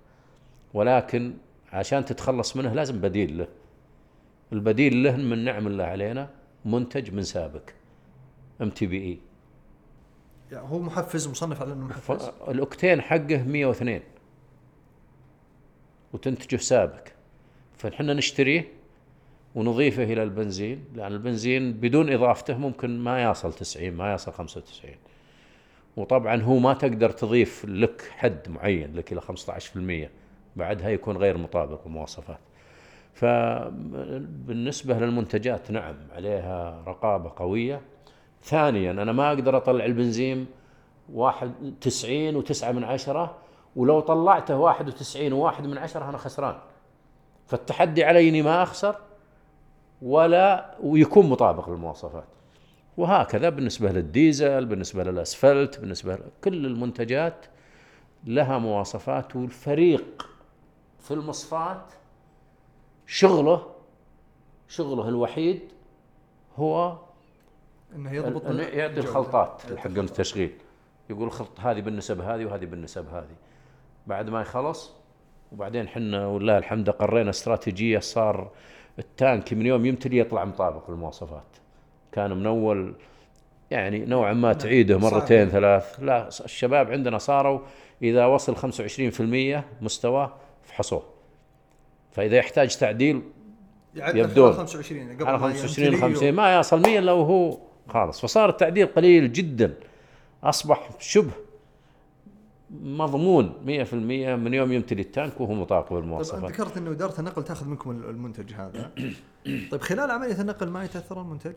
ولكن 0.73 1.33
عشان 1.71 2.05
تتخلص 2.05 2.57
منه 2.57 2.73
لازم 2.73 3.01
بديل 3.01 3.37
له. 3.37 3.47
البديل 4.53 5.03
له 5.03 5.15
من 5.17 5.43
نعم 5.43 5.67
الله 5.67 5.83
علينا 5.83 6.29
منتج 6.65 7.13
من 7.13 7.23
سابق 7.23 7.61
MTBE 8.61 9.19
يعني 10.51 10.69
هو 10.69 10.79
محفز 10.79 11.27
مصنف 11.27 11.61
على 11.61 11.73
إنه 11.73 11.85
محفز؟ 11.85 12.31
الأوكتين 12.47 13.01
حقه 13.01 13.43
102 13.43 14.01
وتنتجه 16.13 16.57
سابق 16.57 17.07
فنحن 17.77 18.05
نشتريه 18.05 18.67
ونضيفه 19.55 20.03
إلى 20.03 20.23
البنزين 20.23 20.83
لأن 20.95 21.11
البنزين 21.11 21.73
بدون 21.73 22.13
إضافته 22.13 22.57
ممكن 22.57 22.99
ما 22.99 23.23
يصل 23.23 23.53
90 23.53 23.91
ما 23.91 24.13
يصل 24.13 24.31
95 24.31 24.95
وطبعا 25.97 26.41
هو 26.41 26.59
ما 26.59 26.73
تقدر 26.73 27.09
تضيف 27.09 27.65
لك 27.65 28.01
حد 28.17 28.49
معين 28.49 28.95
لك 28.95 29.13
إلى 29.13 29.21
15% 29.21 30.09
بعدها 30.55 30.89
يكون 30.89 31.17
غير 31.17 31.37
مطابق 31.37 31.87
للمواصفات 31.87 32.39
فبالنسبة 33.13 34.99
للمنتجات 34.99 35.71
نعم 35.71 35.95
عليها 36.15 36.83
رقابة 36.87 37.31
قوية. 37.35 37.81
ثانيا 38.43 38.91
أنا 38.91 39.11
ما 39.11 39.29
أقدر 39.29 39.57
أطلع 39.57 39.85
البنزين 39.85 40.45
واحد 41.13 41.51
تسعين 41.81 42.35
وتسعة 42.35 42.71
من 42.71 42.83
عشرة. 42.83 43.37
ولو 43.75 43.99
طلعته 43.99 44.57
واحد 44.57 44.87
وتسعين 44.87 45.33
وواحد 45.33 45.67
من 45.67 45.77
عشرة 45.77 46.09
أنا 46.09 46.17
خسران. 46.17 46.55
فالتحدي 47.47 48.03
علي 48.03 48.29
إني 48.29 48.41
ما 48.41 48.63
أخسر 48.63 48.95
ولا 50.01 50.75
ويكون 50.83 51.29
مطابق 51.29 51.69
للمواصفات. 51.69 52.27
وهكذا 52.97 53.49
بالنسبة 53.49 53.91
للديزل 53.91 54.65
بالنسبة 54.65 55.03
للأسفلت 55.03 55.79
بالنسبة 55.79 56.15
لكل 56.15 56.65
المنتجات 56.65 57.45
لها 58.23 58.57
مواصفات 58.57 59.35
والفريق 59.35 60.29
في 60.99 61.11
المصفات 61.11 61.91
شغله 63.07 63.65
شغله 64.67 65.09
الوحيد 65.09 65.61
هو 66.57 66.97
إنه 67.95 68.11
يضبط 68.11 68.45
يعطي. 68.45 68.99
الخلطات 68.99 69.61
حق 69.77 69.87
التشغيل. 69.87 70.57
يقول 71.09 71.23
الخلط 71.23 71.59
هذه 71.59 71.81
بالنسب 71.81 72.21
هذه 72.21 72.45
وهذه 72.45 72.65
بالنسب 72.65 73.07
هذه. 73.13 73.35
بعد 74.11 74.29
ما 74.29 74.41
يخلص 74.41 74.91
وبعدين 75.51 75.87
حنا 75.87 76.27
والله 76.27 76.57
الحمد 76.57 76.89
قرينا 76.89 77.29
استراتيجية 77.29 77.99
صار 77.99 78.51
التانك 78.99 79.53
من 79.53 79.65
يوم 79.65 79.85
يمتلي 79.85 80.17
يطلع 80.17 80.45
مطابق 80.45 80.91
للمواصفات. 80.91 81.57
كان 82.11 82.37
من 82.37 82.45
أول 82.45 82.93
يعني 83.71 84.05
نوعا 84.05 84.33
ما 84.33 84.53
تعيده 84.53 84.99
صعب. 84.99 85.13
مرتين 85.13 85.49
ثلاث. 85.49 85.99
لا 85.99 86.27
الشباب 86.27 86.91
عندنا 86.91 87.17
صاروا 87.17 87.59
إذا 88.01 88.25
وصل 88.25 88.55
25% 88.55 89.63
مستواه 89.81 90.33
فحصوه. 90.63 91.03
فإذا 92.11 92.37
يحتاج 92.37 92.77
تعديل 92.77 93.21
يعني 93.95 94.19
يبدون. 94.19 94.53
25 94.53 95.13
قبل 95.13 95.27
على 95.27 95.37
ما 95.37 95.43
25 95.43 95.87
يمتلي 95.87 96.01
50 96.01 96.31
ما 96.33 96.59
يصل 96.59 96.81
100 96.81 96.99
إلا 96.99 97.11
وهو 97.11 97.57
خالص. 97.87 98.21
فصار 98.21 98.49
التعديل 98.49 98.87
قليل 98.87 99.33
جدا. 99.33 99.73
أصبح 100.43 100.89
شبه 100.99 101.31
مضمون 102.83 103.53
100% 103.65 103.93
من 103.93 104.53
يوم 104.53 104.71
يمتلي 104.71 105.01
التانك 105.01 105.41
وهو 105.41 105.53
مطابق 105.53 105.89
طيب 105.89 105.99
بالمواصفات 105.99 106.51
ذكرت 106.51 106.77
إنه 106.77 106.91
إدارة 106.91 107.19
النقل 107.19 107.43
تأخذ 107.43 107.67
منكم 107.67 107.91
المنتج 107.91 108.53
هذا. 108.53 108.91
طيب 109.71 109.81
خلال 109.81 110.11
عمليه 110.11 110.41
النقل 110.41 110.69
ما 110.69 110.83
يتأثر 110.83 111.21
المنتج؟ 111.21 111.53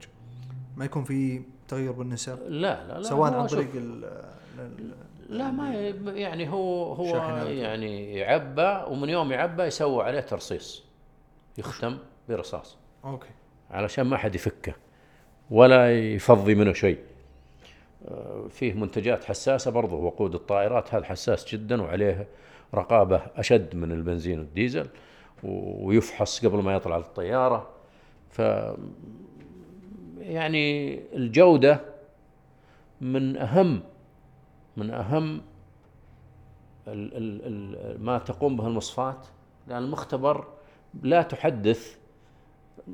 ما 0.77 0.85
يكون 0.85 1.05
في 1.05 1.43
تغير 1.69 1.93
بالنسب؟ 1.93 2.39
لا 2.49 2.87
لا 2.89 2.99
لا 2.99 3.03
سواء 3.03 3.35
عن 3.35 3.47
طريق 3.47 3.69
ال- 3.75 4.25
لا 5.29 5.51
ما 5.51 5.75
يعني 6.15 6.51
هو 6.51 6.93
هو. 6.93 7.17
يعني 7.47 8.15
يعبى 8.15 8.85
ومن 8.93 9.09
يوم 9.09 9.33
يعبى 9.33 9.62
يسوى 9.62 10.05
عليه 10.05 10.21
ترصيص. 10.21 10.85
يختم 11.59 11.99
برصاص. 12.29 12.77
أوكي. 13.05 13.29
علشان 13.71 14.07
ما 14.07 14.17
حد 14.17 14.35
يفكه 14.35 14.75
ولا 15.51 16.01
يفضي 16.15 16.55
منه 16.55 16.73
شيء. 16.73 16.99
فيه 18.50 18.72
منتجات 18.72 19.24
حساسة 19.24 19.70
برضو 19.70 19.96
وقود 19.96 20.34
الطائرات 20.34 20.94
هذا 20.94 21.05
حساس 21.05 21.55
جدا 21.55 21.82
وعليه 21.82 22.26
رقابة 22.74 23.22
أشد 23.36 23.76
من 23.76 23.92
البنزين 23.92 24.38
والديزل 24.38 24.86
ويفحص 25.42 26.46
قبل 26.46 26.59
ما 26.62 26.74
يطلع 26.74 26.96
للطيارة. 26.96 27.68
ف 28.30 28.42
يعني 30.18 30.98
الجودة 31.16 31.80
من 33.00 33.36
أهم 33.36 33.82
من 34.76 34.90
أهم 34.90 35.42
ال 36.88 37.11
ال 37.46 38.05
ما 38.05 38.18
تقوم 38.18 38.57
به 38.57 38.66
المصفات 38.66 39.26
لأن 39.68 39.82
المختبر 39.82 40.46
لا 41.02 41.22
تحدث 41.22 41.98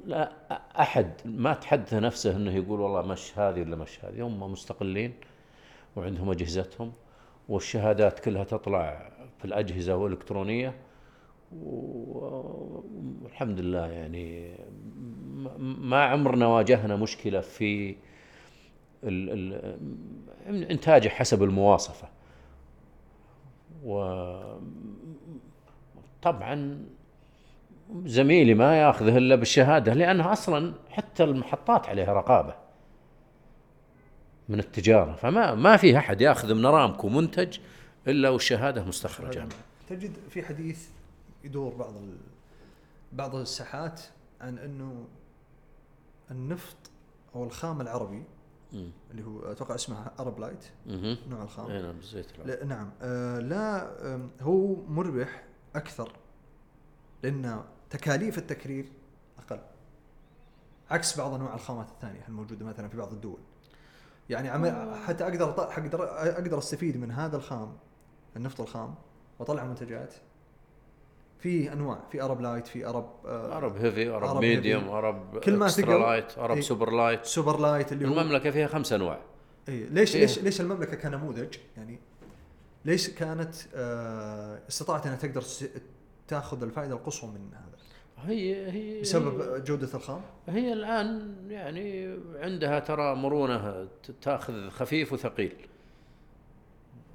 لا 0.07 0.33
أحد 0.81 1.11
ما 1.25 1.55
تحدث 1.55 1.95
نفسه 1.95 2.37
إنه 2.37 2.53
يقول 2.55 2.81
والله 2.81 3.03
مش 3.03 3.39
هذه 3.39 3.61
ولا 3.61 3.77
مش 3.77 4.05
هذه. 4.05 4.27
هم 4.27 4.53
مستقلين 4.53 5.15
وعندهم 5.97 6.31
أجهزتهم 6.31 6.93
والشهادات 7.49 8.19
كلها 8.21 8.45
تطلع 8.45 9.11
في 9.39 9.45
الأجهزة 9.45 9.97
والالكترونيه 9.97 10.75
والحمد 13.23 13.61
لله 13.61 13.87
يعني 13.87 14.55
ما 15.59 16.05
عمرنا 16.05 16.47
واجهنا 16.47 16.97
مشكلة 16.97 17.41
في 17.41 17.97
ال 19.05 19.31
ال 19.31 20.65
انتاجه 20.71 21.09
حسب 21.09 21.43
المواصفة. 21.43 22.09
وطبعا 23.85 24.61
زميلي 28.07 28.55
ما 28.55 28.81
ياخذه 28.81 29.17
إلا 29.19 29.35
بالشهادة 29.35 29.95
لانها 29.95 30.33
أصلا 30.33 30.75
حتى 30.91 31.25
المحطات 31.25 31.89
عليها 31.89 32.13
رقابة 32.13 32.55
من 34.49 34.59
التجارة 34.59 35.13
فما 35.15 35.55
ما 35.55 35.77
في 35.77 35.99
أحد 35.99 36.21
ياخذ 36.21 36.55
من 36.55 36.65
ارامكو 36.65 37.09
منتج 37.09 37.59
إلا 38.09 38.29
والشهادة 38.29 38.85
مستخرجة 38.85 39.49
تجد 39.89 40.13
في 40.31 40.43
حديث 40.43 40.89
يدور 41.45 41.75
بعض 41.75 41.97
ال... 41.97 42.17
بعض 43.13 43.35
الساحات 43.35 44.01
عن 44.41 44.59
إنه 44.59 45.05
النفط 46.31 46.77
أو 47.35 47.45
الخام 47.45 47.81
العربي 47.81 48.23
مم. 48.73 48.91
اللي 49.11 49.25
هو 49.25 49.41
أتوقع 49.53 49.75
اسمه 49.75 50.07
Arab 50.21 50.39
Light. 50.41 50.65
نوع 51.31 51.43
الخام 51.43 51.71
أي 51.71 51.83
نعم 51.83 51.95
العربي. 52.15 52.53
لا 52.53 52.65
نعم 52.65 52.91
آه 53.03 53.39
لا 53.39 53.91
آم، 54.15 54.31
هو 54.41 54.77
مربح 54.89 55.43
أكثر 55.77 56.13
لأن 57.23 57.63
تكاليف 57.91 58.39
التكرير 58.39 58.85
أقل. 59.39 59.61
عكس 60.91 61.19
بعض 61.19 61.35
أنواع 61.35 61.55
الخامات 61.55 61.89
الثانية 61.91 62.21
الموجوده 62.29 62.67
مثلا 62.67 62.89
في 62.89 62.97
بعض 62.97 63.13
الدول؟ 63.13 63.39
يعني 64.31 64.49
عم 64.49 64.95
حتى 65.07 65.25
أقدر 65.25 65.51
أقدر 65.59 66.05
أقدر 66.33 66.59
أستفيد 66.59 66.97
من 66.97 67.11
هذا 67.11 67.37
الخام 67.37 67.77
النفط 68.37 68.61
الخام 68.61 68.95
وأطلع 69.39 69.65
منتجات. 69.65 70.15
في 71.39 71.73
أنواع 71.73 71.99
في 72.13 72.23
Arab 72.23 72.41
Light 72.41 72.67
في 72.67 72.87
ارب 72.87 73.11
آه 73.27 73.57
Arab 73.57 73.77
Heavy 73.77 74.09
Arab 74.09 74.25
Arab 74.25 74.41
Medium 74.41 74.83
Heavy. 74.83 74.95
Arab 74.95 75.39
كل 75.39 75.57
ما 75.57 75.67
extra 75.67 75.85
تقل- 75.87 76.01
light 76.01 76.39
Arab 76.39 76.55
إيه. 76.57 76.63
super 76.63 76.91
light 76.91 77.25
super 77.25 77.61
light 77.61 77.93
اللي 77.93 78.09
هو 78.09 78.21
المملكة 78.21 78.51
فيها 78.51 78.67
خمس 78.67 78.93
أنواع. 78.93 79.21
اي 79.69 79.85
ليش 79.87 80.15
إيه. 80.17 80.21
ليش 80.21 80.39
ليش 80.39 80.61
المملكة 80.61 80.97
كنموذج؟ 80.97 81.57
يعني 81.77 81.99
ليش 82.85 83.11
كانت 83.11 83.55
آه 83.75 84.61
استطاعت 84.69 85.07
أنها 85.07 85.17
تقدر 85.17 85.45
تاخذ 86.29 86.63
الفائدة 86.63 86.95
القصوى 86.95 87.31
من 87.31 87.51
هذا؟ 87.55 87.80
هي 88.27 88.71
هي 88.71 89.01
بسبب 89.01 89.65
جودة 89.65 89.89
الخام؟ 89.95 90.21
هي 90.49 90.73
الآن 90.73 91.37
يعني 91.49 92.17
عندها 92.35 92.79
ترى 92.79 93.15
مرونة 93.15 93.89
تأخذ 94.23 94.69
خفيف 94.69 95.13
وثقيل. 95.13 95.53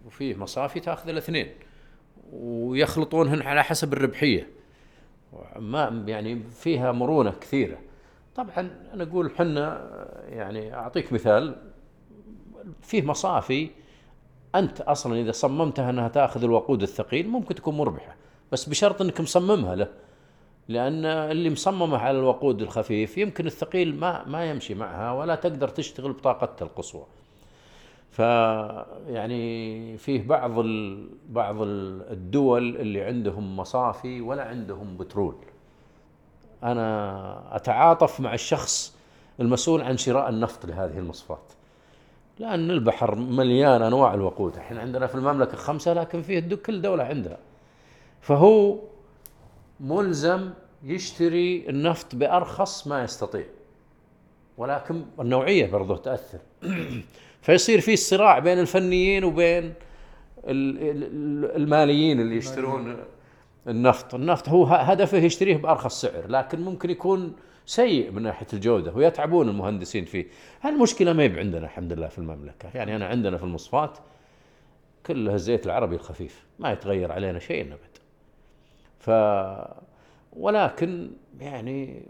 وفيه 0.06 0.36
مصافي 0.36 0.80
تأخذ 0.80 1.10
الاثنين. 1.10 1.48
ويخلطونهن 2.34 3.42
على 3.42 3.64
حسب 3.64 3.94
الربحية. 3.94 4.48
ما 5.56 6.04
يعني 6.08 6.44
فيها 6.44 6.92
مرونة 6.92 7.32
كثيرة. 7.32 7.78
طبعا 8.36 8.90
أنا 8.94 9.04
أقول 9.04 9.32
حنا 9.32 9.90
يعني 10.30 10.76
أعطيك 10.76 11.14
مثال. 11.14 11.56
فيه 12.82 13.02
مصافي. 13.02 13.70
أنت 14.56 14.82
أصلا 14.82 15.22
إذا 15.22 15.32
صممتها 15.32 15.90
أنها 15.90 16.08
تأخذ 16.08 16.44
الوقود 16.44 16.82
الثقيل 16.82 17.28
ممكن 17.28 17.56
تكون 17.56 17.78
مربحة. 17.78 18.16
بس 18.52 18.70
بشرط 18.70 19.02
أنك 19.02 19.22
مصممها 19.22 19.76
له. 19.76 20.05
لأن 20.68 21.06
اللي 21.06 21.50
مصممة 21.50 21.98
على 21.98 22.20
الوقود 22.20 22.62
الخفيف 22.62 23.18
يمكن 23.18 23.46
الثقيل 23.46 23.96
ما 23.96 24.26
ما 24.28 24.50
يمشي 24.50 24.76
معها 24.76 25.12
ولا 25.12 25.36
تقدر 25.36 25.68
تشتغل 25.68 26.12
بطاقتها 26.12 26.66
القصوى. 26.66 27.04
ف 28.12 28.20
يعني 29.10 29.98
فيه 29.98 30.28
بعض 30.28 30.60
ال... 30.60 31.08
بعض 31.30 31.62
ال- 31.62 32.12
الدول 32.12 32.76
اللي 32.76 33.02
عندهم 33.02 33.58
مصافي 33.58 34.22
ولا 34.22 34.44
عندهم 34.44 34.98
بترول. 34.98 35.36
أنا 36.64 37.56
أتعاطف 37.56 38.20
مع 38.20 38.34
الشخص 38.34 38.96
المسؤول 39.40 39.82
عن 39.82 39.98
شراء 39.98 40.30
النفط 40.30 40.66
لهذه 40.66 40.98
المصفات. 40.98 41.54
لأن 42.40 42.72
البحر 42.72 43.16
مليان 43.16 43.82
أنواع 43.82 44.14
الوقود، 44.14 44.58
إحنا 44.58 44.82
عندنا 44.82 45.08
في 45.08 45.16
المملكة 45.16 45.58
خمسة 45.58 45.94
لكن 45.94 46.22
فيه 46.22 46.40
كل 46.56 46.82
دولة 46.82 47.04
عندها. 47.04 47.38
فهو 48.22 48.78
ملزم 49.80 50.50
يشتري 50.84 51.70
النفط 51.70 52.16
بأرخص 52.16 52.88
ما 52.88 53.04
يستطيع. 53.04 53.46
ولكن 54.58 55.06
النوعية 55.20 55.72
برضه 55.72 55.98
تأثر. 55.98 56.40
فيصير 57.42 57.82
في 57.82 57.96
صراع 57.96 58.40
بين 58.40 58.60
الفنيين 58.60 59.24
وبين 59.24 59.64
ال- 59.64 60.78
ال- 60.80 61.56
الماليين 61.62 62.20
اللي 62.20 62.36
يشترون 62.38 62.98
النفط. 63.68 64.16
النفط 64.16 64.50
هو 64.50 64.66
هدفه 64.66 65.18
يشتريه 65.18 65.58
بأرخص 65.58 66.02
سعر 66.02 66.28
لكن 66.28 66.62
ممكن 66.62 66.90
يكون 66.90 67.36
سيء 67.66 68.12
من 68.12 68.22
ناحية 68.22 68.48
الجودة 68.54 68.94
ويتعبون 68.94 69.50
المهندسين 69.50 70.06
فيه. 70.06 70.28
هالمشكلة 70.62 71.14
ما 71.14 71.24
هي 71.24 71.40
عندنا 71.40 71.66
الحمد 71.66 71.94
لله 71.94 72.08
في 72.08 72.18
المملكة. 72.18 72.70
يعني 72.76 72.96
أنا 72.96 73.06
عندنا 73.08 73.38
في 73.38 73.44
المصفات 73.44 73.98
كلها 75.06 75.36
الزيت 75.36 75.66
العربي 75.66 75.96
الخفيف 75.96 76.44
ما 76.60 76.72
يتغير 76.72 77.12
علينا 77.12 77.40
شيء 77.40 77.62
أبد 77.66 77.95
ف 79.06 79.10
ولكن 80.34 81.12
يعني 81.40 82.06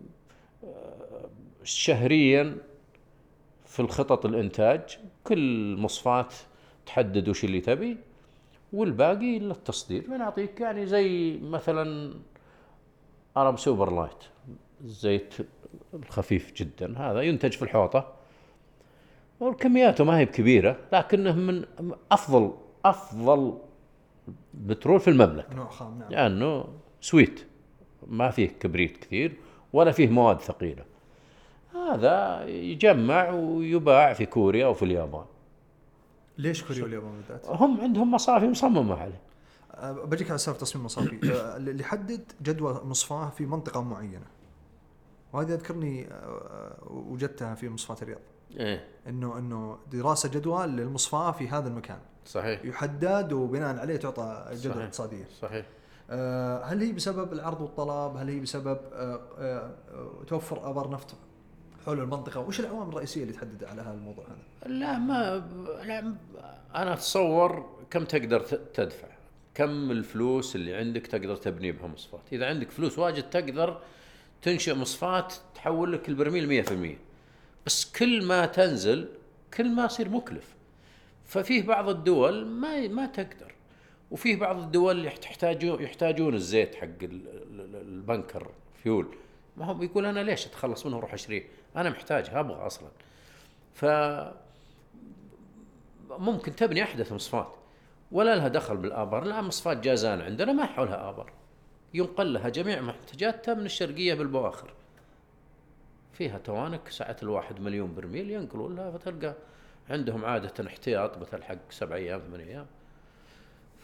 آه، 0.64 1.30
شهريا 1.64 2.58
في 3.66 3.80
الخطط 3.80 4.26
الإنتاج 4.26 4.98
كل 5.24 5.76
مصفات 5.80 6.34
تحدد 6.86 7.30
وش 7.30 7.44
اللي 7.46 7.62
تبي 7.62 7.98
والباقي 8.74 9.40
للتصدير. 9.40 10.08
بنعطيك 10.08 10.62
يعني 10.62 10.86
زي 10.86 11.38
مثلا 11.42 12.14
Arab 13.38 13.60
Super 13.60 13.92
Light 13.92 14.24
الزيت 14.84 15.34
الخفيف 15.94 16.54
جدا 16.54 16.98
هذا 16.98 17.22
ينتج 17.22 17.52
في 17.52 17.62
الحوطة. 17.62 18.14
والكمياته 19.40 20.04
ما 20.04 20.18
هي 20.20 20.26
بكبيرة 20.26 20.78
لكنه 20.94 21.36
من 21.36 21.66
أفضل 22.12 22.54
أفضل 22.86 23.58
بترول 24.54 25.00
في 25.00 25.10
المملكة. 25.10 25.56
نوع 25.56 25.70
خام 25.70 26.00
نعم. 26.00 26.10
لأنه 26.10 26.66
sweet. 27.06 27.46
ما 28.08 28.30
فيه 28.30 28.48
كبريت 28.48 28.98
كثير 28.98 29.38
ولا 29.74 29.92
فيه 29.92 30.08
مواد 30.08 30.40
ثقيلة. 30.42 30.86
هذا 31.74 32.46
يجمع 32.46 33.30
ويباع 33.30 34.14
في 34.14 34.26
كوريا 34.26 34.66
أو 34.66 34.74
في 34.74 34.86
اليابان. 34.86 35.26
ليش 36.38 36.64
كوريا 36.64 36.84
واليابان 36.84 37.12
بالذات؟ 37.12 37.48
هم 37.50 37.82
عندهم 37.82 38.12
مصافي 38.12 38.48
مصممة 38.48 38.96
عليه. 38.96 39.22
أه، 39.72 39.92
بجيك 39.92 40.30
على 40.30 40.38
سالفة 40.38 40.60
تصميم 40.60 40.86
مصافي. 40.86 41.32
أه، 41.32 41.58
اللي 41.58 41.84
يحدد 41.84 42.32
جدوى 42.42 42.82
مصفاة 42.84 43.30
في 43.30 43.46
منطقة 43.46 43.82
معينة. 43.82 44.28
وهذه 45.34 45.54
أذكرني 45.54 46.08
أه، 46.08 46.78
وجدتها 46.88 47.56
في 47.56 47.70
مصفاة 47.70 47.98
الرياض. 48.02 48.22
إيه. 48.60 48.88
إنه 49.08 49.38
إنه 49.38 49.78
دراسة 49.92 50.30
جدوى 50.30 50.68
للمصفاة 50.68 51.32
في 51.32 51.48
هذا 51.48 51.68
المكان. 51.68 52.00
صحيح. 52.26 52.66
يحدد 52.66 53.34
وبناء 53.34 53.80
عليه 53.80 53.98
تعطى 53.98 54.46
جدوى 54.52 54.74
صحيح. 54.74 54.84
اقتصادية. 54.84 55.26
صحيح. 55.42 55.66
أه، 55.66 55.85
هل 56.64 56.82
هي 56.82 56.92
بسبب 56.92 57.34
العرض 57.34 57.62
والطلب؟ 57.62 58.18
هل 58.18 58.30
هي 58.30 58.40
بسبب 58.40 58.80
أه، 58.94 59.22
أه، 59.40 59.72
توفر 60.28 60.70
آبار 60.70 60.90
نفط 60.90 61.16
حول 61.86 62.00
المنطقة؟ 62.00 62.40
وش 62.40 62.60
العوامل 62.60 62.90
الرئيسية 62.90 63.22
اللي 63.22 63.34
تحدد 63.34 63.64
على 63.64 63.82
هذا 63.82 63.94
الموضوع 63.94 64.26
هذا؟ 64.26 64.74
لا 64.74 64.98
ما 64.98 65.48
لا 65.84 66.14
أنا 66.76 66.94
أتصور 66.94 67.70
كم 67.90 68.06
تقدر 68.06 68.40
تدفع. 68.74 69.08
كم 69.54 69.92
الفلوس 69.92 70.56
اللي 70.56 70.76
عندك 70.76 71.08
تقدر 71.08 71.36
تبني 71.36 71.72
بها 71.72 71.88
مصفات؟ 71.88 72.22
إذا 72.32 72.46
عندك 72.46 72.72
فلوس 72.72 73.00
واجد 73.00 73.30
تقدر 73.30 73.82
تنشئ 74.42 74.74
مصفات 74.74 75.34
تحول 75.56 75.94
لك 75.94 76.10
البرميل 76.10 76.66
100% 76.66 76.98
بس 77.66 77.92
كل 77.92 78.24
ما 78.24 78.46
تنزل 78.46 79.08
كل 79.54 79.70
ما 79.70 79.86
يصير 79.86 80.10
مكلف. 80.10 80.56
ففيه 81.26 81.64
بعض 81.64 81.90
الدول 81.90 82.46
ما 82.46 82.88
ما 82.88 83.06
تقدر. 83.06 83.55
وفيه 84.16 84.36
بعض 84.36 84.58
الدول 84.58 84.98
اللي 84.98 85.10
تحتاجون 85.10 85.82
يحتاجون 85.84 86.34
الزيت 86.34 86.76
حق 86.76 86.84
ال- 86.84 87.02
ال- 87.04 87.76
البنكر 87.76 88.48
فيول. 88.84 89.08
ما 89.58 89.66
هو 89.66 89.84
يقول 89.84 90.06
أنا 90.06 90.20
ليش 90.20 90.46
أتخلص 90.48 90.86
منه 90.86 90.96
وأروح 90.96 91.14
أشتريه؟ 91.14 91.44
أنا 91.76 91.90
محتاجها 91.90 92.40
أبغى 92.40 92.56
أصلا. 92.68 92.88
ف 93.74 93.86
ممكن 96.10 96.56
تبني 96.56 96.84
أحدث 96.84 97.12
مصفات. 97.12 97.56
ولا 98.12 98.36
لها 98.36 98.48
دخل 98.48 98.78
بالآبر 98.78 99.24
لا 99.24 99.42
مصفات 99.42 99.78
جازان 99.78 100.22
عندنا 100.22 100.52
ما 100.54 100.66
حولها 100.66 101.10
آبر. 101.10 101.32
ينقل 101.94 102.34
لها 102.34 102.50
جميع 102.50 102.82
منتجاتها 102.82 103.54
من 103.54 103.66
الشرقية 103.66 104.14
بالبواخر. 104.14 104.74
فيها 106.14 106.38
توانك 106.38 106.90
سعة 106.90 107.18
الواحد 107.24 107.60
مليون 107.60 107.96
برميل 107.96 108.32
ينقلون 108.32 108.76
لها 108.76 108.92
فتلقى 108.92 109.34
عندهم 109.90 110.26
عادة 110.26 110.68
احتياط 110.68 111.18
مثل 111.18 111.44
حق 111.44 111.58
سبع 111.70 111.96
أيام 111.96 112.22
ثمان 112.22 112.40
أيام. 112.40 112.66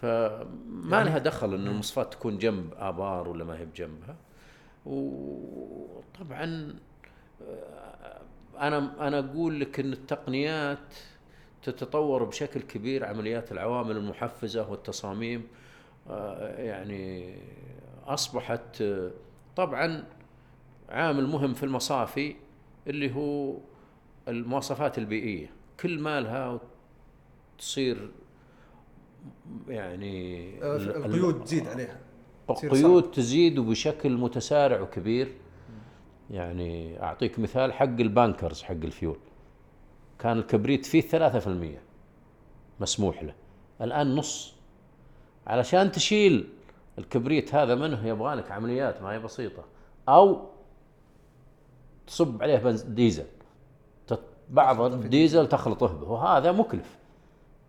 فما 0.02 1.04
لها 1.04 1.18
دخل 1.18 1.54
أن 1.54 1.68
المصفات 1.68 2.14
تكون 2.14 2.38
جنب 2.38 2.74
آبار 2.78 3.30
ولا 3.30 3.44
ما 3.44 3.58
هي 3.58 3.66
بجنبها. 3.66 4.16
وطبعا 4.86 6.74
آه، 7.48 8.22
أنا 8.60 9.08
أنا 9.08 9.20
أقول 9.20 9.60
لك 9.60 9.80
أن 9.80 9.94
التقنيات 9.94 10.94
تتطور 11.64 12.24
بشكل 12.24 12.62
كبير 12.62 13.06
عمليات 13.06 13.52
العوامل 13.52 13.98
المحفزة 13.98 14.72
والتصاميم 14.72 15.48
آه، 16.10 16.62
يعني 16.62 17.36
أصبحت 18.06 18.82
آه، 18.82 19.12
طبعا 19.56 20.04
عامل 20.90 21.28
مهم 21.28 21.54
في 21.54 21.64
المصافي 21.64 22.36
اللي 22.88 23.16
هو 23.16 23.58
المواصفات 24.28 24.98
البيئية. 24.98 25.50
كل 25.80 26.00
ما 26.00 26.22
لها 26.22 26.60
تصير 27.58 28.12
يعني 29.68 30.46
ال- 30.64 31.06
القيود 31.06 31.44
تزيد 31.44 31.68
عليها 31.68 32.00
قيود 32.48 33.12
تزيد 33.12 33.60
وبشكل 33.60 34.18
متسارع 34.18 34.82
وكبير. 34.82 35.32
يعني 36.30 37.04
أعطيك 37.04 37.40
مثال 37.40 37.74
حق 37.74 37.84
ال 37.84 37.94
bunkers 37.94 38.62
حق 38.64 38.72
الفيول. 38.72 39.18
كان 40.20 40.38
الكبريت 40.38 40.86
فيه 40.86 41.02
ثلاثة 41.02 41.40
في 41.40 41.48
المية 41.48 41.82
مسموح 42.80 43.24
له. 43.24 43.34
الآن 43.82 44.16
نص. 44.16 44.56
علشان 45.48 45.92
تشيل 45.92 46.50
الكبريت 46.98 47.56
هذا 47.56 47.76
منه 47.76 48.08
يبغى 48.08 48.36
لك 48.36 48.52
عمليات 48.52 49.02
ما 49.02 49.14
هي 49.14 49.20
بسيطة. 49.20 49.64
أو 50.10 50.42
تصب 52.08 52.44
عليه 52.44 52.72
ديزل. 52.72 53.26
بعض 54.50 54.82
الديزل 54.82 55.48
تخلطه 55.48 55.88
به. 55.88 56.12
وهذا 56.12 56.52
مكلف. 56.52 56.98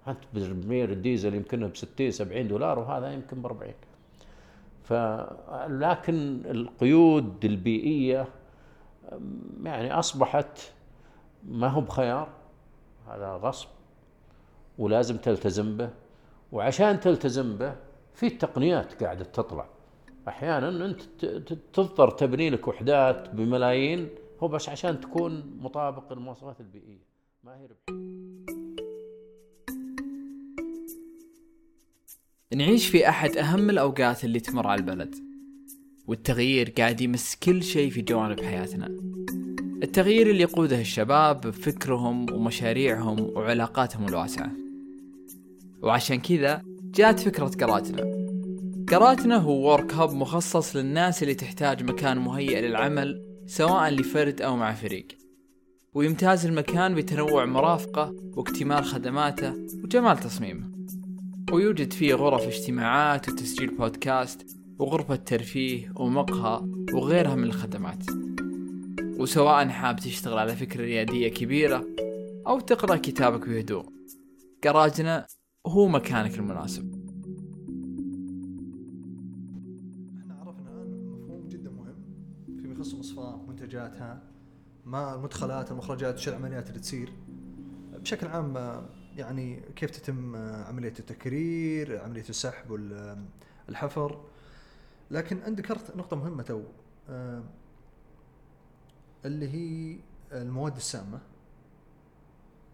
انت 0.09 0.19
برميل 0.35 0.91
الديزل 0.91 1.35
يمكنه 1.35 1.67
ب 1.67 1.77
60 1.77 2.11
70 2.11 2.49
دولار 2.49 2.79
وهذا 2.79 3.13
يمكن 3.13 3.43
ب 3.43 3.47
40 3.47 3.73
ف 4.85 4.93
لكن 5.71 6.43
القيود 6.47 7.45
البيئية 7.45 8.29
يعني 9.65 9.93
أصبحت 9.99 10.73
ما 11.49 11.69
هو 11.69 11.81
بخيار 11.81 12.29
هذا 13.09 13.33
غصب 13.33 13.69
ولازم 14.79 15.17
تلتزم 15.17 15.77
به. 15.77 15.91
وعشان 16.53 17.01
تلتزم 17.01 17.57
به 17.57 17.77
في 18.15 18.31
تقنيات 18.31 19.05
قاعدة 19.05 19.25
تطلع. 19.25 19.67
أحيانا 20.29 20.87
أنت 20.87 21.03
تضطر 21.73 22.11
تبني 22.11 22.51
لك 22.51 22.69
وحدات 22.69 23.31
بملايين 23.31 24.09
هو 24.41 24.49
بس 24.49 24.69
عشان 24.69 25.01
تكون 25.01 25.59
مطابق 25.61 26.13
للمواصفات 26.13 26.61
البيئية. 26.61 27.07
ما 27.45 27.57
هي 27.57 27.67
ربحية. 27.67 28.22
نعيش 32.55 32.87
في 32.89 33.09
أحد 33.09 33.37
أهم 33.37 33.71
الأوقات 33.71 34.25
اللي 34.25 34.41
تمر 34.41 34.67
على 34.67 34.81
البلد. 34.81 35.15
والتغيير 36.07 36.71
قاعد 36.79 37.01
يمس 37.01 37.37
كل 37.43 37.63
شيء 37.63 37.91
في 37.91 38.03
جوانب 38.03 38.41
حياتنا. 38.41 38.87
التغيير 39.83 40.31
اللي 40.31 40.43
يقوده 40.43 40.81
الشباب 40.81 41.41
بفكرهم 41.41 42.33
ومشاريعهم 42.33 43.21
وعلاقاتهم 43.21 44.09
الواسعة. 44.09 44.51
وعشان 45.83 46.21
كذا 46.21 46.63
جات 46.95 47.21
فكرة 47.21 47.47
قراتنا. 47.47 48.23
قراتنا 48.89 49.37
هو 49.37 49.53
وورك 49.53 49.95
هاب 49.95 50.13
مخصص 50.15 50.77
للناس 50.77 51.23
اللي 51.23 51.35
تحتاج 51.35 51.83
مكان 51.83 52.19
مهيئ 52.19 52.61
للعمل 52.61 53.23
سواء 53.47 53.91
لفرد 53.91 54.43
أو 54.43 54.57
مع 54.57 54.75
فريق. 54.75 55.07
ويمتاز 55.95 56.47
المكان 56.47 56.95
بتنوع 56.95 57.45
مرافقه 57.45 58.15
واكتمال 58.37 58.85
خدماته 58.85 59.55
وجمال 59.85 60.19
تصميمه. 60.19 60.72
ويوجد 61.53 61.93
فيه 61.93 62.15
غرف 62.15 62.43
اجتماعات 62.43 63.29
وتسجيل 63.29 63.77
بودكاست 63.77 64.57
وغرفة 64.79 65.17
ترفيه 65.17 65.93
ومقهى 65.97 66.63
وغيرها 66.95 67.35
من 67.35 67.45
الخدمات. 67.45 68.05
وسواء 69.01 69.69
حاب 69.69 69.97
تشتغل 69.97 70.39
على 70.39 70.57
فكرة 70.57 70.81
ريادية 70.81 71.29
كبيرة 71.29 71.87
أو 72.47 72.61
تقرأ 72.61 72.97
كتابك 72.97 73.49
بهدوء 73.49 73.85
جراجنا 74.65 75.27
هو 75.67 75.89
مكانك 75.89 76.39
المناسب. 76.39 76.93
إحنا 80.21 80.35
عرفنا 80.35 80.71
الان 80.71 81.11
مفهوم 81.11 81.49
جدا 81.49 81.71
مهم 81.71 81.95
فيما 82.61 82.75
يخص 82.75 82.95
مصفاة 82.95 83.47
منتجاتها 83.49 84.23
ما 84.85 85.15
المدخلات 85.15 85.71
المخرجات 85.71 86.19
شو 86.19 86.31
العمليات 86.31 86.69
اللي 86.69 86.81
تصير. 86.81 87.13
بشكل 87.93 88.27
عام 88.27 88.57
يعني 89.17 89.61
كيف 89.77 89.91
تتم 89.91 90.37
آه، 90.37 90.65
عملية 90.65 90.95
التكرير 90.99 92.03
عملية 92.03 92.29
السحب 92.29 92.71
والحفر 92.71 94.25
لكن 95.11 95.43
انت 95.43 95.59
ذكرت 95.59 95.97
نقطة 95.97 96.17
مهمة 96.17 96.43
تو 96.43 96.63
آه، 97.09 97.43
اللي 99.25 99.49
هي 99.49 99.99
المواد 100.33 100.77
السامة 100.77 101.21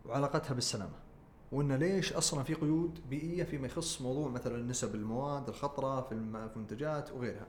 وعلاقتها 0.06 0.54
بالسلامة 0.54 1.08
وإن 1.52 1.72
ليش 1.72 2.12
أصلا 2.12 2.42
في 2.42 2.54
قيود 2.54 3.00
بيئية 3.10 3.44
فيما 3.44 3.66
يخص 3.66 4.00
موضوع 4.00 4.28
مثلا 4.28 4.62
نسب 4.62 4.94
المواد 4.94 5.48
الخطرة 5.48 6.00
في 6.00 6.12
المنتجات 6.12 7.12
وغيرها. 7.12 7.46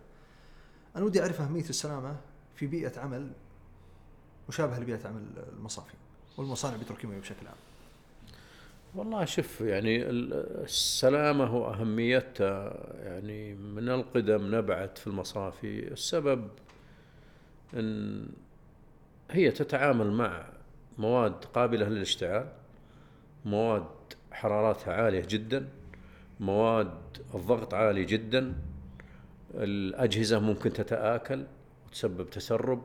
أنا 0.96 1.06
ودي 1.06 1.22
أعرف 1.22 1.42
أهمية 1.42 1.70
السلامة 1.70 2.18
في 2.56 2.68
بيئة 2.68 3.00
عمل 3.00 3.32
مشابهة 4.50 4.80
لبيئة 4.80 5.08
عمل 5.08 5.24
المصافي 5.54 5.94
والمصانع 6.38 6.76
البتروكيماويه 6.76 7.22
بشكل 7.22 7.48
عام. 7.48 7.69
والله 8.96 9.26
شوف 9.26 9.62
يعني 9.62 10.10
ال- 10.10 10.34
السلامة 10.64 11.56
وأهميتها 11.56 12.74
يعني 13.04 13.54
من 13.54 13.90
القدم 13.90 14.56
نبعت 14.56 14.98
في 14.98 15.08
المصافي. 15.08 15.92
السبب 15.92 16.48
أن 17.74 18.26
هي 19.32 19.52
تتعامل 19.52 20.12
مع 20.12 20.46
مواد 20.98 21.34
قابلة 21.46 21.90
للاشتعال 21.90 22.48
مواد 23.46 23.86
حراراتها 24.32 24.94
عالية 24.94 25.26
جدا 25.30 25.68
مواد 26.40 26.92
الضغط 27.36 27.74
عالي 27.74 28.06
جدا 28.06 28.54
الأجهزة 29.54 30.40
ممكن 30.40 30.74
تتآكل 30.74 31.44
وتسبب 31.88 32.30
تسرب. 32.30 32.82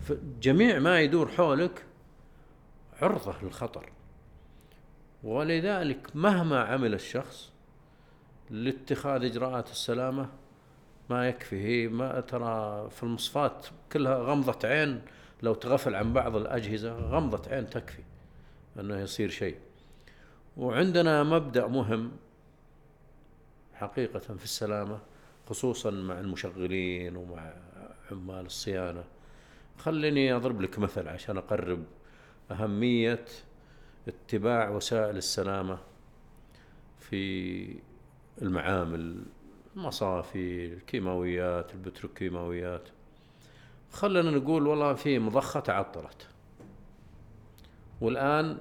فجميع 0.00 0.78
ما 0.78 1.00
يدور 1.00 1.28
حولك 1.28 1.84
عرضة 3.02 3.34
للخطر. 3.42 3.90
ولذلك 5.24 6.16
مهما 6.16 6.60
عمل 6.60 6.94
الشخص 6.94 7.52
لاتخاذ 8.50 9.24
إجراءات 9.24 9.70
السلامة 9.70 10.28
ما 11.10 11.28
يكفي. 11.28 11.64
هي 11.64 11.88
ما 11.88 12.20
ترى 12.20 12.90
في 12.90 13.02
المصفات 13.02 13.66
كلها 13.92 14.14
غمضة 14.18 14.68
عين 14.68 15.02
لو 15.42 15.54
تغفل 15.54 15.94
عن 15.94 16.12
بعض 16.12 16.36
الأجهزة 16.36 16.92
غمضة 16.92 17.50
عين 17.50 17.70
تكفي 17.70 18.02
أنه 18.80 19.00
يصير 19.00 19.30
شيء. 19.30 19.56
وعندنا 20.56 21.22
مبدأ 21.22 21.66
مهم 21.66 22.12
حقيقة 23.74 24.18
في 24.18 24.44
السلامة 24.44 24.98
خصوصا 25.48 25.90
مع 25.90 26.20
المشغلين 26.20 27.16
ومع 27.16 27.52
عمال 28.10 28.46
الصيانة. 28.46 29.04
خليني 29.78 30.36
أضرب 30.36 30.60
لك 30.60 30.78
مثل 30.78 31.08
عشان 31.08 31.36
أقرب 31.36 31.84
أهمية 32.50 33.24
اتباع 34.08 34.68
وسائل 34.68 35.16
السلامة 35.16 35.78
في 37.00 37.76
المعامل 38.42 39.24
المصافي 39.76 40.74
الكيماويات 40.74 41.74
البتروكيماويات. 41.74 42.88
خلنا 43.92 44.30
نقول 44.30 44.66
والله 44.66 44.94
في 44.94 45.18
مضخة 45.18 45.60
تعطلت. 45.60 46.28
والآن 48.00 48.58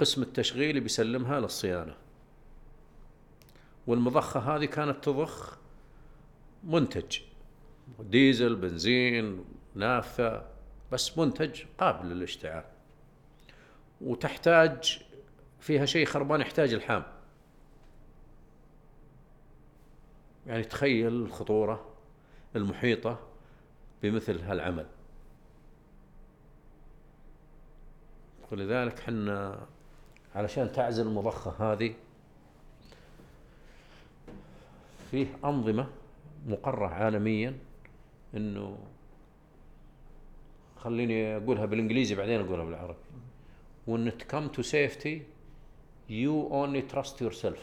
قسم 0.00 0.22
التشغيل 0.22 0.80
بيسلمها 0.80 1.40
للصيانة. 1.40 1.94
والمضخة 3.86 4.40
هذه 4.40 4.64
كانت 4.64 5.04
تضخ 5.04 5.58
منتج. 6.64 7.18
ديزل 8.00 8.56
بنزين 8.56 9.44
نافثة 9.74 10.46
بس 10.92 11.18
منتج 11.18 11.62
قابل 11.78 12.08
للاشتعال. 12.08 12.64
وتحتاج 14.00 15.02
فيها 15.60 15.84
شيء 15.86 16.06
خربان 16.06 16.40
يحتاج 16.40 16.74
الحام. 16.74 17.02
يعني 20.46 20.64
تخيل 20.64 21.12
الخطورة 21.12 21.86
المحيطة 22.56 23.18
بمثل 24.02 24.40
هالعمل. 24.40 24.86
ولذلك 28.52 29.00
حنا 29.00 29.66
علشان 30.34 30.72
تعزل 30.72 31.06
المضخة 31.06 31.72
هذه 31.72 31.94
فيه 35.10 35.26
أنظمة 35.44 35.88
مقرة 36.46 36.86
عالميا 36.86 37.58
إنه 38.34 38.78
خليني 40.76 41.36
أقولها 41.36 41.64
بالإنجليزي 41.64 42.14
بعدين 42.14 42.40
أقولها 42.40 42.64
بالعربي. 42.64 43.05
When 43.86 44.08
it 44.08 44.26
come 44.28 44.48
to 44.56 44.62
safety 44.62 45.22
you 46.08 46.48
only 46.50 46.82
trust 46.82 47.20
yourself. 47.20 47.58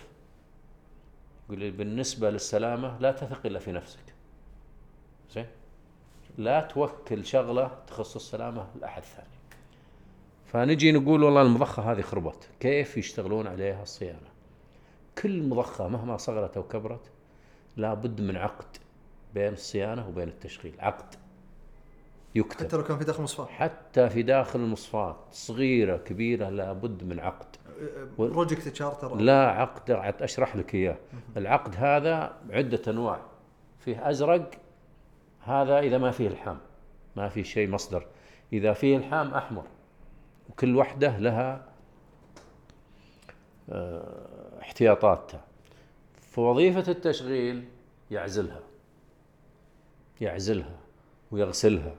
يقول 1.46 1.60
لي 1.60 1.72
بالنسبة 1.72 2.30
للسلامة 2.30 3.00
لا 3.00 3.12
تثق 3.12 3.46
إلا 3.46 3.60
في 3.60 3.72
نفسك. 3.72 4.14
زين؟ 5.32 5.48
لا 6.38 6.62
توكل 6.62 7.26
شغلة 7.26 7.72
تخص 7.88 8.16
السلامة 8.16 8.68
لأحد 8.82 9.04
ثاني. 9.04 9.28
فنجي 10.46 10.92
نقول 10.92 11.24
والله 11.24 11.42
المضخة 11.42 11.92
هذه 11.92 12.02
خربت. 12.02 12.50
كيف 12.60 12.98
يشتغلون 12.98 13.48
عليها 13.48 13.84
الصيانة؟ 13.84 14.30
كل 15.18 15.44
مضخة 15.44 15.88
مهما 15.88 16.18
صغرت 16.18 16.58
أو 16.58 16.64
كبرت 16.64 17.12
لابد 17.78 18.22
من 18.22 18.38
عقد 18.38 18.78
بين 19.34 19.54
الصيانة 19.54 20.08
وبين 20.08 20.28
التشغيل. 20.28 20.76
عقد. 20.80 21.23
يكتب. 22.36 22.66
حتى 22.66 22.78
لو 22.78 22.84
كان 22.84 22.98
في 22.98 23.04
داخل 23.04 23.24
مصفاه 23.24 23.46
حتى 23.46 24.10
في 24.10 24.24
داخل 24.24 24.60
المصفاة. 24.60 25.18
صغيرة 25.32 25.98
كبيرة 25.98 26.50
لابد 26.50 27.04
من 27.04 27.20
عقد. 27.20 27.56
project 28.18 28.68
charter 28.68 29.16
لا 29.16 29.50
أقعد 29.50 29.91
أشرح 30.22 30.56
لك 30.56 30.76
إياه. 30.76 30.98
العقد 31.38 31.76
هذا 31.76 32.38
عدة 32.50 32.82
أنواع. 32.88 33.22
فيه 33.80 34.10
أزرق 34.10 34.52
هذا 35.44 35.80
إذا 35.80 35.98
ما 35.98 36.12
فيه 36.12 36.28
لحام 36.28 36.58
ما 37.16 37.30
في 37.30 37.44
شيء 37.44 37.70
مصدر. 37.70 38.06
إذا 38.54 38.74
فيه 38.74 38.98
لحام 38.98 39.34
أحمر. 39.34 39.64
وكل 40.50 40.76
وحدة 40.76 41.18
لها 41.18 41.66
آه، 43.70 44.60
احتياطاتها. 44.62 45.42
فوظيفة 46.22 46.92
التشغيل 46.92 47.68
يعزلها. 48.12 48.60
يعزلها 50.22 50.80
ويغسلها. 51.32 51.96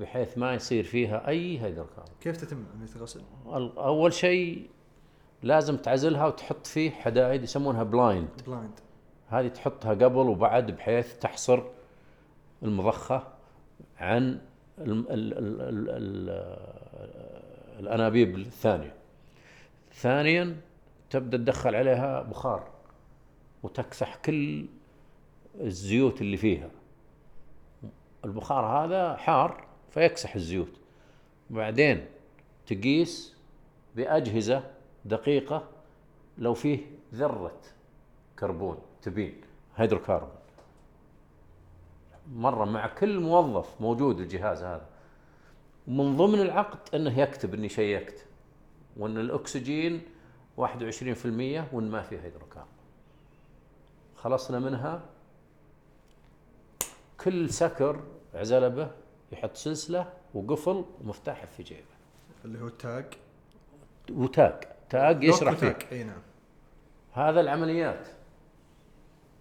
بحيث 0.00 0.38
ما 0.38 0.54
يصير 0.54 0.84
فيها 0.84 1.28
أي 1.28 1.60
هيدروكاربون 1.60 2.14
كيف 2.20 2.36
تتم 2.36 2.64
عمليه 2.74 2.94
الغسل؟ 2.96 3.20
ال- 3.46 3.78
أول 3.78 4.12
شيء 4.12 4.70
لازم 5.42 5.76
تعزلها 5.76 6.26
وتحط 6.26 6.66
فيه 6.66 6.90
حدائد 6.90 7.42
يسمونها 7.42 7.82
blind 7.82 8.28
blind 8.46 8.80
هذه 9.28 9.48
تحطها 9.48 9.90
قبل 9.90 10.16
وبعد 10.16 10.70
بحيث 10.70 11.18
تحصر 11.18 11.62
المضخة 12.62 13.22
عن 13.98 14.22
ال 14.78 14.90
ال 15.12 15.38
ال 15.38 15.60
ال 15.60 15.90
ال 15.90 16.56
الأنابيب 17.80 18.38
الثانية. 18.38 18.94
ثانيا 19.92 20.56
تبدأ 21.10 21.36
تدخل 21.36 21.74
عليها 21.74 22.22
بخار 22.22 22.68
وتكسح 23.62 24.16
كل 24.16 24.66
الزيوت 25.60 26.20
اللي 26.20 26.36
فيها. 26.36 26.70
البخار 28.24 28.64
هذا 28.66 29.16
حار 29.16 29.65
فيكسح 29.96 30.34
الزيوت. 30.34 30.72
بعدين 31.50 32.06
تقيس 32.66 33.36
بأجهزة 33.94 34.70
دقيقة 35.04 35.68
لو 36.38 36.54
فيه 36.54 36.80
ذرة 37.14 37.60
كربون 38.38 38.78
تبين 39.02 39.40
هيدروكربون 39.76 40.28
مرة 42.32 42.64
مع 42.64 42.86
كل 42.86 43.20
موظف 43.20 43.80
موجود 43.80 44.20
الجهاز 44.20 44.62
هذا. 44.62 44.86
ومن 45.88 46.16
ضمن 46.16 46.40
العقد 46.40 46.94
إنه 46.94 47.18
يكتب 47.18 47.54
إني 47.54 47.68
شيكت 47.68 48.26
وإن 48.96 49.18
الأكسجين 49.18 50.02
21% 50.56 50.62
وإن 51.72 51.90
ما 51.90 52.02
في 52.02 52.18
هيدروكربون 52.18 52.68
خلصنا 54.16 54.58
منها 54.58 55.02
كل 57.24 57.50
سكر 57.50 58.02
عزلبه 58.34 58.90
يحط 59.38 59.56
سلسلة 59.56 60.12
وقفل 60.34 60.84
ومفتاح 61.00 61.44
في 61.44 61.62
جيبه. 61.62 61.82
اللي 62.44 62.60
هو 62.60 62.66
التاج 62.66 63.04
وتاج. 64.10 64.54
تاج 64.90 65.24
يشرح 65.24 65.54
فيك 65.54 65.92
إي 65.92 66.04
نعم. 66.04 66.22
هذا 67.12 67.40
العمليات. 67.40 68.08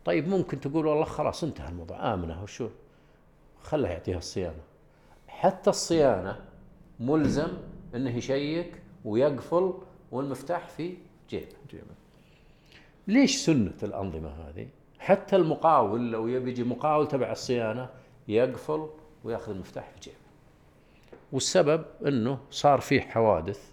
طيب 0.05 0.27
ممكن 0.27 0.59
تقول 0.59 0.85
والله 0.85 1.05
خلاص 1.05 1.43
انتهى 1.43 1.69
الموضوع. 1.69 2.13
آمنة 2.13 2.43
وشو؟ 2.43 2.69
خله 3.61 3.89
يعطيها 3.89 4.17
الصيانة. 4.17 4.61
حتى 5.27 5.69
الصيانة 5.69 6.45
ملزم 6.99 7.57
إنه 7.95 8.17
يشيك 8.17 8.81
ويقفل 9.05 9.73
والمفتاح 10.11 10.67
في 10.67 10.97
جيبه. 11.29 11.55
جيبه. 11.69 11.95
ليش 13.07 13.37
سنة 13.37 13.77
الأنظمة 13.83 14.29
هذه؟ 14.29 14.67
حتى 14.99 15.35
المقاول 15.35 16.11
لو 16.11 16.27
يبي 16.27 16.51
يجي 16.51 16.63
مقاول 16.63 17.07
تبع 17.07 17.31
الصيانة 17.31 17.89
يقفل 18.27 18.89
وياخذ 19.25 19.51
المفتاح 19.51 19.89
في 19.89 19.99
جيبه. 19.99 20.17
والسبب 21.31 21.85
إنه 22.07 22.39
صار 22.51 22.79
فيه 22.79 23.01
حوادث 23.01 23.71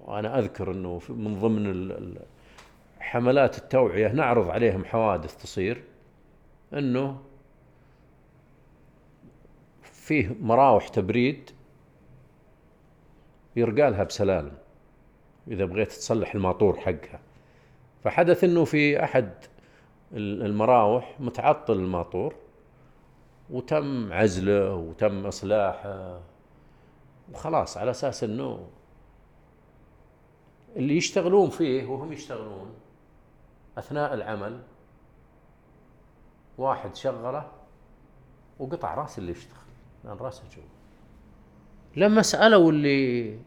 وأنا 0.00 0.38
أذكر 0.38 0.70
إنه 0.70 1.00
من 1.08 1.38
ضمن 1.40 2.16
حملات 3.00 3.58
التوعية 3.58 4.08
نعرض 4.08 4.48
عليهم 4.50 4.84
حوادث 4.84 5.36
تصير 5.36 5.82
إنه 6.72 7.20
فيه 9.82 10.36
مراوح 10.40 10.88
تبريد 10.88 11.50
يرقالها 13.56 14.04
بسلالم 14.04 14.52
إذا 15.48 15.64
بغيت 15.64 15.88
تصلح 15.92 16.34
الماطور 16.34 16.76
حقها. 16.80 17.20
فحدث 18.04 18.44
إنه 18.44 18.64
في 18.64 19.04
أحد 19.04 19.30
ال- 20.12 20.42
المراوح 20.42 21.16
متعطل 21.20 21.72
الماطور 21.72 22.34
وتم 23.50 24.12
عزله 24.12 24.74
وتم 24.74 25.26
إصلاحه. 25.26 26.20
وخلاص 27.32 27.76
على 27.76 27.90
أساس 27.90 28.24
إنه 28.24 28.66
اللي 30.76 30.96
يشتغلون 30.96 31.50
فيه 31.50 31.86
وهم 31.86 32.12
يشتغلون. 32.12 32.74
أثناء 33.78 34.14
العمل 34.14 34.60
واحد 36.58 36.96
شغله 36.96 37.50
وقطع 38.58 38.94
رأس 38.94 39.18
اللي 39.18 39.32
يشتغل 39.32 39.56
لأن 40.04 40.16
رأسه 40.16 40.42
جوا. 40.56 40.64
لما 41.96 42.22
سألوا 42.22 42.70
اللي 42.70 43.38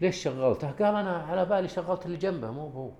ليش 0.00 0.22
شغلته؟ 0.22 0.70
قال 0.70 0.94
أنا 0.94 1.16
على 1.16 1.44
بالي 1.44 1.68
شغلت 1.68 2.06
اللي 2.06 2.16
جنبه 2.16 2.50
مو 2.50 2.68
هو. 2.68 2.90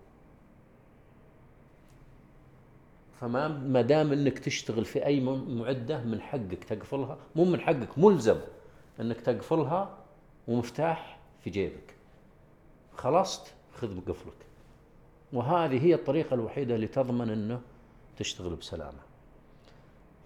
فما 3.25 3.49
ما 3.49 3.83
دام 3.83 4.13
إنك 4.13 4.39
تشتغل 4.39 4.85
في 4.85 5.07
أي 5.07 5.21
معدة 5.21 6.03
من 6.03 6.21
حقك 6.21 6.65
تقفلها 6.65 7.19
مو 7.37 7.45
من 7.45 7.61
حقك 7.61 7.99
ملزم 7.99 8.37
إنك 9.01 9.21
تقفلها 9.21 9.99
ومفتاح 10.49 11.19
في 11.41 11.51
جيبك. 11.51 11.95
خلصت 12.97 13.55
خذ 13.75 14.01
بقفلك 14.01 14.47
وهذه 15.33 15.85
هي 15.85 15.95
الطريقة 15.95 16.35
الوحيدة 16.35 16.75
اللي 16.75 16.87
تضمن 16.87 17.31
إنه 17.31 17.61
تشتغل 18.17 18.55
بسلامة. 18.55 19.01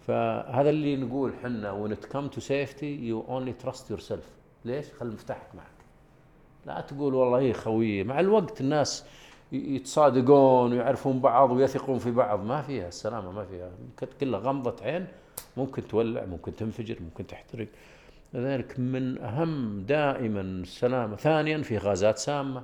فهذا 0.07 0.71
اللي 0.71 0.97
نقول 0.97 1.33
حنا 1.43 1.87
when 1.87 1.91
it 1.91 2.09
come 2.09 2.37
to 2.37 2.41
safety 2.41 2.99
you 3.11 3.31
only 3.31 3.67
trust 3.67 3.91
yourself. 3.91 4.27
ليش؟ 4.65 4.87
خلي 5.01 5.11
مفتاحك 5.11 5.55
معك. 5.55 5.67
لا 6.67 6.81
تقول 6.81 7.15
والله 7.15 7.39
هي 7.39 7.53
خوية 7.53 8.05
مع 8.05 8.21
الوقت 8.21 8.61
الناس 8.61 9.05
يتصادقون 9.53 10.73
ويعرفون 10.73 11.21
بعض 11.21 11.51
ويثقون 11.51 11.99
في 11.99 12.11
بعض. 12.11 12.45
ما 12.45 12.63
فيها 12.63 12.89
السلامة 12.89 13.31
ما 13.31 13.45
فيها. 13.45 13.71
كلها 14.21 14.41
غمضة 14.41 14.85
عين. 14.85 15.07
ممكن 15.57 15.89
تولع 15.89 16.25
ممكن 16.25 16.57
تنفجر 16.57 16.99
ممكن 17.03 17.27
تحترق. 17.27 17.69
لذلك 18.35 18.79
من 18.79 19.19
أهم 19.19 19.83
دائما 19.83 20.41
السلامة. 20.41 21.17
ثانيا 21.17 21.63
في 21.63 21.79
غازات 21.79 22.19
سامة. 22.19 22.63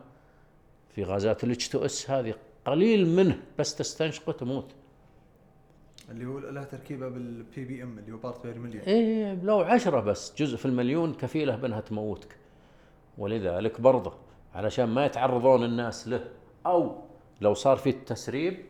في 0.95 1.05
غازات 1.05 1.45
ال 1.45 1.68
H2S. 1.68 2.11
هذه 2.11 2.35
قليل 2.66 3.09
منه 3.09 3.39
بس 3.59 3.74
تستنشقه 3.74 4.32
تموت 4.32 4.72
اللي 6.11 6.26
هو 6.26 6.39
لها 6.39 6.64
تركيبة 6.64 7.09
بال 7.09 7.64
PPM 7.64 7.99
اللي 7.99 8.12
هو 8.12 8.16
part 8.16 8.47
per 8.47 8.59
million 8.59 8.85
إيه 8.85 9.35
لو 9.43 9.61
عشرة 9.61 10.01
بس 10.01 10.35
جزء 10.39 10.57
في 10.57 10.66
المليون 10.66 11.14
كفيلة 11.14 11.57
بأنها 11.57 11.80
تموتك. 11.80 12.37
ولذلك 13.18 13.80
برضه 13.80 14.12
علشان 14.55 14.85
ما 14.85 15.07
يتعرضون 15.07 15.64
الناس 15.64 16.09
له. 16.09 16.24
أو 16.67 16.97
لو 17.41 17.55
صار 17.55 17.77
في 17.77 17.91
التسريب 17.91 18.65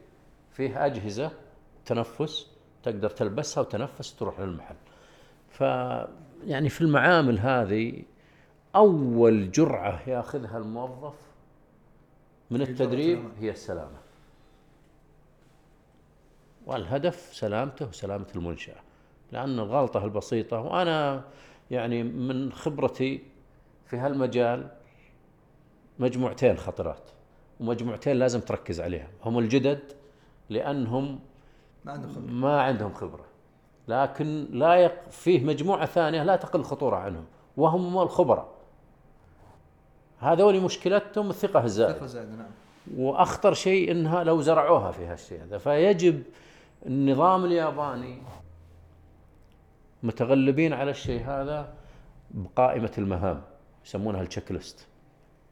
فيه 0.52 0.86
أجهزة 0.86 1.30
تنفس 1.86 2.50
تقدر 2.82 3.10
تلبسها 3.10 3.60
وتنفس 3.60 4.16
تروح 4.16 4.40
للمحل. 4.40 4.76
ف 5.48 5.60
يعني 6.46 6.68
في 6.68 6.80
المعامل 6.80 7.38
هذه 7.38 8.02
أول 8.76 9.50
جرعة 9.50 10.08
ياخذها 10.08 10.58
الموظف 10.58 11.14
من 12.50 12.62
التدريب. 12.62 13.30
هي 13.40 13.50
السلامة. 13.50 13.98
والهدف 16.66 17.16
سلامته 17.32 17.88
وسلامة 17.88 18.26
المنشأة. 18.36 18.80
لأن 19.32 19.58
الغلطة 19.58 20.04
البسيطة 20.04 20.60
وأنا 20.60 21.24
يعني 21.70 22.02
من 22.02 22.52
خبرتي 22.52 23.22
في 23.86 23.96
هالمجال 23.96 24.70
مجموعتين 25.98 26.56
خطرات. 26.56 27.10
ومجموعتين 27.60 28.16
لازم 28.16 28.40
تركز 28.40 28.80
عليهم 28.80 29.08
هم 29.24 29.38
الجدد 29.38 29.80
لأنهم 30.50 31.18
ما 31.84 31.92
عنده 31.92 32.08
خبرة. 32.08 32.30
ما 32.30 32.62
عندهم 32.62 32.94
خبرة. 32.94 33.24
لكن 33.88 34.46
لا 34.50 34.74
يق... 34.74 35.10
فيه 35.10 35.44
مجموعة 35.44 35.86
ثانية 35.86 36.22
لا 36.22 36.36
تقل 36.36 36.62
خطورة 36.62 36.96
عنهم 36.96 37.24
وهم 37.56 37.98
الخبراء. 37.98 38.54
هذول 40.18 40.60
مشكلتهم 40.60 41.30
الثقة 41.30 41.64
الزائدة. 41.64 41.98
ثقه 41.98 42.06
زائده 42.06 42.36
نعم. 42.36 42.50
وأخطر 42.96 43.54
شيء 43.54 43.90
إنها 43.90 44.24
لو 44.24 44.40
زرعوها 44.40 44.90
في 44.90 45.06
هالشيء 45.06 45.42
هذا. 45.42 45.58
فيجب 45.58 46.22
النظام 46.86 47.44
الياباني 47.44 48.22
متغلبين 50.02 50.72
على 50.72 50.90
الشيء 50.90 51.22
هذا 51.26 51.74
بقائمة 52.30 52.92
المهام 52.98 53.42
يسمونها 53.84 54.22
التشيك 54.22 54.52
ليست. 54.52 54.86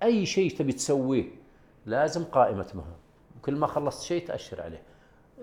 أي 0.03 0.27
شيء 0.27 0.51
تبي 0.51 0.73
تسويه 0.73 1.42
لازم 1.87 2.25
قائمة 2.25 2.67
مهام 2.75 2.97
كل 3.43 3.57
ما 3.57 3.67
خلصت 3.67 4.03
شيء 4.03 4.27
تأشر 4.27 4.63
عليه. 4.63 4.83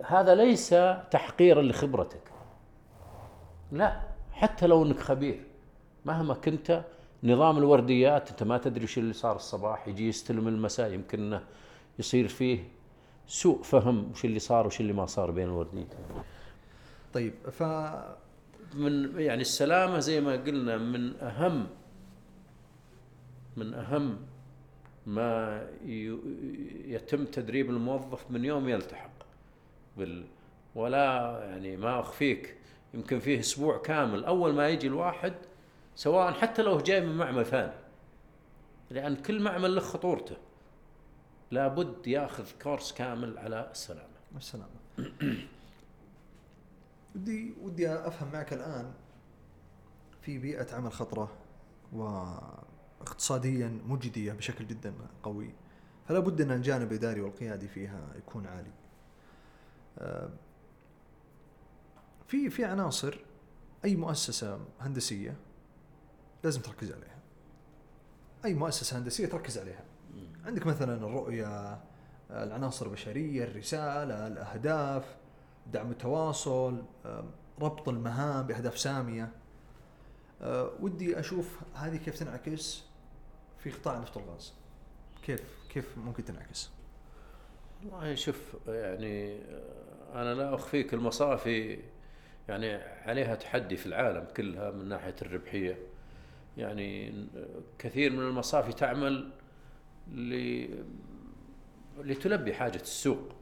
هذا 0.06 0.36
ليس 0.36 0.70
تحقيرا 1.12 1.62
لخبرتك. 1.62 2.32
لا 3.72 4.02
حتى 4.32 4.68
لو 4.68 4.84
إنك 4.84 5.00
خبير. 5.00 5.44
مهما 6.06 6.34
كنت 6.34 6.84
نظام 7.24 7.58
الورديات 7.58 8.30
أنت 8.30 8.44
ما 8.44 8.58
تدري 8.58 8.84
وش 8.84 8.98
اللي 8.98 9.14
صار 9.14 9.36
الصباح 9.36 9.88
يجي 9.88 10.08
يستلم 10.08 10.48
المساء 10.48 10.92
يمكن 10.92 11.20
إنه 11.20 11.42
يصير 12.00 12.28
فيه 12.28 12.64
سوء 13.28 13.64
فهم 13.64 14.12
وش 14.12 14.26
اللي 14.26 14.40
صار 14.40 14.68
وش 14.68 14.80
اللي 14.80 14.94
ما 14.94 15.06
صار 15.06 15.32
بين 15.32 15.46
الورديتين 15.46 16.00
طيب 17.14 17.34
ف 17.52 17.64
من 18.74 19.20
يعني 19.20 19.42
السلامة 19.42 20.00
زي 20.00 20.22
ما 20.22 20.32
قلنا 20.32 20.78
من 20.78 21.16
أهم 21.16 21.68
من 23.58 23.74
أهم 23.74 24.18
ما 25.06 25.62
يتم 26.86 27.26
تدريب 27.26 27.70
الموظف 27.70 28.32
من 28.32 28.46
يوم 28.46 28.70
يلتحق. 28.70 29.12
بال 29.98 30.26
ولا 30.76 31.40
يعني 31.44 31.78
ما 31.78 32.00
أخفيك. 32.00 32.58
يمكن 32.94 33.20
فيه 33.20 33.40
أسبوع 33.40 33.78
كامل. 33.78 34.26
أول 34.26 34.54
ما 34.54 34.70
يجي 34.70 34.88
الواحد 34.88 35.34
سواء 35.96 36.34
حتى 36.34 36.62
لو 36.62 36.78
جاي 36.78 37.02
من 37.02 37.18
معمل 37.18 37.46
ثاني. 37.46 37.74
لأن 38.90 39.16
كل 39.16 39.42
معمل 39.42 39.76
له 39.76 39.82
خطورته. 39.82 40.38
لابد 41.52 42.08
يأخذ 42.08 42.46
كورس 42.62 42.94
كامل 42.94 43.38
على 43.38 43.70
السلامة. 43.72 44.10
السلامة. 44.38 44.80
ودي 47.16 47.54
ودي 47.62 47.90
أفهم 47.90 48.32
معك 48.32 48.54
الآن 48.54 48.94
في 50.22 50.38
بيئة 50.38 50.76
عمل 50.76 50.92
خطرة 50.92 51.32
واقتصاديا 53.00 53.80
مجدية 53.86 54.34
بشكل 54.34 54.68
جدا 54.68 54.94
قوي 55.24 55.54
فلا 56.08 56.20
بد 56.20 56.42
أن 56.42 56.52
الجانب 56.52 56.92
الإداري 56.92 57.22
والقيادي 57.22 57.68
فيها 57.68 58.02
يكون 58.16 58.48
عالي. 58.48 58.72
آه، 59.98 60.30
في 62.28 62.50
في 62.50 62.66
عناصر 62.66 63.20
أي 63.86 63.96
مؤسسة 63.96 64.60
هندسية 64.80 65.36
لازم 66.44 66.62
تركز 66.62 66.92
عليها. 66.92 67.20
أي 68.46 68.54
مؤسسة 68.54 68.98
هندسية 68.98 69.26
تركز 69.26 69.58
عليها. 69.58 69.84
عندك 70.46 70.68
مثلا 70.68 70.96
الرؤية 70.96 71.48
آه، 72.32 72.44
العناصر 72.44 72.86
البشرية 72.86 73.44
الرسالة 73.44 74.28
الأهداف 74.28 75.16
دعم 75.74 75.92
التواصل 75.92 76.84
آه، 77.06 77.24
ربط 77.62 77.90
المهام 77.90 78.48
بأهداف 78.48 78.78
سامية 78.78 79.32
آه، 80.42 80.72
ودي 80.80 81.20
أشوف 81.20 81.60
هذه 81.74 81.98
كيف 81.98 82.20
تنعكس 82.20 82.84
في 83.64 83.70
قطاع 83.70 84.00
نفط 84.00 84.18
الغاز. 84.18 84.54
كيف 85.24 85.44
كيف 85.70 85.98
ممكن 85.98 86.26
تنعكس؟ 86.26 86.70
والله 87.84 88.16
شوف 88.16 88.56
يعني 88.68 89.40
أنا 90.14 90.34
لا 90.34 90.56
أخفيك 90.56 90.94
المصافي 90.94 91.80
يعني 92.50 92.76
عليها 93.06 93.36
تحدي 93.36 93.78
في 93.78 93.86
العالم 93.86 94.28
كلها 94.38 94.72
من 94.72 94.90
ناحية 94.90 95.16
الربحية. 95.22 95.78
يعني 96.58 97.14
كثير 97.80 98.12
من 98.12 98.20
المصافي 98.20 98.74
تعمل 98.74 99.32
ل 100.08 100.66
لتلبي 101.98 102.54
حاجة 102.54 102.82
السوق. 102.82 103.36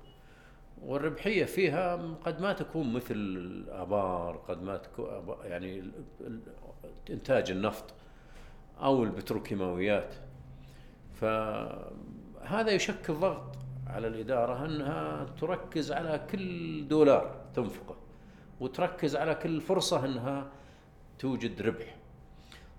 والربحية 0.82 1.46
فيها 1.46 1.96
قد 2.26 2.42
ما 2.42 2.54
تكون 2.54 2.94
مثل 2.94 3.14
الآبار 3.16 4.38
قد 4.38 4.62
ما 4.64 4.78
تكون 4.78 5.38
يعني 5.44 5.92
إنتاج 7.10 7.52
النفط. 7.52 7.94
أو 8.82 9.04
البتروكيماويات. 9.04 10.16
فهذا 11.14 12.72
يشكل 12.72 13.14
ضغط 13.14 13.56
على 13.88 14.08
الإدارة 14.08 14.66
أنها 14.66 15.26
تركز 15.40 15.92
على 15.92 16.28
كل 16.32 16.88
دولار 16.88 17.46
تنفقه 17.54 17.96
وتركز 18.60 19.16
على 19.16 19.36
كل 19.36 19.62
فرصة 19.62 20.06
أنها 20.06 20.48
توجد 21.20 21.62
ربح. 21.62 21.96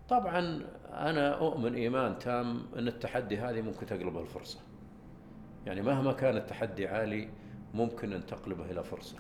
طبعا 0.09 0.63
أنا 0.91 1.35
أؤمن 1.39 1.75
إيمان 1.75 2.19
تام 2.19 2.63
أن 2.77 2.89
التحدي 2.89 3.39
هذه 3.39 3.61
ممكن 3.61 3.87
تقلبها 3.87 4.23
الفرصة. 4.23 4.59
يعني 5.67 5.83
مهما 5.83 6.13
كان 6.13 6.37
التحدي 6.37 6.89
عالي 6.89 7.29
ممكن 7.75 8.13
أن 8.13 8.27
تقلبه 8.27 8.65
إلى 8.71 8.85
فرصة. 8.85 9.17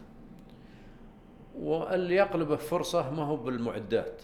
واللي 1.55 2.14
يقلبه 2.14 2.57
فرصة 2.57 3.11
ما 3.11 3.22
هو 3.22 3.37
بالمعدات. 3.37 4.22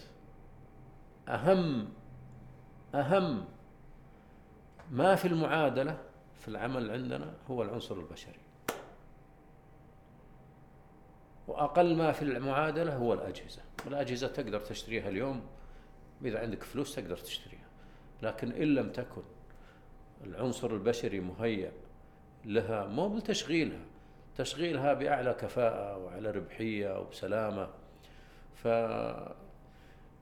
أهم 1.27 1.87
أهم 2.95 3.45
ما 4.91 5.15
في 5.15 5.27
المعادلة 5.27 5.97
في 6.39 6.47
العمل 6.47 6.91
عندنا 6.91 7.33
هو 7.49 7.63
العنصر 7.63 7.95
البشري. 7.95 8.39
وأقل 11.47 11.95
ما 11.95 12.11
في 12.11 12.21
المعادلة 12.21 12.95
هو 12.95 13.13
الأجهزة. 13.13 13.61
الأجهزة 13.87 14.27
تقدر 14.27 14.59
تشتريها 14.59 15.09
اليوم 15.09 15.41
إذا 16.25 16.39
عندك 16.39 16.63
فلوس 16.63 16.95
تقدر 16.95 17.17
تشتريها. 17.17 17.65
لكن 18.21 18.51
إن 18.51 18.75
لم 18.75 18.91
تكن 18.91 19.23
العنصر 20.23 20.71
البشري 20.71 21.19
مهيأ 21.19 21.71
لها 22.45 22.87
مو 22.87 23.09
بتشغيلها. 23.09 23.85
تشغيلها 24.37 24.93
بأعلى 24.93 25.33
كفاءة 25.33 25.97
وعلى 25.97 26.31
ربحية 26.31 26.99
وبسلامة. 26.99 27.69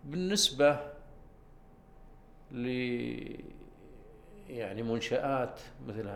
فبالنسبة 0.04 0.94
يعني 4.50 4.84
منشآت 4.84 5.60
مثل 5.88 6.08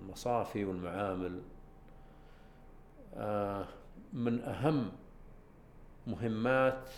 المصافي 0.00 0.64
والمعامل. 0.64 1.42
آه، 3.14 3.66
من 4.12 4.40
أهم 4.40 4.92
مهمات 6.06 6.88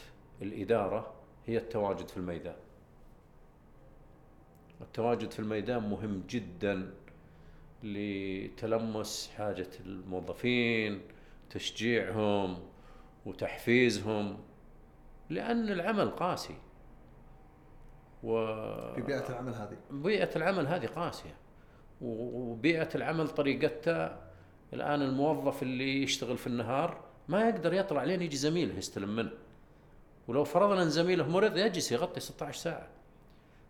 الإدارة 0.42 1.14
هي 1.46 1.56
التواجد 1.58 2.08
في 2.08 2.16
الميدان. 2.16 2.56
التواجد 4.80 5.30
في 5.30 5.38
الميدان 5.38 5.90
مهم 5.90 6.22
جدا 6.28 6.94
لتلمس 7.82 9.30
حاجة 9.36 9.70
الموظفين 9.86 11.00
تشجيعهم 11.50 12.58
وتحفيزهم 13.26 14.38
لأن 15.30 15.68
العمل 15.68 16.10
قاسي. 16.10 16.54
و 18.24 18.46
في 18.94 19.00
بيئة 19.00 19.28
العمل 19.28 19.54
هذه. 19.54 19.76
بيئة 19.90 20.36
العمل 20.36 20.66
هذه 20.66 20.86
قاسية. 20.86 21.34
و- 22.00 22.50
وبيئة 22.50 22.88
العمل 22.94 23.28
طريقتها 23.28 24.18
الآن 24.72 25.02
الموظف 25.02 25.62
اللي 25.62 26.02
يشتغل 26.02 26.38
في 26.38 26.46
النهار 26.46 27.00
ما 27.28 27.48
يقدر 27.48 27.72
يطلع 27.74 28.04
لين 28.04 28.22
يجي 28.22 28.36
زميله 28.36 28.74
يستلم 28.78 29.16
منه. 29.16 29.30
ولو 30.28 30.44
فرضنا 30.44 30.82
إن 30.82 30.88
زميله 30.90 31.28
مرض 31.28 31.56
يجلس 31.56 31.92
يغطي 31.92 32.20
16 32.20 32.54
ساعة. 32.58 32.88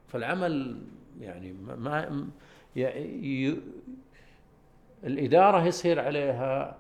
فالعمل 0.09 0.83
يعني 1.21 1.53
ما, 1.53 1.77
ما 1.77 2.29
ي- 2.77 3.57
الإدارة 5.05 5.65
يصير 5.67 6.01
عليها 6.01 6.79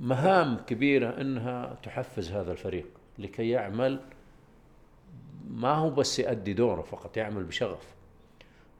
مهام 0.00 0.56
كبيرة 0.56 1.20
إنها 1.20 1.76
تحفز 1.82 2.32
هذا 2.32 2.52
الفريق 2.52 2.86
لكي 3.18 3.48
يعمل 3.50 4.00
ما 5.50 5.74
هو 5.74 5.90
بس 5.90 6.18
يؤدي 6.18 6.52
دوره 6.52 6.82
فقط 6.82 7.16
يعمل 7.16 7.44
بشغف. 7.44 7.94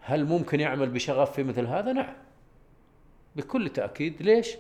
هل 0.01 0.25
ممكن 0.25 0.61
يعمل 0.61 0.91
بشغف 0.91 1.33
في 1.33 1.43
مثل 1.43 1.67
هذا؟ 1.67 1.93
نعم. 1.93 2.15
بكل 3.37 3.69
تأكيد. 3.69 4.23
ليش؟ 4.23 4.57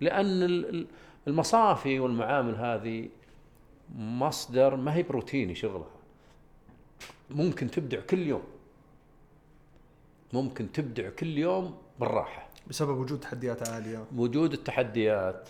لأن 0.00 0.42
ال- 0.42 0.68
ال- 0.68 0.86
المصافي 1.28 2.00
والمعامل 2.00 2.56
هذه 2.56 3.08
مصدر 3.96 4.76
ما 4.76 4.94
هي 4.94 5.02
بروتيني 5.02 5.54
شغلها. 5.54 5.90
ممكن 7.30 7.70
تبدع 7.70 8.00
كل 8.00 8.26
يوم. 8.26 8.42
ممكن 10.32 10.72
تبدع 10.72 11.10
كل 11.10 11.38
يوم 11.38 11.78
بالراحة. 12.00 12.48
بسبب 12.66 12.98
وجود 12.98 13.20
تحديات 13.20 13.68
عالية. 13.68 14.04
وجود 14.16 14.52
التحديات. 14.52 15.48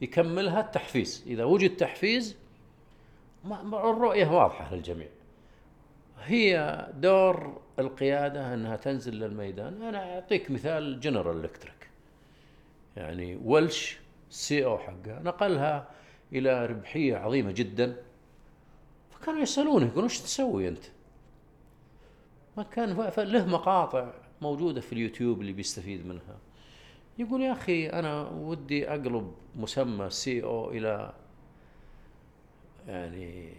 يكملها 0.00 0.60
التحفيز. 0.60 1.24
إذا 1.26 1.44
وجد 1.44 1.76
تحفيز 1.76 2.36
الرؤية 3.72 4.26
واضحة 4.26 4.74
للجميع. 4.74 5.08
هي 6.24 6.86
دور 6.94 7.62
القيادة 7.78 8.54
أنها 8.54 8.76
تنزل 8.76 9.14
للميدان. 9.14 9.82
أنا 9.82 10.14
أعطيك 10.14 10.50
مثال 10.50 11.00
جنرال 11.00 11.44
إلكتريك 11.44 11.90
يعني 12.96 13.36
ولش 13.36 13.98
ال 14.30 14.64
CEO 14.64 14.78
حقه 14.78 15.22
نقلها 15.22 15.88
إلى 16.32 16.66
ربحية 16.66 17.16
عظيمة 17.16 17.50
جدا. 17.50 17.96
فكانوا 19.10 19.40
يسألونه 19.40 19.86
يقولون 19.86 20.04
إيش 20.04 20.20
تسوي 20.20 20.68
أنت؟ 20.68 20.84
ما 22.56 22.62
كان 22.62 23.12
له 23.18 23.46
مقاطع 23.46 24.12
موجودة 24.42 24.80
في 24.80 24.92
اليوتيوب 24.92 25.40
اللي 25.40 25.52
بيستفيد 25.52 26.06
منها. 26.06 26.38
يقول 27.18 27.42
يا 27.42 27.52
أخي 27.52 27.86
أنا 27.86 28.28
ودي 28.28 28.88
أقلب 28.88 29.34
مسمى 29.56 30.10
CEO 30.10 30.70
إلى 30.70 31.12
يعني 32.88 33.52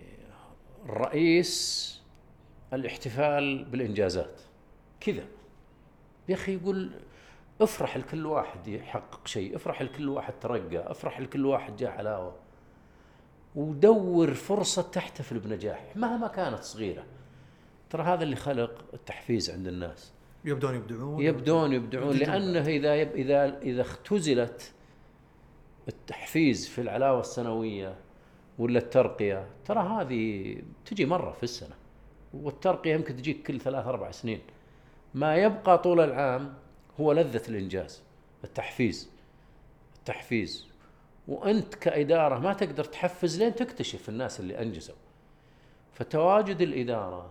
رئيس 0.87 2.02
الاحتفال 2.75 3.63
بالإنجازات. 3.63 4.41
كذا. 4.99 5.25
يا 6.29 6.35
أخي 6.35 6.55
يقول 6.55 6.91
افرح 7.61 7.97
لكل 7.97 8.25
واحد 8.25 8.67
يحقق 8.67 9.27
شيء 9.27 9.55
افرح 9.55 9.81
لكل 9.81 10.09
واحد 10.09 10.33
ترقى 10.41 10.91
افرح 10.91 11.19
لكل 11.19 11.45
واحد 11.45 11.75
جاء 11.75 11.91
حلاوة. 11.91 12.35
ودور 13.55 14.33
فرصة 14.33 14.81
تحتفل 14.81 15.39
بنجاح 15.39 15.95
مهما 15.95 16.27
كانت 16.27 16.63
صغيرة. 16.63 17.03
ترى 17.89 18.03
هذا 18.03 18.23
اللي 18.23 18.35
خلق 18.35 18.85
التحفيز 18.93 19.49
عند 19.49 19.67
الناس. 19.67 20.13
يبدون 20.45 20.75
يبدعون. 20.75 21.21
يبدون 21.21 21.73
يبدعون. 21.73 22.15
لأنه 22.15 22.67
إذا 22.67 22.95
يب 22.95 23.11
إذا 23.11 23.59
إذا 23.59 23.81
اختزلت 23.81 24.73
التحفيز 25.87 26.67
في 26.67 26.81
العلاوة 26.81 27.19
السنوية 27.19 27.95
ولا 28.59 28.79
الترقية 28.79 29.47
ترى 29.65 29.79
هذه 29.79 30.55
تجي 30.85 31.05
مرة 31.05 31.31
في 31.31 31.43
السنة. 31.43 31.75
والترقية 32.33 32.93
يمكن 32.93 33.15
تجيك 33.15 33.47
كل 33.47 33.59
ثلاث 33.59 33.87
أربع 33.87 34.11
سنين. 34.11 34.41
ما 35.13 35.35
يبقى 35.35 35.77
طول 35.77 35.99
العام 35.99 36.53
هو 36.99 37.11
لذة 37.11 37.49
الإنجاز 37.49 38.01
التحفيز 38.43 39.09
التحفيز. 39.95 40.67
وأنت 41.27 41.75
كإدارة 41.75 42.39
ما 42.39 42.53
تقدر 42.53 42.83
تحفز 42.83 43.39
لين 43.39 43.55
تكتشف 43.55 44.09
الناس 44.09 44.39
اللي 44.39 44.59
أنجزوا. 44.59 44.95
فتواجد 45.93 46.61
الإدارة 46.61 47.29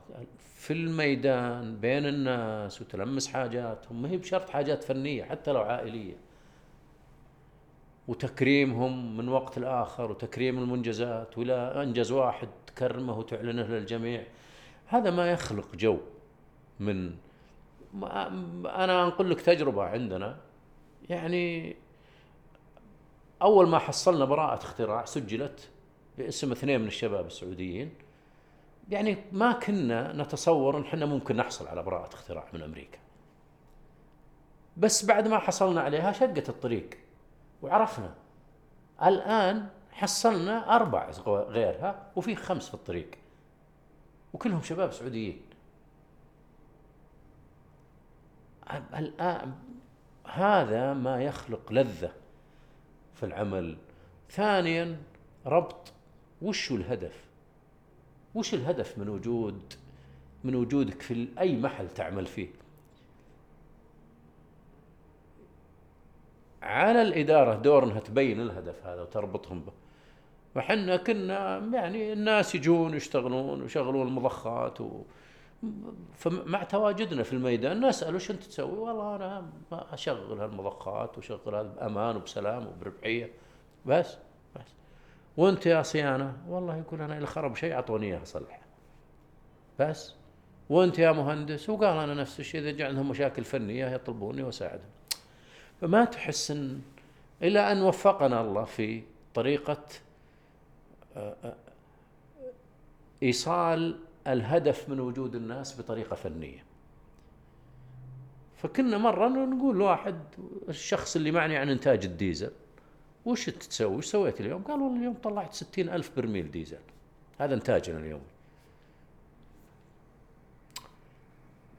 في 0.54 0.72
الميدان 0.72 1.76
بين 1.76 2.06
الناس 2.06 2.82
وتلمس 2.82 3.28
حاجاتهم 3.28 4.02
ما 4.02 4.10
هي 4.10 4.16
بشرط 4.16 4.50
حاجات 4.50 4.84
فنية 4.84 5.24
حتى 5.24 5.52
لو 5.52 5.60
عائلية. 5.60 6.14
وتكريمهم 8.08 9.16
من 9.16 9.28
وقت 9.28 9.58
لآخر 9.58 10.10
وتكريم 10.10 10.58
المنجزات 10.58 11.38
ولا 11.38 11.82
أنجز 11.82 12.12
واحد 12.12 12.48
تكرمه 12.66 13.18
وتعلنه 13.18 13.62
للجميع. 13.62 14.24
هذا 14.92 15.10
ما 15.10 15.30
يخلق 15.30 15.76
جو 15.76 15.98
من 16.80 17.16
ما 17.94 18.28
أنا 18.84 19.04
أنقل 19.04 19.30
لك 19.30 19.40
تجربة 19.40 19.82
عندنا. 19.82 20.36
يعني 21.08 21.76
أول 23.42 23.68
ما 23.68 23.78
حصلنا 23.78 24.24
براءة 24.24 24.54
اختراع 24.54 25.04
سجلت 25.04 25.70
باسم 26.18 26.52
اثنين 26.52 26.80
من 26.80 26.86
الشباب 26.86 27.26
السعوديين. 27.26 27.94
يعني 28.88 29.16
ما 29.32 29.52
كنا 29.52 30.12
نتصور 30.12 30.76
إن 30.76 30.82
إحنا 30.82 31.06
ممكن 31.06 31.36
نحصل 31.36 31.68
على 31.68 31.82
براءة 31.82 32.14
اختراع 32.14 32.44
من 32.52 32.62
أمريكا. 32.62 32.98
بس 34.76 35.04
بعد 35.04 35.28
ما 35.28 35.38
حصلنا 35.38 35.80
عليها 35.80 36.12
شقت 36.12 36.48
الطريق 36.48 36.98
وعرفنا. 37.62 38.14
الآن 39.02 39.68
حصلنا 39.90 40.76
أربع 40.76 41.10
غيرها 41.26 42.10
وفي 42.16 42.36
خمس 42.36 42.68
في 42.68 42.74
الطريق. 42.74 43.21
وكلهم 44.32 44.62
شباب 44.62 44.92
سعوديين. 44.92 45.42
الآن 48.94 49.54
هذا 50.26 50.94
ما 50.94 51.22
يخلق 51.22 51.72
لذة 51.72 52.12
في 53.14 53.26
العمل. 53.26 53.76
ثانيا 54.30 55.02
ربط 55.46 55.92
وش 56.42 56.72
الهدف؟ 56.72 57.24
وش 58.34 58.54
الهدف 58.54 58.98
من 58.98 59.08
وجود 59.08 59.74
من 60.44 60.54
وجودك 60.54 61.02
في 61.02 61.28
أي 61.38 61.56
محل 61.56 61.88
تعمل 61.88 62.26
فيه؟ 62.26 62.48
على 66.62 67.02
الإدارة 67.02 67.54
دور 67.54 67.84
أنها 67.84 68.00
تبين 68.00 68.40
الهدف 68.40 68.86
هذا 68.86 69.02
وتربطهم 69.02 69.60
به. 69.60 69.81
وحنا 70.56 70.96
كنا 70.96 71.58
يعني 71.72 72.12
الناس 72.12 72.54
يجون 72.54 72.94
يشتغلون 72.94 73.62
ويشغلون 73.62 74.06
المضخات 74.06 74.80
و 74.80 75.02
فمع 76.14 76.62
تواجدنا 76.62 77.22
في 77.22 77.32
الميدان. 77.32 77.86
نسأل 77.86 78.14
وش 78.14 78.30
أنت 78.30 78.42
تسوي؟ 78.42 78.78
والله 78.78 79.16
أنا 79.16 79.50
أشغل 79.72 80.40
هالمضخات 80.40 81.16
وأشغلها 81.16 81.62
بأمان 81.62 82.16
وبسلام 82.16 82.66
وبربحية. 82.66 83.30
بس 83.86 84.16
بس. 84.56 84.66
وأنت 85.36 85.66
يا 85.66 85.82
صيانة؟ 85.82 86.36
والله 86.48 86.76
يقول 86.76 87.00
أنا 87.02 87.18
إذا 87.18 87.26
خرب 87.26 87.56
شيء 87.56 87.72
أعطوني 87.72 88.06
إياه 88.06 88.22
أصلحه 88.22 88.60
بس. 89.78 90.14
وأنت 90.70 90.98
يا 90.98 91.12
مهندس؟ 91.12 91.70
وقال 91.70 91.98
أنا 91.98 92.14
نفس 92.14 92.40
الشيء 92.40 92.60
إذا 92.60 92.70
جاء 92.70 92.88
عندهم 92.88 93.08
مشاكل 93.08 93.44
فنية 93.44 93.86
يطلبوني 93.86 94.42
وأساعدهم. 94.42 94.90
فما 95.80 96.04
تحس 96.04 96.50
إن 96.50 96.80
إلى 97.42 97.72
أن 97.72 97.82
وفقنا 97.82 98.40
الله 98.40 98.64
في 98.64 99.02
طريقة 99.34 99.82
إيصال 103.22 103.98
الهدف 104.26 104.88
من 104.88 105.00
وجود 105.00 105.34
الناس 105.34 105.80
بطريقة 105.80 106.16
فنية 106.16 106.64
فكنا 108.56 108.98
مرة 108.98 109.28
نقول 109.28 109.76
لواحد 109.76 110.18
الشخص 110.68 111.16
اللي 111.16 111.30
معني 111.30 111.56
عن 111.56 111.68
إنتاج 111.68 112.04
الديزل 112.04 112.50
وش 113.24 113.50
تسوي؟ 113.50 113.96
وش 113.96 114.06
سويت 114.06 114.40
اليوم؟ 114.40 114.62
قال 114.62 114.80
والله 114.80 114.98
اليوم 114.98 115.14
طلعت 115.14 115.54
ستين 115.54 115.88
ألف 115.88 116.16
برميل 116.16 116.50
ديزل 116.50 116.78
هذا 117.38 117.54
إنتاجنا 117.54 117.98
اليوم 117.98 118.22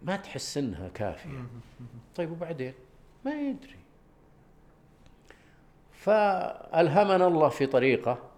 ما 0.04 0.16
تحس 0.16 0.58
إنها 0.58 0.90
كافية 0.90 1.46
طيب 2.16 2.32
وبعدين؟ 2.32 2.74
ما 3.26 3.42
يدري 3.42 3.78
فألهمنا 5.92 7.28
الله 7.28 7.50
في 7.50 7.66
طريقة 7.66 8.33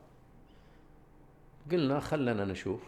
قلنا 1.71 1.99
خلنا 1.99 2.45
نشوف. 2.45 2.81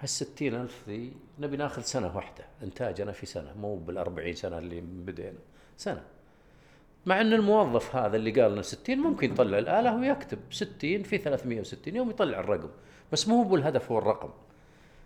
هالستين 0.00 0.54
ألف 0.54 0.84
ذي 0.88 1.12
نبي 1.38 1.56
ناخذ 1.56 1.82
سنة 1.82 2.16
واحدة 2.16 2.44
إنتاجنا 2.62 3.12
في 3.12 3.26
سنة 3.26 3.54
مو 3.58 3.76
بالأربعين 3.76 4.34
سنة 4.34 4.58
اللي 4.58 4.80
بدينا 4.80 5.38
سنة. 5.76 6.02
مع 7.06 7.20
أن 7.20 7.32
الموظف 7.32 7.96
هذا 7.96 8.16
اللي 8.16 8.42
قال 8.42 8.52
لنا 8.52 8.62
60 8.62 8.98
ممكن 8.98 9.32
يطلع 9.32 9.58
الآلة 9.58 9.96
ويكتب 9.96 10.38
60 10.50 11.02
في 11.02 11.18
360 11.18 11.96
يوم 11.96 12.10
يطلع 12.10 12.40
الرقم 12.40 12.70
بس 13.12 13.28
مو 13.28 13.42
هو 13.42 13.56
الهدف 13.56 13.92
هو 13.92 13.98
الرقم. 13.98 14.30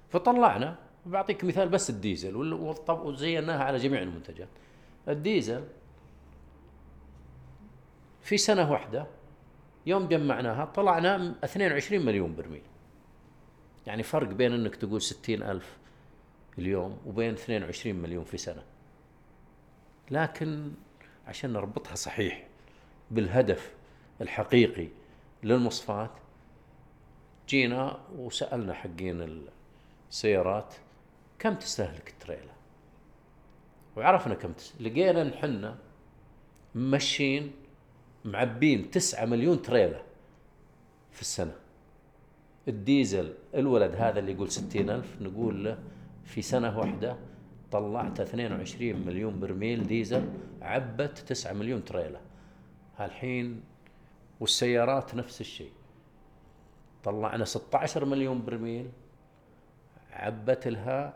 فطلعنا 0.09 0.77
بعطيك 1.07 1.45
مثال 1.45 1.69
بس 1.69 1.91
الديزل 1.91 2.37
وزيناها 2.89 3.65
على 3.65 3.79
جميع 3.79 4.03
المنتجات. 4.03 4.49
الديزل 5.09 5.65
في 8.23 8.37
سنة 8.37 8.73
واحدة 8.73 9.07
يوم 9.87 10.09
جمعناها 10.09 10.65
طلعنا 10.65 11.35
22 11.45 12.05
مليون 12.07 12.35
برميل. 12.35 12.63
يعني 13.87 14.03
فرق 14.03 14.29
بين 14.29 14.53
إنك 14.53 14.77
تقول 14.77 15.03
60 15.03 15.43
ألف 15.43 15.77
اليوم 16.59 16.99
وبين 17.07 17.33
22 17.33 17.97
مليون 17.97 18.25
في 18.25 18.37
سنة. 18.37 18.63
لكن 20.11 20.73
عشان 21.27 21.53
نربطها 21.53 21.95
صحيح 21.95 22.47
بالهدف 23.11 23.75
الحقيقي 24.21 24.89
للمصفاة 25.43 26.11
جينا 27.49 28.01
وسألنا 28.17 28.75
حقين 28.75 29.43
السيارات 30.11 30.75
كم 31.39 31.55
تستهلك 31.55 32.09
التريلا؟ 32.09 32.53
وعرفنا 33.97 34.35
كم 34.35 34.53
تستهلك 34.53 34.93
لقينا 34.93 35.23
إن 35.23 35.33
حنا 35.33 35.77
ممشين 36.75 37.53
معبين 38.25 38.91
تسعة 38.91 39.25
مليون 39.25 39.63
تريلا 39.63 40.03
في 41.11 41.21
السنة. 41.21 41.55
الديزل 42.69 43.35
الولد 43.55 43.95
هذا 43.95 44.19
اللي 44.19 44.33
يقول 44.33 44.51
ستين 44.51 44.91
ألف 44.91 45.23
نقول 45.23 45.65
له 45.65 45.79
في 46.25 46.43
سنة 46.43 46.79
واحدة 46.79 47.17
طلعت 47.73 48.21
22 48.21 49.07
مليون 49.07 49.41
برميل 49.41 49.87
ديزل 49.87 50.29
عبت 50.63 51.19
9 51.19 51.53
مليون 51.53 51.85
تريلا 51.85 52.21
هالحين 52.97 53.63
والسيارات 54.41 55.15
نفس 55.15 55.41
الشيء. 55.41 55.73
طلعنا 57.05 57.45
16 57.45 58.05
مليون 58.05 58.45
برميل 58.45 58.91
عبت 60.13 60.69
لها 60.69 61.15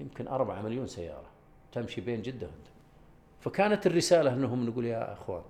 يمكن 0.00 0.28
4 0.28 0.62
مليون 0.62 0.86
سيارة. 0.86 1.30
تمشي 1.72 2.00
بين 2.00 2.22
جدة 2.22 2.46
وهند 2.46 2.68
فكانت 3.40 3.86
الرسالة 3.86 4.32
إنهم 4.34 4.66
نقول 4.66 4.84
يا 4.84 5.12
أخوان 5.12 5.42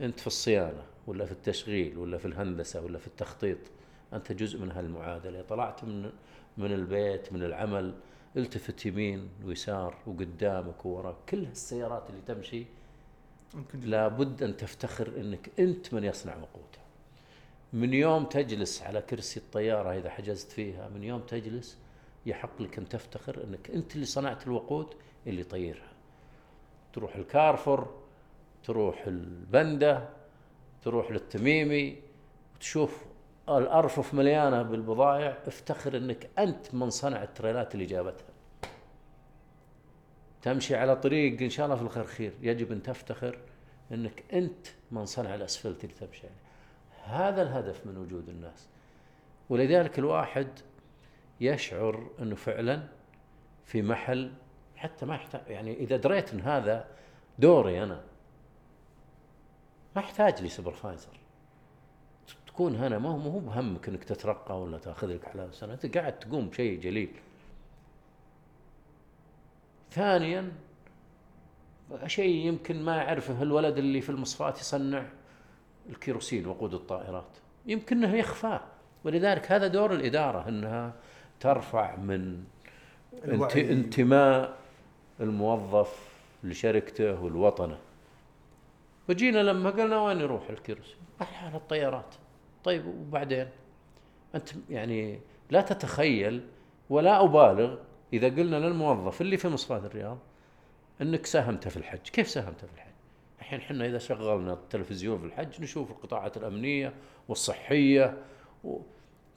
أنت 0.00 0.20
في 0.20 0.26
الصيانة 0.26 0.82
ولا 1.06 1.24
في 1.26 1.32
التشغيل 1.32 1.98
ولا 1.98 2.18
في 2.18 2.24
الهندسة 2.26 2.84
ولا 2.84 2.98
في 2.98 3.06
التخطيط 3.06 3.58
أنت 4.12 4.32
جزء 4.32 4.58
من 4.58 4.72
هالمعادلة. 4.72 5.42
طلعت 5.42 5.84
من 5.84 6.10
من 6.56 6.72
البيت 6.72 7.32
من 7.32 7.42
العمل 7.42 7.94
التفت 8.36 8.86
يمين 8.86 9.28
ويسار 9.44 9.96
وقدامك 10.06 10.86
ووراك. 10.86 11.16
كل 11.28 11.44
هالسيارات 11.44 12.10
اللي 12.10 12.20
تمشي 12.26 12.64
لابد 13.74 14.42
أن 14.42 14.56
تفتخر 14.56 15.20
إنك 15.20 15.50
أنت 15.58 15.94
من 15.94 16.04
يصنع 16.04 16.36
وقودها 16.36 16.86
من 17.72 17.94
يوم 17.94 18.24
تجلس 18.24 18.82
على 18.82 19.02
كرسي 19.02 19.40
الطيارة 19.40 19.98
إذا 19.98 20.10
حجزت 20.10 20.52
فيها 20.52 20.88
من 20.88 21.04
يوم 21.04 21.20
تجلس 21.20 21.78
يحق 22.26 22.62
لك 22.62 22.78
أن 22.78 22.88
تفتخر 22.88 23.44
إنك 23.44 23.70
أنت 23.70 23.94
اللي 23.94 24.06
صنعت 24.06 24.46
الوقود 24.46 24.94
اللي 25.26 25.44
طيرها 25.44 25.92
تروح 26.92 27.16
الكارفور 27.16 27.94
تروح 28.64 29.06
البندة 29.06 30.08
تروح 30.82 31.10
للتميمي 31.10 31.96
وتشوف 32.54 33.04
الارفف 33.48 34.14
مليانة 34.14 34.62
بالبضائع. 34.62 35.38
افتخر 35.46 35.96
إنك 35.96 36.30
أنت 36.38 36.74
من 36.74 36.90
صنع 36.90 37.22
التريلات 37.22 37.74
اللي 37.74 37.86
جابتها. 37.86 38.26
تمشي 40.42 40.76
على 40.76 40.96
طريق 40.96 41.42
إن 41.42 41.50
شاء 41.50 41.66
الله 41.66 41.76
في 41.76 41.82
الخير 41.82 42.04
خير. 42.04 42.32
يجب 42.42 42.72
أن 42.72 42.82
تفتخر 42.82 43.38
إنك 43.92 44.24
أنت 44.32 44.66
من 44.90 45.06
صنع 45.06 45.34
الأسفلت 45.34 45.84
اللي 45.84 45.94
تمشي 45.94 46.26
عليه. 46.26 46.46
هذا 47.04 47.42
الهدف 47.42 47.86
من 47.86 47.96
وجود 47.96 48.28
الناس. 48.28 48.68
ولذلك 49.48 49.98
الواحد 49.98 50.48
يشعر 51.40 52.10
إنه 52.20 52.34
فعلا 52.34 52.82
في 53.64 53.82
محل 53.82 54.32
حتى 54.76 55.06
ما 55.06 55.14
يحتاج. 55.14 55.40
يعني 55.48 55.74
إذا 55.74 55.96
دريت 55.96 56.32
إن 56.34 56.40
هذا 56.40 56.88
دوري 57.38 57.82
أنا 57.82 58.00
ما 59.96 60.02
أحتاج 60.02 60.42
لي 60.42 60.48
سوبرفايزر 60.48 61.16
تكون 62.46 62.76
هنا 62.76 62.98
ما 62.98 63.10
هو 63.10 63.16
مو 63.16 63.38
بهمك 63.38 63.88
إنك 63.88 64.04
تترقى 64.04 64.62
ولا 64.62 64.78
تأخذ 64.78 65.06
لك 65.06 65.28
على 65.28 65.48
سنه 65.52 65.72
أنت 65.72 65.96
قاعد 65.96 66.18
تقوم 66.18 66.48
بشيء 66.48 66.80
جليل. 66.80 67.10
ثانيا 69.90 70.52
شيء 72.06 72.46
يمكن 72.46 72.82
ما 72.82 72.96
يعرفه 72.96 73.42
الولد 73.42 73.78
اللي 73.78 74.00
في 74.00 74.10
المصفات 74.10 74.60
يصنع 74.60 75.06
الكيروسين 75.88 76.46
وقود 76.46 76.74
الطائرات؟ 76.74 77.28
يمكن 77.66 78.04
إنه 78.04 78.16
يخفى. 78.16 78.60
ولذلك 79.04 79.52
هذا 79.52 79.66
دور 79.66 79.92
الإدارة 79.92 80.48
إنها 80.48 80.92
ترفع 81.40 81.96
من 81.96 82.44
انتماء 83.56 84.56
الموظف 85.20 86.08
لشركته 86.44 87.20
والوطنه 87.20 87.78
وجينا 89.08 89.38
لما 89.38 89.70
قلنا 89.70 90.02
وين 90.02 90.20
يروح 90.20 90.50
الكيروسين؟ 90.50 90.96
على 91.20 91.56
الطيارات 91.56 92.14
طيب 92.64 92.86
وبعدين 92.86 93.48
أنت 94.34 94.48
يعني 94.70 95.20
لا 95.50 95.60
تتخيل 95.60 96.46
ولا 96.90 97.24
أبالغ 97.24 97.78
إذا 98.12 98.28
قلنا 98.28 98.56
للموظف 98.56 99.20
اللي 99.20 99.36
في 99.36 99.48
مصفاة 99.48 99.78
الرياض 99.78 100.18
إنك 101.02 101.26
ساهمت 101.26 101.68
في 101.68 101.76
الحج، 101.76 101.98
كيف 101.98 102.28
ساهمت 102.28 102.64
في 102.64 102.74
الحج؟ 102.74 102.90
الحين 103.38 103.60
إحنا 103.60 103.86
إذا 103.86 103.98
شغلنا 103.98 104.52
التلفزيون 104.52 105.18
في 105.18 105.26
الحج 105.26 105.62
نشوف 105.62 105.90
القطاعات 105.90 106.36
الأمنية 106.36 106.92
والصحية 107.28 108.18
و... 108.64 108.78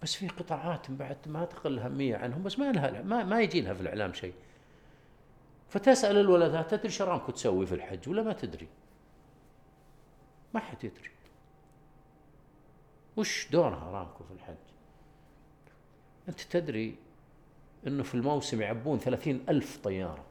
بس 0.03 0.15
في 0.15 0.27
قطاعات 0.27 0.91
بعد 0.91 1.17
ما 1.25 1.45
تقل 1.45 1.79
اهميه 1.79 2.15
عنهم 2.15 2.43
بس 2.43 2.59
ما 2.59 2.71
لها 2.71 3.01
ما, 3.01 3.23
ما 3.23 3.41
يجي 3.41 3.61
لها 3.61 3.73
في 3.73 3.81
الإعلام 3.81 4.13
شيء. 4.13 4.33
فتسأل 5.69 6.17
الولد 6.17 6.63
تدري 6.67 6.93
ارامكو 7.01 7.31
تسوي 7.31 7.65
في 7.65 7.75
الحج 7.75 8.09
ولا 8.09 8.23
ما 8.23 8.33
تدري 8.33 8.67
ما 10.53 10.59
حد 10.59 10.83
يدري. 10.83 11.09
وش 13.17 13.47
دورها 13.51 13.89
ارامكو 13.89 14.23
في 14.23 14.31
الحج؟ 14.31 14.55
أنت 16.29 16.41
تدري 16.41 16.95
إنه 17.87 18.03
في 18.03 18.15
الموسم 18.15 18.61
يعبون 18.61 18.99
ثلاثين 18.99 19.45
ألف 19.49 19.77
طيارة. 19.77 20.23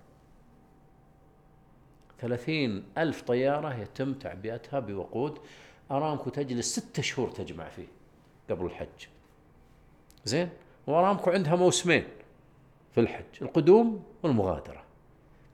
ثلاثين 2.20 2.84
ألف 2.98 3.22
طيارة 3.22 3.74
يتم 3.74 4.14
تعبئتها 4.14 4.80
بوقود 4.80 5.38
أرامكو 5.90 6.30
تجلس 6.30 6.78
ستة 6.78 7.02
شهور 7.02 7.30
تجمع 7.30 7.68
فيه 7.68 7.86
قبل 8.50 8.66
الحج. 8.66 9.06
زين؟ 10.24 10.48
وأرامكو 10.86 11.30
عندها 11.30 11.56
موسمين 11.56 12.04
في 12.94 13.00
الحج 13.00 13.42
القدوم 13.42 14.04
والمغادرة. 14.22 14.84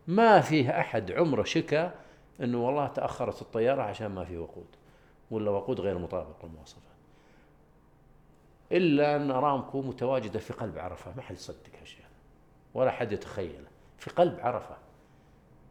ما 0.09 0.41
فيه 0.41 0.81
أحد 0.81 1.12
عمره 1.12 1.43
شكا 1.43 1.95
أنه 2.40 2.66
والله 2.66 2.86
تأخرت 2.86 3.43
الطيارة 3.43 3.82
عشان 3.82 4.06
ما 4.06 4.24
في 4.24 4.39
وقود 4.39 4.66
ولا 5.31 5.51
وقود 5.51 5.81
غير 5.81 5.98
مطابق 5.98 6.44
للمواصفات. 6.44 6.82
إلا 8.73 9.16
أن 9.16 9.31
أرامكو 9.31 9.82
متواجدة 9.82 10.39
في 10.39 10.52
قلب 10.52 10.78
عرفة 10.78 11.16
ما 11.16 11.23
حد 11.23 11.35
يصدق 11.35 11.81
هالشيء 11.81 12.05
ولا 12.74 12.90
حد 12.90 13.12
يتخيله. 13.12 13.69
في 13.98 14.11
قلب 14.11 14.40
عرفة. 14.40 14.77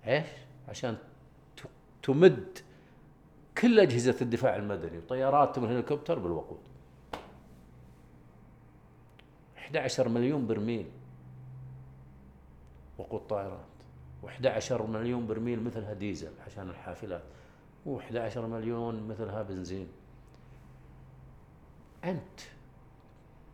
إيش؟ 0.07 0.27
عشان 0.69 0.97
تمد 2.03 2.59
كل 3.57 3.79
أجهزة 3.79 4.15
الدفاع 4.21 4.55
المدني 4.55 4.97
وطيارات 4.97 5.59
من 5.59 5.65
الهليكوبتر 5.65 6.19
بالوقود. 6.19 6.61
11 9.57 10.09
مليون 10.09 10.47
برميل 10.47 10.91
وقود 12.97 13.27
طائرات. 13.27 13.72
و11 14.23 14.71
مليون 14.71 15.27
برميل 15.27 15.63
مثلها 15.63 15.93
ديزل 15.93 16.31
عشان 16.47 16.69
الحافلات 16.69 17.23
و11 17.85 18.37
مليون 18.37 19.07
مثلها 19.07 19.41
بنزين. 19.41 19.87
أنت 22.03 22.39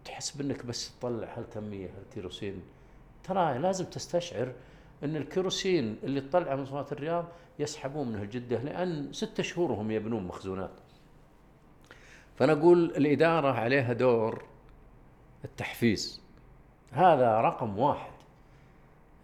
تحسب 0.06 0.41
انك 0.41 0.66
بس 0.66 1.00
تطلع 1.00 1.38
هالكمية 1.38 1.90
هالكيروسين؟ 1.98 2.62
ترى 3.24 3.58
لازم 3.58 3.86
تستشعر 3.86 4.54
إن 5.04 5.16
الكيروسين 5.16 5.98
اللي 6.04 6.22
تطلعه 6.22 6.56
من 6.56 6.66
صفات 6.66 6.91
الرياض 6.91 7.26
يسحبون 7.60 8.08
منه 8.08 8.22
الجده 8.22 8.64
لأن 8.64 9.14
ستة 9.14 9.44
شهور 9.44 9.74
هم 9.74 9.91
يبنون 9.91 10.24
مخزونات. 10.24 10.72
فانا 12.36 12.54
أقول 12.54 12.86
الإدارة 12.86 13.52
عليها 13.52 13.94
دور 13.94 14.46
التحفيز. 15.46 16.22
هذا 16.91 17.41
رقم 17.41 17.80
واحد. 17.80 18.19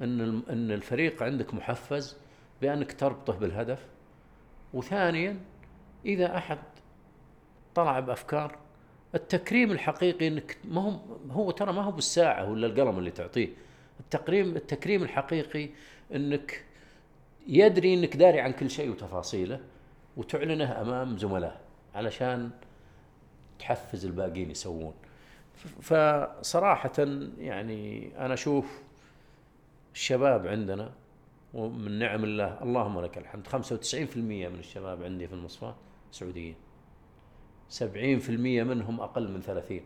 إن 0.01 0.41
إن 0.49 0.71
الفريق 0.71 1.23
عندك 1.23 1.53
محفز 1.53 2.17
بأنك 2.61 2.93
تربطه 2.93 3.37
بالهدف. 3.37 3.85
وثانيا 4.73 5.39
إذا 6.05 6.37
أحد 6.37 6.57
طلع 7.75 7.99
بأفكار 7.99 8.57
التكريم 9.15 9.71
الحقيقي 9.71 10.27
إنك 10.27 10.57
ما 10.65 10.81
هو 10.81 10.99
هو 11.31 11.51
ترى 11.51 11.73
ما 11.73 11.81
هو 11.81 11.91
بالساعة 11.91 12.51
ولا 12.51 12.67
القلم 12.67 12.97
اللي 12.97 13.11
تعطيه. 13.11 13.49
التقريم 13.99 14.55
التكريم 14.55 15.03
الحقيقي 15.03 15.69
إنك 16.15 16.63
يدري 17.47 17.93
إنك 17.93 18.17
داري 18.17 18.39
عن 18.39 18.51
كل 18.51 18.69
شيء 18.69 18.89
وتفاصيله 18.89 19.59
وتعلنه 20.17 20.81
أمام 20.81 21.17
زملائه 21.17 21.57
علشان 21.95 22.49
تحفز 23.59 24.05
الباقيين 24.05 24.51
يسوون. 24.51 24.93
فصراحة 25.81 26.93
يعني 27.37 28.11
أنا 28.17 28.33
أشوف 28.33 28.81
الشباب 29.95 30.47
عندنا 30.47 30.91
ومن 31.53 31.99
نعم 31.99 32.23
الله 32.23 32.63
اللهم 32.63 33.01
لك 33.01 33.17
الحمد. 33.17 33.47
95% 33.47 34.17
من 34.17 34.59
الشباب 34.59 35.03
عندي 35.03 35.27
في 35.27 35.33
المصفاة 35.33 35.75
سعوديين. 36.11 36.55
70% 37.69 38.29
منهم 38.29 39.01
أقل 39.01 39.31
من 39.31 39.41
30 39.41 39.81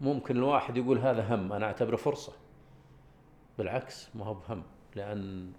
ممكن 0.00 0.36
الواحد 0.36 0.76
يقول 0.76 0.98
هذا 0.98 1.34
هم 1.34 1.52
أنا 1.52 1.66
أعتبره 1.66 1.96
فرصة. 1.96 2.32
بالعكس 3.58 4.08
ما 4.14 4.24
هو 4.24 4.34
بهم 4.34 4.62
لأن 4.96 5.52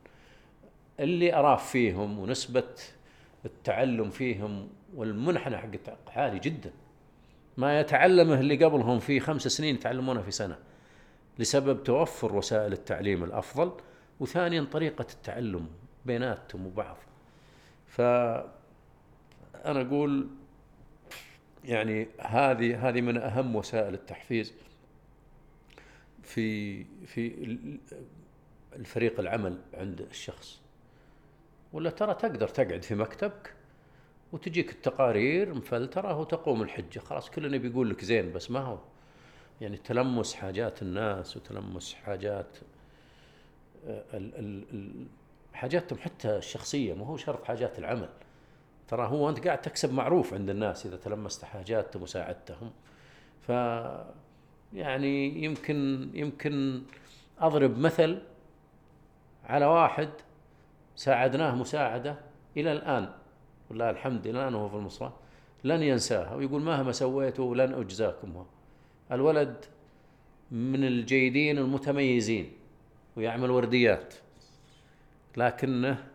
اللي 0.99 1.35
أراه 1.35 1.55
فيهم 1.55 2.19
ونسبة 2.19 2.73
التعلم 3.45 4.09
فيهم 4.09 4.69
والمنحنى 4.95 5.57
حق 5.57 5.69
عالي 6.07 6.39
جدا. 6.39 6.71
ما 7.57 7.79
يتعلمه 7.79 8.39
اللي 8.39 8.65
قبلهم 8.65 8.99
في 8.99 9.19
خمس 9.19 9.47
سنين 9.47 9.75
يتعلمونه 9.75 10.21
في 10.21 10.31
سنة. 10.31 10.57
لسبب 11.39 11.83
توفر 11.83 12.35
وسائل 12.35 12.73
التعليم 12.73 13.23
الأفضل 13.23 13.71
وثانيا 14.19 14.67
طريقة 14.71 15.05
التعلم 15.13 15.67
بيناتهم 16.05 16.65
وبعض. 16.65 16.97
ف 17.87 18.01
أنا 19.65 19.81
أقول 19.81 20.27
يعني 21.65 22.07
هذه 22.19 22.89
هذه 22.89 23.01
من 23.01 23.17
أهم 23.17 23.55
وسائل 23.55 23.93
التحفيز 23.93 24.53
في 26.23 26.83
في 26.83 27.47
الفريق 28.75 29.19
العمل 29.19 29.57
عند 29.73 30.01
الشخص. 30.01 30.61
ولا 31.73 31.89
ترى 31.89 32.13
تقدر 32.13 32.47
تقعد 32.47 32.83
في 32.83 32.95
مكتبك 32.95 33.53
وتجيك 34.31 34.71
التقارير 34.71 35.53
مفلترة 35.53 36.17
وتقوم 36.19 36.61
الحجة. 36.61 36.99
خلاص 36.99 37.29
كلنا 37.29 37.57
بيقول 37.57 37.89
لك 37.89 38.05
زين 38.05 38.33
بس 38.33 38.51
ما 38.51 38.59
هو. 38.59 38.79
يعني 39.61 39.77
تلمس 39.77 40.33
حاجات 40.33 40.81
الناس 40.81 41.38
وتلمس 41.38 41.93
حاجات 41.93 42.57
آه، 43.88 44.03
ال 44.13 44.35
ال 44.73 45.05
حاجاتهم 45.53 45.99
حتى 45.99 46.38
الشخصية 46.38 46.93
ما 46.93 47.05
هو 47.05 47.17
شرط 47.17 47.43
حاجات 47.43 47.79
العمل. 47.79 48.09
ترى 48.88 49.07
هو 49.07 49.29
أنت 49.29 49.47
قاعد 49.47 49.61
تكسب 49.61 49.93
معروف 49.93 50.33
عند 50.33 50.49
الناس 50.49 50.85
إذا 50.85 50.97
تلمست 50.97 51.45
حاجاتهم 51.45 52.03
وساعدتهم. 52.03 52.71
ف 53.47 53.49
يعني 54.73 55.43
يمكن 55.43 56.09
يمكن 56.13 56.81
أضرب 57.39 57.77
مثل 57.77 58.21
على 59.45 59.65
واحد 59.65 60.09
ساعدناه 60.95 61.55
مساعدة 61.55 62.15
إلى 62.57 62.71
الآن 62.71 63.09
ولله 63.69 63.89
الحمد 63.89 64.27
الان 64.27 64.55
وهو 64.55 64.69
في 64.69 64.75
المصرى 64.75 65.13
لن 65.63 65.83
ينساها 65.83 66.35
ويقول 66.35 66.61
مهما 66.61 66.91
سويته 66.91 67.55
لن 67.55 67.73
أجزاكم. 67.73 68.45
الولد 69.11 69.65
من 70.51 70.83
الجيدين 70.83 71.57
المتميزين 71.57 72.53
ويعمل 73.15 73.51
ورديات. 73.51 74.13
لكنه 75.38 76.07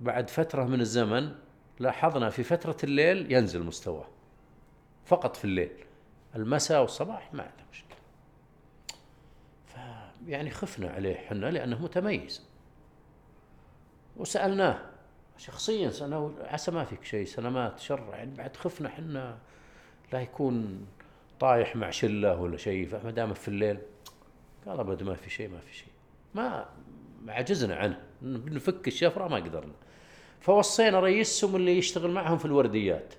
بعد 0.00 0.30
فترة 0.30 0.64
من 0.64 0.80
الزمن 0.80 1.34
لاحظنا 1.78 2.30
في 2.30 2.42
فترة 2.42 2.76
الليل 2.84 3.32
ينزل 3.32 3.62
مستواه. 3.62 4.08
فقط 5.04 5.36
في 5.36 5.44
الليل. 5.44 5.84
المساء 6.36 6.80
والصباح 6.80 7.34
ما 7.34 7.42
عنده 7.42 7.64
مشكلة. 7.72 7.96
يعني 10.26 10.50
خفنا 10.50 10.90
عليه 10.90 11.16
حنا 11.16 11.46
لأنه 11.46 11.82
متميز. 11.82 12.46
وسألناه 14.16 14.80
شخصيا 15.38 15.92
أنا 16.00 16.32
عسى 16.40 16.70
ما 16.70 16.84
فيك 16.84 17.04
شيء 17.04 17.26
سلامات 17.26 17.78
شر 17.78 18.08
يعني 18.12 18.34
بعد 18.34 18.56
خفنا 18.56 18.88
إحنا 18.88 19.38
لا 20.12 20.20
يكون 20.20 20.86
طايح 21.40 21.76
مع 21.76 21.90
شلة 21.90 22.40
ولا 22.40 22.56
شيء 22.56 22.86
فما 22.86 23.10
دام 23.10 23.34
في 23.34 23.48
الليل 23.48 23.78
قال 24.66 24.80
أبد 24.80 25.02
ما 25.02 25.14
في 25.14 25.30
شيء 25.30 25.48
ما 25.48 25.58
في 25.60 25.74
شيء. 25.76 25.88
ما 26.34 26.66
عجزنا 27.28 27.76
عنه 27.76 28.00
نفك 28.22 28.88
الشفرة 28.88 29.28
ما 29.28 29.36
قدرنا. 29.36 29.72
فوصينا 30.40 31.00
رئيسهم 31.00 31.56
اللي 31.56 31.78
يشتغل 31.78 32.10
معهم 32.10 32.38
في 32.38 32.44
الورديات. 32.44 33.14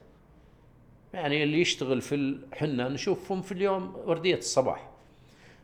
يعني 1.14 1.44
اللي 1.44 1.62
يشتغل 1.62 2.02
في 2.02 2.40
حنا 2.54 2.90
نشوفهم 2.90 3.42
في 3.42 3.52
اليوم 3.52 3.96
وردية 4.06 4.38
الصباح. 4.38 4.92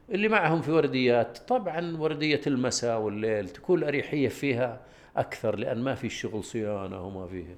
اللي 0.10 0.28
معهم 0.28 0.62
في 0.62 0.72
ورديات 0.72 1.38
طبعا 1.38 1.98
وردية 1.98 2.42
المساء 2.48 3.00
والليل 3.00 3.50
تكون 3.50 3.80
الأريحية 3.80 4.28
فيها 4.28 4.82
أكثر 5.18 5.56
لأن 5.56 5.84
ما 5.84 5.96
في 5.96 6.10
شغل 6.10 6.44
صيانة 6.44 7.08
وما 7.08 7.28
فيه. 7.28 7.56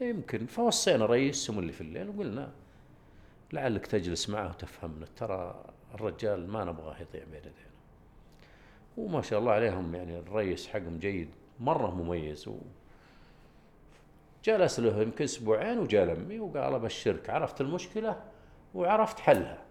يمكن 0.00 0.46
فوصينا 0.46 1.06
رئيسهم 1.06 1.58
اللي 1.58 1.72
في 1.72 1.80
الليل 1.80 2.08
وقلنا 2.08 2.50
لعلك 3.52 3.86
تجلس 3.86 4.28
معه 4.28 4.48
وتفهمنا 4.48 5.06
ترى 5.16 5.64
الرجال 5.94 6.48
ما 6.48 6.64
نبغاه 6.64 6.96
يضيع 7.00 7.24
بين 7.24 7.38
يدينا. 7.38 7.70
وما 8.96 9.22
شاء 9.22 9.38
الله 9.38 9.52
عليهم 9.52 9.94
يعني 9.94 10.18
الرئيس 10.18 10.68
حقهم 10.68 10.98
جيد 10.98 11.30
مرة 11.60 11.90
مميز 11.90 12.48
و 12.48 12.58
جلس 14.44 14.80
له 14.80 15.02
يمكن 15.02 15.24
أسبوعين 15.24 15.78
وجاء 15.78 16.04
لمي 16.04 16.40
وقال 16.40 16.74
أبشرك 16.74 17.30
عرفت 17.30 17.60
المشكلة 17.60 18.22
وعرفت 18.74 19.20
حلها. 19.20 19.62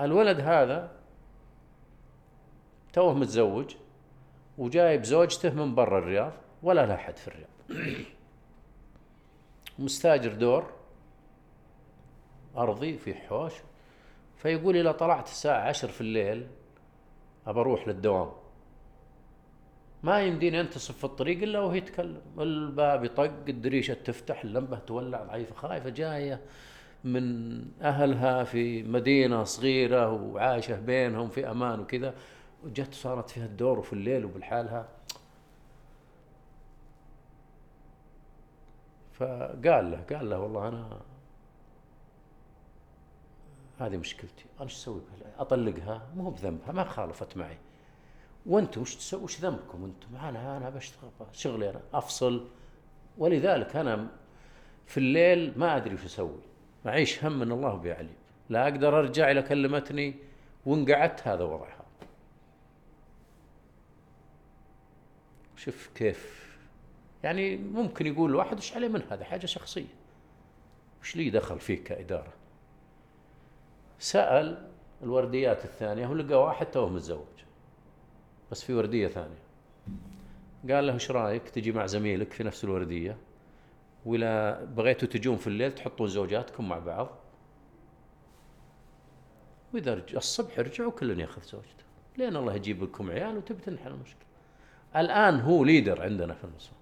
الولد 0.00 0.40
هذا 0.40 0.90
توه 2.92 3.14
متزوج 3.14 3.74
وجايب 4.58 5.04
زوجته 5.04 5.50
من 5.50 5.74
برا 5.74 5.98
الرياض 5.98 6.32
ولا 6.62 6.86
له 6.86 6.94
أحد 6.94 7.16
في 7.16 7.28
الرياض. 7.28 7.48
مستاجر 9.78 10.32
دور 10.34 10.72
أرضي 12.56 12.98
في 12.98 13.14
حوش. 13.14 13.52
فيقول 14.36 14.76
إذا 14.76 14.92
طلعت 14.92 15.26
الساعة 15.26 15.68
عشر 15.68 15.88
في 15.88 16.00
الليل 16.00 16.46
ابى 17.46 17.60
أروح 17.60 17.88
للدوام. 17.88 18.30
ما 20.02 20.20
يمديني 20.20 20.60
أنتصف 20.60 20.98
في 20.98 21.04
الطريق 21.04 21.42
إلا 21.42 21.60
وهي 21.60 21.80
تكلم. 21.80 22.20
الباب 22.38 23.04
يطق 23.04 23.32
الدريشة 23.48 23.94
تفتح 23.94 24.44
اللمبة 24.44 24.78
تولع 24.78 25.22
ضعيفة 25.22 25.54
خايفة 25.54 25.90
جاية 25.90 26.40
من 27.04 27.58
أهلها 27.82 28.44
في 28.44 28.82
مدينة 28.82 29.44
صغيرة 29.44 30.12
وعايشة 30.12 30.80
بينهم 30.80 31.28
في 31.28 31.50
أمان 31.50 31.80
وكذا. 31.80 32.14
وجت 32.64 32.94
صارت 32.94 33.30
فيها 33.30 33.44
الدور 33.44 33.78
وفي 33.78 33.92
الليل 33.92 34.24
وبالحالها 34.24 34.88
فقال 39.12 39.90
له 39.90 40.04
قال 40.16 40.30
له 40.30 40.38
والله 40.38 40.68
أنا 40.68 41.00
هذه 43.78 43.96
مشكلتي 43.96 44.44
أنا 44.56 44.64
إيش 44.64 44.74
أسوي 44.74 45.00
بها؟ 45.00 45.32
أطلقها؟ 45.38 46.08
مو 46.16 46.30
بذنبها 46.30 46.72
ما 46.72 46.84
خالفت 46.84 47.36
معي. 47.36 47.58
وأنتم 48.46 48.80
وش 48.80 48.96
تسوي 48.96 49.22
وش 49.22 49.40
ذنبكم 49.40 49.84
أنتم؟ 49.84 50.16
أنا 50.16 50.56
أنا 50.56 50.70
بشتغل 50.70 51.10
شغلي 51.32 51.70
أنا 51.70 51.80
أفصل. 51.94 52.48
ولذلك 53.18 53.76
أنا 53.76 54.08
في 54.86 54.98
الليل 54.98 55.58
ما 55.58 55.76
أدري 55.76 55.94
وش 55.94 56.04
أسوي. 56.04 56.40
أعيش 56.86 57.24
هم 57.24 57.38
من 57.38 57.52
الله 57.52 57.74
بيعلم 57.74 58.14
لا 58.48 58.62
أقدر 58.62 58.98
أرجع 58.98 59.30
إلى 59.30 59.42
كلمتني 59.42 60.14
وان 60.66 60.92
قعدت 60.92 61.28
هذا 61.28 61.44
وضعها 61.44 61.84
شوف 65.56 65.90
كيف. 65.94 66.44
يعني 67.22 67.56
ممكن 67.56 68.06
يقول 68.06 68.30
الواحد 68.30 68.56
إيش 68.56 68.72
عليه 68.76 68.88
من 68.88 69.02
هذا؟ 69.10 69.24
حاجة 69.24 69.46
شخصية. 69.46 69.94
وش 71.02 71.16
لي 71.16 71.30
دخل 71.30 71.60
فيك 71.60 71.82
كإدارة؟ 71.82 72.43
سأل 74.04 74.68
الورديات 75.02 75.64
الثانية 75.64 76.06
ولقى 76.06 76.42
واحد 76.42 76.66
توه 76.66 76.88
متزوج 76.88 77.26
بس 78.50 78.64
في 78.64 78.74
وردية 78.74 79.08
ثانية. 79.08 79.44
قال 80.70 80.86
له 80.86 80.92
إيش 80.92 81.10
رأيك 81.10 81.48
تجي 81.48 81.72
مع 81.72 81.86
زميلك 81.86 82.32
في 82.32 82.44
نفس 82.44 82.64
الوردية؟ 82.64 83.16
ولا 84.04 84.64
بغيتوا 84.64 85.08
تجون 85.08 85.36
في 85.36 85.46
الليل 85.46 85.72
تحطون 85.72 86.08
زوجاتكم 86.08 86.68
مع 86.68 86.78
بعض. 86.78 87.08
وإذا 89.74 89.94
رجع 89.94 90.18
الصبح 90.18 90.58
رجعوا 90.58 90.90
كل 90.90 91.20
يأخذ 91.20 91.42
زوجته. 91.42 91.84
لين 92.16 92.36
الله 92.36 92.54
يجيب 92.54 92.82
لكم 92.82 93.10
عيال 93.10 93.36
وتبي 93.36 93.62
تنحل 93.62 93.90
المشكلة. 93.90 94.26
الآن 94.96 95.40
هو 95.40 95.64
ليدر 95.64 96.02
عندنا 96.02 96.34
في 96.34 96.44
المصفى 96.44 96.74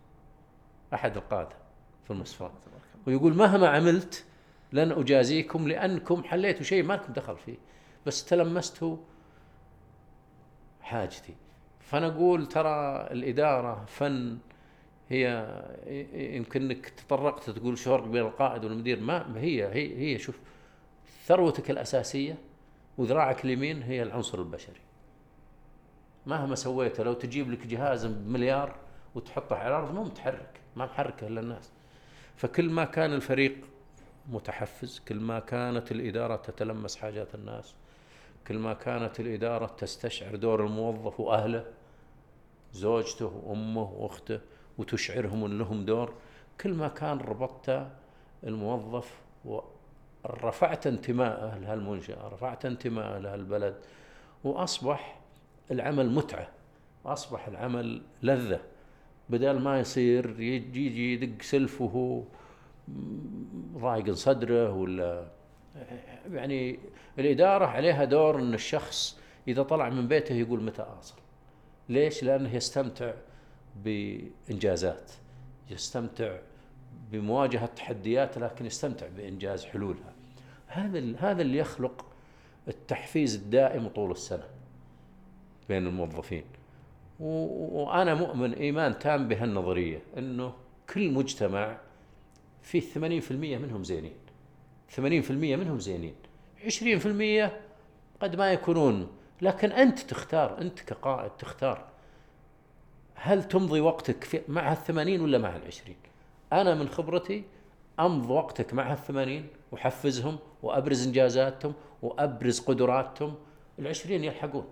أحد 0.95 1.17
القادة 1.17 1.57
في 2.05 2.11
المصفى. 2.11 2.51
ويقول 3.07 3.35
مهما 3.35 3.69
عملت 3.69 4.25
لن 4.73 4.93
أجازيكم 4.93 5.69
لأنكم 5.69 6.25
حليتوا 6.25 6.63
شيء 6.63 6.83
ما 6.83 6.95
لكم 6.95 7.13
دخل 7.13 7.37
فيه. 7.37 7.57
بس 8.07 8.25
تلمستوا 8.25 8.97
حاجتي. 10.81 11.35
فانا 11.81 12.07
أقول 12.07 12.47
ترى 12.47 13.07
الإدارة 13.11 13.85
فن 13.87 14.39
هي 15.09 15.47
يمكن 16.15 16.63
انك 16.63 16.89
تطرقت 16.89 17.51
تقول 17.51 17.79
شو 17.79 17.97
بين 17.97 18.23
القائد 18.23 18.65
والمدير. 18.65 19.01
ما 19.01 19.41
هي 19.41 19.65
هي 19.65 19.99
هي 19.99 20.19
شوف 20.19 20.39
ثروتك 21.27 21.71
الأساسية 21.71 22.39
وذراعك 22.99 23.45
اليمين 23.45 23.83
هي 23.83 24.03
العنصر 24.03 24.39
البشري. 24.39 24.81
مهما 26.27 26.55
سويته 26.55 27.05
لو 27.05 27.13
تجيب 27.13 27.51
لك 27.51 27.67
جهاز 27.67 28.07
بمليار 28.07 28.75
وتحطه 29.15 29.57
على 29.57 29.69
الأرض 29.69 29.95
مو 29.95 30.05
متحرك 30.05 30.61
ما 30.77 30.85
محركة 30.85 31.27
الا 31.27 31.41
الناس 31.41 31.71
فكل 32.37 32.71
ما 32.71 32.85
كان 32.85 33.13
الفريق 33.13 33.57
متحفز 34.31 35.03
كل 35.09 35.21
ما 35.21 35.39
كانت 35.39 35.93
الإدارة 35.93 36.37
تتلمس 36.37 36.97
حاجات 36.97 37.35
الناس 37.35 37.75
كل 38.49 38.59
ما 38.59 38.75
كانت 38.75 39.21
الإدارة 39.21 39.67
تستشعر 39.67 40.37
دور 40.37 40.67
الموظف 40.67 41.21
وأهله 41.21 41.65
زوجته 42.73 43.27
وأمه 43.45 43.93
وأخته 43.93 44.41
وتشعرهم 44.79 45.45
إن 45.45 45.59
لهم 45.59 45.85
دور 45.85 46.15
كل 46.61 46.75
ما 46.75 46.89
كان 46.89 47.19
ربطت 47.19 47.87
الموظف 48.45 49.21
ورفعت 49.45 50.87
انتماءه 50.87 51.59
لهالمنشأة 51.59 52.29
رفعت 52.29 52.65
انتماءه 52.65 53.19
لهالبلد 53.19 53.75
وأصبح 54.45 55.21
العمل 55.71 56.11
متعة 56.11 56.49
أصبح 57.07 57.49
العمل 57.49 58.03
لذة 58.23 58.61
بدل 59.29 59.59
ما 59.59 59.81
يصير 59.81 60.41
يجي 60.41 61.13
يدق 61.15 61.43
سلف 61.43 61.81
وهو 61.81 62.23
ضايق 63.79 64.11
صدره 64.11 64.73
ولا 64.73 65.27
يعني 66.33 66.79
الإدارة 67.19 67.67
عليها 67.67 68.05
دور 68.05 68.39
أن 68.39 68.55
الشخص 68.55 69.19
إذا 69.49 69.63
طلع 69.63 69.89
من 69.89 70.09
بيته 70.09 70.35
يقول 70.35 70.63
متى 70.63 70.83
أصل. 70.83 71.15
ليش؟ 71.89 72.25
لأنه 72.25 72.55
يستمتع 72.55 73.13
بإنجازات 73.85 75.13
يستمتع 75.71 76.37
بمواجهة 77.13 77.67
تحديات 77.67 78.39
لكن 78.39 78.67
يستمتع 78.67 79.07
بإنجاز 79.17 79.65
حلولها. 79.65 80.13
هذا 80.67 81.15
هذا 81.19 81.43
اللي 81.43 81.59
يخلق 81.59 82.07
التحفيز 82.69 83.35
الدائم 83.35 83.89
طول 83.89 84.11
السنة 84.11 84.45
بين 85.69 85.87
الموظفين. 85.87 86.45
وأنا 87.21 88.15
مؤمن 88.15 88.53
إيمان 88.53 88.99
تام 88.99 89.29
بهالنظرية 89.29 90.03
أنه 90.19 90.53
كل 90.95 91.11
مجتمع 91.11 91.79
فيه 92.63 92.81
80% 92.81 93.59
منهم 93.59 93.85
زينين. 93.85 94.17
80% 94.97 95.01
منهم 95.31 95.81
زينين. 95.81 96.15
20% 96.65 97.53
قد 98.21 98.37
ما 98.37 98.53
يكونون. 98.53 99.09
لكن 99.43 99.73
أنت 99.73 99.99
تختار 99.99 100.61
أنت 100.61 100.81
كقائد 100.81 101.31
تختار. 101.31 101.85
هل 103.15 103.49
تمضي 103.49 103.81
وقتك 103.81 104.25
في 104.25 104.41
مع 104.49 104.73
هالثمانين 104.73 105.21
ولا 105.21 105.39
مع 105.39 105.57
العشرين؟ 105.57 105.97
أنا 106.53 106.75
من 106.75 106.89
خبرتي 106.89 107.45
أمض 108.01 108.31
وقتك 108.31 108.75
مع 108.75 108.93
هالثمانين 108.93 109.47
وحفزهم 109.73 110.39
وأبرز 110.63 111.07
إنجازاتهم 111.07 111.75
وأبرز 112.03 112.61
قدراتهم. 112.61 113.35
العشرين 113.79 114.25
يلحقون. 114.25 114.67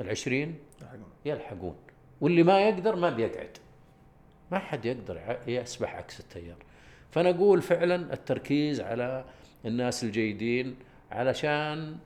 العشرين 0.00 0.58
يلحقون. 0.80 1.10
يلحقون. 1.24 1.76
واللي 2.20 2.42
ما 2.42 2.60
يقدر 2.60 2.96
ما 2.96 3.10
بيقعد. 3.10 3.58
ما 4.50 4.58
حد 4.58 4.84
يقدر 4.84 5.38
يسبح 5.46 5.94
عكس 5.94 6.20
التيار 6.20 6.56
فأنا 7.10 7.30
أقول 7.30 7.62
فعلا 7.62 8.12
التركيز 8.12 8.80
على 8.80 9.24
الناس 9.64 10.04
الجيدين 10.04 10.76
علشان 11.10 11.96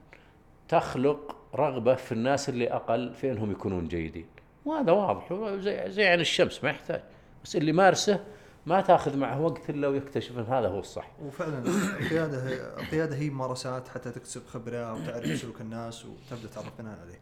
تخلق 0.67 1.35
رغبة 1.55 1.95
في 1.95 2.11
الناس 2.11 2.49
اللي 2.49 2.73
أقل 2.73 3.13
في 3.13 3.31
أنهم 3.31 3.51
يكونون 3.51 3.87
جيدين 3.87 4.25
وهذا 4.65 4.91
واضح 4.91 5.33
زي, 5.59 5.91
زي 5.91 6.07
عن 6.07 6.19
الشمس 6.19 6.63
ما 6.63 6.69
يحتاج 6.69 7.01
بس 7.43 7.55
اللي 7.55 7.71
مارسه 7.71 8.23
ما 8.65 8.81
تأخذ 8.81 9.17
معه 9.17 9.41
وقت 9.41 9.69
إلا 9.69 9.87
ويكتشف 9.87 10.37
إن 10.37 10.43
هذا 10.43 10.67
هو 10.67 10.79
الصح. 10.79 11.11
وفعلا 11.21 11.63
القيادة 11.99 12.47
القيادة 12.79 13.15
هي 13.15 13.29
ممارسات 13.29 13.87
حتى 13.87 14.11
تكتسب 14.11 14.47
خبرة 14.47 14.93
وتعرف 14.93 15.39
سلوك 15.39 15.61
الناس 15.61 16.05
وتبدأ 16.05 16.47
تعرف 16.47 16.81
بناء 16.81 16.99
عليه. 16.99 17.19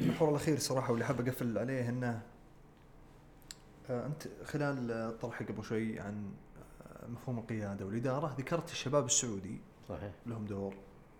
المحور 0.00 0.30
الأخير 0.30 0.58
صراحة 0.58 0.90
واللي 0.90 1.04
حاب 1.04 1.28
أقفل 1.28 1.58
عليه 1.58 1.88
إنه 1.88 2.20
أنت 3.90 4.28
خلال 4.44 4.90
الطرح 4.90 5.42
قبل 5.42 5.64
شوي 5.64 6.00
عن 6.00 6.32
آه، 6.82 7.06
مفهوم 7.06 7.38
القيادة 7.38 7.86
والإدارة 7.86 8.34
ذكرت 8.38 8.70
الشباب 8.70 9.06
السعودي 9.06 9.60
صحيح. 9.88 10.12
لهم 10.26 10.44
دور 10.44 10.74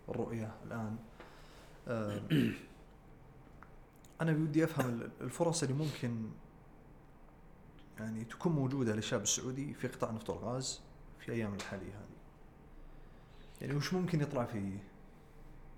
الرؤية 0.09 0.55
الآن. 0.66 0.97
آه، 1.89 2.20
أنا 4.20 4.32
ودي 4.32 4.65
أفهم 4.65 5.11
الفرص 5.20 5.62
اللي 5.62 5.74
ممكن 5.74 6.31
يعني 7.99 8.24
تكون 8.24 8.53
موجودة 8.53 8.95
للشاب 8.95 9.23
السعودي 9.23 9.74
في 9.74 9.89
قطاع 9.89 10.11
نفط 10.11 10.31
والغاز 10.31 10.81
في 11.20 11.32
أيام 11.32 11.55
الحالية 11.55 11.93
هذه. 11.93 12.19
يعني 13.61 13.74
وش 13.74 13.95
ممكن 13.95 14.20
يطلع 14.20 14.45
فيه 14.45 14.78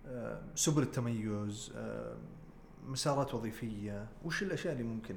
آه، 0.06 0.42
سبل 0.54 0.82
التميز 0.82 1.72
آه، 1.76 2.16
مسارات 2.86 3.34
وظيفية؟ 3.34 4.08
وش 4.24 4.42
الأشياء 4.42 4.72
اللي 4.72 4.84
ممكن 4.84 5.16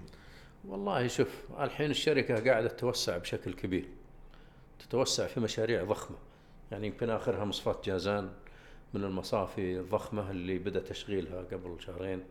والله 0.67 1.07
شوف 1.07 1.45
الحين 1.59 1.91
الشركة 1.91 2.51
قاعدة 2.51 2.67
تتوسع 2.67 3.17
بشكل 3.17 3.53
كبير. 3.53 3.85
تتوسع 4.79 5.27
في 5.27 5.39
مشاريع 5.39 5.83
ضخمة. 5.83 6.17
يعني 6.71 6.87
يمكن 6.87 7.09
آخرها 7.09 7.45
مصفاة 7.45 7.81
جازان 7.83 8.31
من 8.93 9.03
المصافي 9.03 9.79
الضخمة 9.79 10.31
اللي 10.31 10.57
بدأ 10.59 10.79
تشغيلها 10.79 11.41
قبل 11.41 11.75
شهرين. 11.79 12.23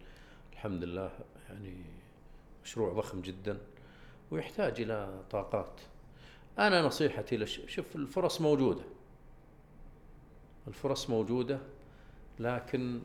الحمد 0.53 0.85
لله 0.85 1.11
يعني 1.49 1.75
مشروع 2.65 2.93
ضخم 2.93 3.21
جدا 3.21 3.59
ويحتاج 4.31 4.81
إلى 4.81 5.23
طاقات. 5.31 5.81
أنا 6.59 6.83
نصيحتي 6.83 7.37
لش... 7.37 7.61
شوف 7.67 7.97
الفرص 7.97 8.41
موجودة. 8.41 8.85
الفرص 10.69 11.11
موجودة 11.11 11.59
لكن 12.41 13.01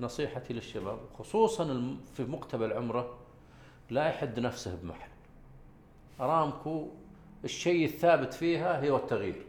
نصيحتي 0.00 0.54
للشباب 0.54 0.98
خصوصا 1.18 1.96
في 2.16 2.24
مقتبل 2.24 2.72
عمره 2.72 3.18
لا 3.90 4.08
يحد 4.08 4.40
نفسه 4.40 4.76
بمحل 4.82 5.10
أرامكو 6.20 6.88
الشيء 7.44 7.84
الثابت 7.84 8.34
فيها 8.34 8.82
هي 8.82 8.96
التغيير. 8.96 9.46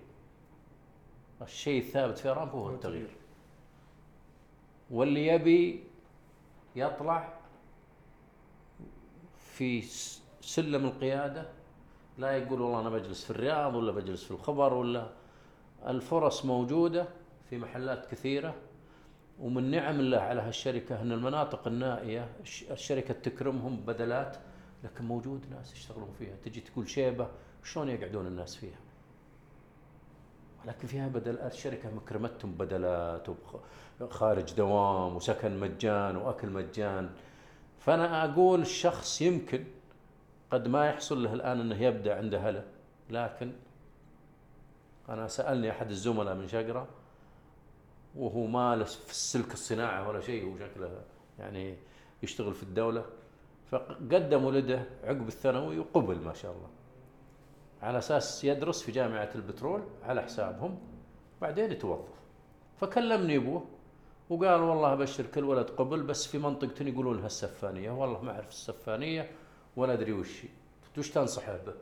الشيء 1.42 1.82
الثابت 1.82 2.18
في 2.18 2.30
أرامكو 2.30 2.58
هو 2.58 2.70
التغيير. 2.70 3.10
واللي 4.92 5.28
يبي 5.28 5.84
يطلع 6.76 7.34
في 9.38 9.82
سلم 10.42 10.86
القيادة 10.86 11.50
لا 12.18 12.38
يقول 12.38 12.62
والله 12.62 12.80
أنا 12.80 12.90
بجلس 12.90 13.24
في 13.24 13.32
الرياض 13.32 13.76
ولا 13.76 13.92
بجلس 13.92 14.24
في 14.24 14.32
الخبر 14.32 14.74
ولا 14.74 15.08
الفرص 15.88 16.46
موجودة 16.46 17.08
في 17.50 17.58
محلات 17.58 18.12
كثيرة. 18.12 18.56
ومن 19.42 19.72
نعم 19.72 20.00
الله 20.00 20.18
على 20.18 20.42
هالشركة 20.42 21.02
أن 21.02 21.12
المناطق 21.12 21.68
النائية 21.68 22.30
الشركة 22.72 23.14
تكرمهم 23.14 23.78
بدلات 23.78 24.38
لكن 24.84 25.06
موجود 25.06 25.46
ناس 25.52 25.74
يشتغلون 25.74 26.10
فيها. 26.20 26.36
تجي 26.46 26.62
تقول 26.62 26.90
شيبة 26.90 27.28
شلون 27.64 27.90
يقعدون 27.90 28.28
الناس 28.28 28.56
فيها؟ 28.56 28.80
لكن 30.66 30.88
فيها 30.88 31.08
بدل 31.08 31.40
الشركة 31.40 31.96
مكرمتهم 31.96 32.52
بدلات 32.52 33.28
وخارج 34.02 34.54
دوام 34.54 35.16
وسكن 35.16 35.60
مجان 35.60 36.16
وأكل 36.16 36.50
مجان. 36.50 37.10
فأنا 37.80 38.26
أقول 38.26 38.62
الشخص 38.62 39.22
يمكن 39.22 39.66
قد 40.52 40.68
ما 40.68 40.86
يحصل 40.86 41.24
له 41.24 41.34
الآن 41.34 41.60
أنه 41.60 41.82
يبدأ 41.82 42.18
عنده 42.18 42.50
هلا 42.50 42.64
لكن 43.10 43.54
أنا 45.10 45.28
سألني 45.28 45.72
أحد 45.72 45.90
الزملاء 45.90 46.36
من 46.36 46.48
شقرة 46.48 46.88
وهو 48.16 48.46
ما 48.46 48.84
في 48.84 49.12
السلك 49.12 49.54
الصناعة 49.54 50.10
ولا 50.10 50.22
شيء 50.22 50.54
وشكله 50.54 51.02
يعني 51.40 51.78
يشتغل 52.24 52.54
في 52.54 52.64
الدولة. 52.64 53.06
فقدم 53.72 54.46
ولده 54.46 54.84
عقب 55.04 55.28
الثانوي 55.28 55.80
وقبل 55.80 56.16
ما 56.16 56.34
شاء 56.34 56.52
الله. 56.52 56.70
على 57.82 57.98
أساس 57.98 58.44
يدرس 58.44 58.84
في 58.84 58.92
جامعة 58.92 59.30
البترول 59.36 59.84
على 60.04 60.22
حسابهم 60.22 60.80
بعدين 61.42 61.72
يتوظف. 61.72 62.22
فكلمني 62.82 63.38
أبوه 63.38 63.66
وقال 64.30 64.62
والله 64.62 64.94
أبشر 64.94 65.26
كل 65.26 65.44
ولد 65.44 65.70
قبل 65.70 66.04
بس 66.04 66.28
في 66.28 66.38
منطقة 66.38 66.84
يقولون 66.84 67.18
لها 67.18 67.26
السفانية. 67.26 67.92
والله 67.92 68.22
ما 68.22 68.32
أعرف 68.32 68.50
السفانية 68.50 69.32
ولا 69.76 69.94
أدري 69.94 70.12
وش 70.12 70.44
وش 70.98 71.10
تنصحه 71.10 71.58
به؟ 71.58 71.74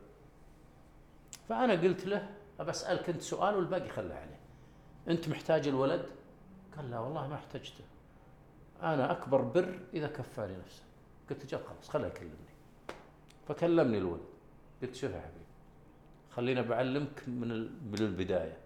فأنا 1.49 1.73
قلت 1.73 2.05
له 2.05 2.29
أسألك 2.59 3.09
أنت 3.09 3.21
سؤال 3.21 3.55
والباقي 3.55 3.89
خله 3.89 4.15
عليه. 4.15 4.39
أنت 5.07 5.29
محتاج 5.29 5.67
الولد 5.67 6.05
قال 6.79 6.91
لا 6.91 6.99
والله 6.99 7.27
ما 7.27 7.35
احتجته. 7.35 7.83
أنا 8.83 9.11
أكبر 9.11 9.41
بر 9.41 9.79
إذا 9.93 10.07
كفاني 10.07 10.57
نفسه. 10.57 10.83
قلت 11.29 11.45
جل 11.45 11.57
خلاص 11.57 11.89
خله 11.89 12.07
يكلمني. 12.07 12.33
فكلمني 13.47 13.97
الولد. 13.97 14.21
قلت 14.81 14.95
شوف 14.95 15.11
يا 15.11 15.19
حبيبي 15.19 15.45
خلينا 16.31 16.61
بعلمك 16.61 17.23
من 17.27 17.49
من 17.91 17.99
البداية. 17.99 18.57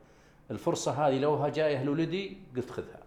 الفرصة 0.51 1.07
هذه 1.07 1.19
لو 1.19 1.47
جاية 1.47 1.83
لولدي 1.83 2.37
قلت 2.55 2.69
خذها. 2.71 3.03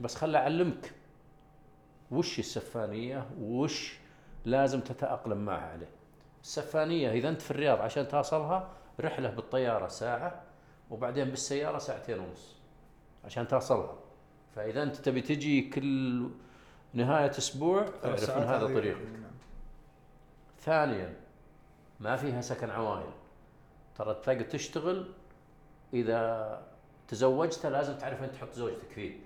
بس 0.00 0.14
خل 0.14 0.36
أعلمك 0.36 0.94
وش 2.10 2.38
السفانية 2.38 3.30
وش 3.40 3.98
لازم 4.44 4.80
تتأقلم 4.80 5.44
معها 5.44 5.72
عليه. 5.72 5.90
السفانية 6.42 7.12
إذا 7.12 7.28
أنت 7.28 7.42
في 7.42 7.50
الرياض 7.50 7.80
عشان 7.80 8.08
توصلها 8.08 8.68
رحلة 9.00 9.30
بالطيارة 9.30 9.88
ساعة 9.88 10.42
وبعدين 10.90 11.30
بالسيارة 11.30 11.78
ساعتين 11.78 12.18
ونص. 12.18 12.57
عشان 13.24 13.48
توصلها 13.48 13.94
فإذا 14.54 14.82
أنت 14.82 14.96
تبي 14.96 15.20
تجي 15.20 15.70
كل 15.70 16.30
نهاية 16.94 17.30
أسبوع 17.30 17.86
اعرف 18.04 18.30
ان 18.30 18.42
هذا 18.42 18.66
طريقك. 18.66 19.00
نعم. 19.00 19.30
ثانيا 20.60 21.16
ما 22.00 22.16
فيها 22.16 22.40
سكن 22.40 22.70
عوائل. 22.70 23.10
ترى 23.94 24.14
تلاقي 24.14 24.44
تشتغل 24.44 25.08
إذا 25.94 26.62
تزوجت 27.08 27.66
لازم 27.66 27.98
تعرف 27.98 28.22
أنت 28.22 28.34
تحط 28.34 28.52
زوجتك 28.52 28.90
فيه. 28.90 29.18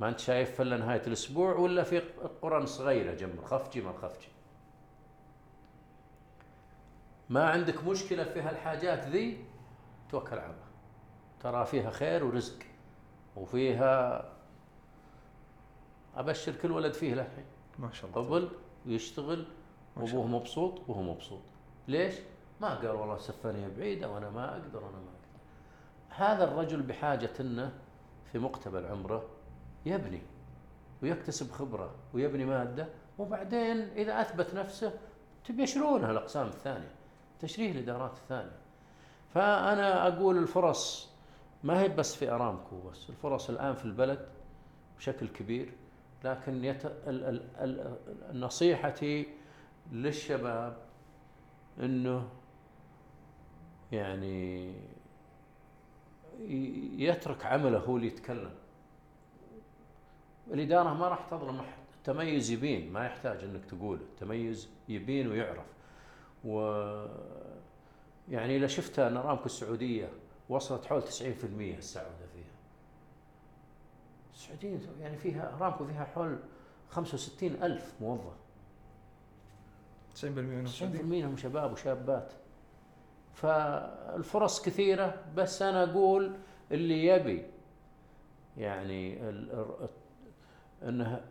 ما 0.00 0.08
أنت 0.08 0.18
شايف 0.18 0.58
فله 0.58 0.76
نهاية 0.76 1.02
الأسبوع 1.06 1.54
ولا 1.54 1.82
في 1.82 1.98
قرى 2.42 2.66
صغيرة 2.66 3.14
جنب 3.14 3.38
الخفجي 3.38 3.80
ما 3.80 3.90
الخفجي. 3.90 4.28
ما 7.28 7.50
عندك 7.50 7.84
مشكلة 7.84 8.24
في 8.24 8.40
هالحاجات 8.40 9.08
ذي 9.08 9.44
توكل 10.10 10.38
على 10.38 10.52
الله. 10.52 10.70
ترى 11.40 11.66
فيها 11.66 11.90
خير 11.90 12.24
ورزق. 12.24 12.69
وفيها 13.40 14.24
أبشر 16.16 16.56
كل 16.56 16.70
ولد 16.70 16.92
فيه 16.92 17.14
للحين 17.14 17.44
ما 17.78 17.92
شاء 17.92 18.10
الله. 18.10 18.22
قبل 18.22 18.48
ويشتغل 18.86 19.46
وأبوه 19.96 20.26
مبسوط 20.26 20.88
وهو 20.88 21.02
مبسوط. 21.02 21.42
ليش؟ 21.88 22.14
ما 22.60 22.74
قال 22.74 22.90
والله 22.90 23.18
سفانية 23.18 23.68
بعيدة 23.68 24.10
وأنا 24.10 24.30
ما 24.30 24.52
أقدر 24.52 24.84
وأنا 24.84 24.96
ما 24.96 25.10
أقدر. 25.10 25.30
هذا 26.08 26.44
الرجل 26.44 26.82
بحاجة 26.82 27.30
أنه 27.40 27.72
في 28.32 28.38
مقتبل 28.38 28.86
عمره 28.86 29.24
يبني 29.86 30.22
ويكتسب 31.02 31.50
خبرة 31.50 31.94
ويبني 32.14 32.44
مادة 32.44 32.88
وبعدين 33.18 33.76
إذا 33.76 34.20
أثبت 34.20 34.54
نفسه 34.54 34.92
تبيشرونها 35.44 36.10
الأقسام 36.10 36.46
الثانية 36.46 36.94
تشريه 37.40 37.72
الإدارات 37.72 38.12
الثانية. 38.12 38.58
فأنا 39.34 40.08
أقول 40.08 40.38
الفرص 40.38 41.09
ما 41.64 41.80
هي 41.80 41.88
بس 41.88 42.16
في 42.16 42.30
أرامكو 42.30 42.80
بس 42.80 43.10
الفرص 43.10 43.50
الآن 43.50 43.74
في 43.74 43.84
البلد 43.84 44.28
بشكل 44.98 45.28
كبير 45.28 45.72
لكن 46.24 46.64
يت... 46.64 46.84
ال... 46.86 47.24
ال... 47.24 47.42
ال... 47.56 48.40
نصيحتي 48.40 49.26
للشباب 49.92 50.76
إنه 51.80 52.28
يعني 53.92 54.72
يترك 56.98 57.46
عمله 57.46 57.78
هو 57.78 57.96
اللي 57.96 58.06
يتكلم. 58.06 58.50
الإدارة 60.50 60.94
ما 60.94 61.08
راح 61.08 61.26
تظلم 61.30 61.60
أحد. 61.60 61.80
التميز 61.98 62.50
يبين 62.50 62.92
ما 62.92 63.06
يحتاج 63.06 63.44
أنك 63.44 63.64
تقوله. 63.64 64.00
التميز 64.00 64.68
يبين 64.88 65.28
ويعرف. 65.28 65.66
و 66.44 66.60
يعني 68.28 68.56
إذا 68.56 68.66
شفت 68.66 68.98
أن 68.98 69.16
أرامكو 69.16 69.46
السعودية 69.46 70.08
وصلت 70.50 70.84
حول 70.86 71.02
90% 71.02 71.04
السعودة 71.78 72.26
فيها. 72.34 72.44
السعودية 74.34 74.78
يعني 75.00 75.16
فيها 75.16 75.56
أرامكو 75.56 75.86
فيها 75.86 76.04
حول 76.04 76.38
65 76.88 77.50
ألف 77.62 77.94
موظف. 78.00 78.36
90% 80.14 80.24
منهم 80.24 80.66
90% 80.66 80.82
منهم 80.82 81.36
شباب 81.36 81.72
وشابات. 81.72 82.32
فالفرص 83.34 84.62
كثيرة 84.62 85.24
بس 85.36 85.62
أنا 85.62 85.84
أقول 85.84 86.36
اللي 86.72 87.06
يبي 87.06 87.46
يعني 88.56 89.30
أنه 90.82 91.24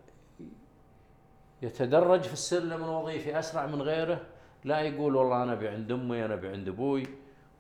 يتدرج 1.62 2.22
في 2.22 2.34
السلم 2.34 2.84
الوظيفي 2.84 3.40
أسرع 3.40 3.66
من 3.66 3.82
غيره 3.82 4.22
لا 4.64 4.82
يقول 4.82 5.16
والله 5.16 5.44
أنا 5.44 5.54
أبي 5.54 5.68
عند 5.68 5.92
أمي 5.92 6.26
أنا 6.26 6.34
أبي 6.34 6.48
عند 6.48 6.68
أبوي. 6.68 7.04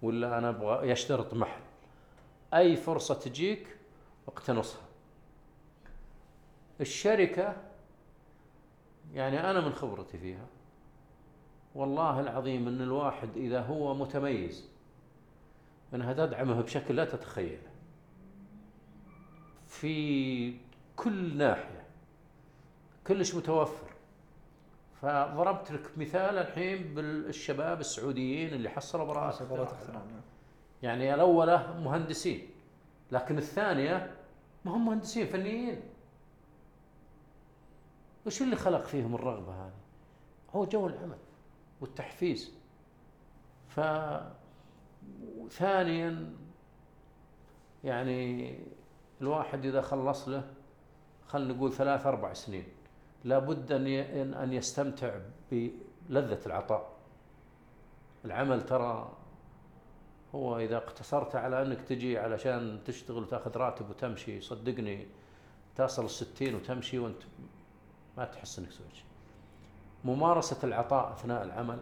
ولا 0.01 0.37
أنا 0.37 0.49
أبغى 0.49 0.89
يشترط 0.89 1.33
محل. 1.33 1.61
أي 2.53 2.75
فرصة 2.75 3.13
تجيك 3.13 3.77
اقتنصها. 4.27 4.81
الشركة 6.81 7.55
يعني 9.13 9.49
أنا 9.49 9.61
من 9.61 9.73
خبرتي 9.73 10.17
فيها 10.17 10.45
والله 11.75 12.19
العظيم 12.19 12.67
إن 12.67 12.81
الواحد 12.81 13.37
إذا 13.37 13.61
هو 13.61 13.93
متميز 13.95 14.69
إنها 15.93 16.13
تدعمه 16.13 16.61
بشكل 16.61 16.95
لا 16.95 17.05
تتخيله. 17.05 17.69
في 19.67 20.55
كل 20.95 21.37
ناحية 21.37 21.83
كلش 23.07 23.35
متوفر. 23.35 23.88
فضربت 25.01 25.71
لك 25.71 25.97
مثال 25.97 26.37
الحين 26.37 26.93
بالشباب 26.93 27.79
السعوديين 27.79 28.53
اللي 28.53 28.69
حصلوا 28.69 29.05
براءة 29.05 29.43
نعم. 29.93 30.01
يعني 30.83 31.13
الأولى 31.13 31.75
مهندسين 31.83 32.49
لكن 33.11 33.37
الثانية 33.37 34.15
ما 34.65 34.71
هم 34.75 34.85
مهندسين 34.85 35.27
فنيين. 35.27 35.81
وش 38.25 38.41
اللي 38.41 38.55
خلق 38.55 38.85
فيهم 38.85 39.15
الرغبة 39.15 39.65
هذه؟ 39.65 39.73
هو 40.55 40.65
جو 40.65 40.87
العمل 40.87 41.17
والتحفيز. 41.81 42.53
ف 43.67 43.79
ثانيا 45.49 46.33
يعني 47.83 48.59
الواحد 49.21 49.65
إذا 49.65 49.81
خلص 49.81 50.27
له 50.27 50.53
خلينا 51.27 51.53
نقول 51.53 51.73
ثلاث 51.73 52.05
أربع 52.05 52.33
سنين. 52.33 52.78
لابد 53.23 53.71
أن 53.71 53.87
أن 54.33 54.53
يستمتع 54.53 55.19
بلذة 55.51 56.39
العطاء. 56.45 56.89
العمل 58.25 58.61
ترى 58.61 59.11
هو 60.35 60.59
إذا 60.59 60.77
اقتصرت 60.77 61.35
على 61.35 61.61
أنك 61.61 61.81
تجي 61.81 62.19
علشان 62.19 62.79
تشتغل 62.85 63.23
وتأخذ 63.23 63.57
راتب 63.57 63.89
وتمشي 63.89 64.41
صدقني 64.41 65.07
تصل 65.75 66.05
الستين 66.05 66.55
وتمشي 66.55 66.99
وأنت 66.99 67.21
ما 68.17 68.25
تحس 68.25 68.59
أنك 68.59 68.71
سويت 68.71 68.93
شيء. 68.93 69.05
ممارسة 70.05 70.57
العطاء 70.63 71.13
أثناء 71.13 71.43
العمل 71.43 71.79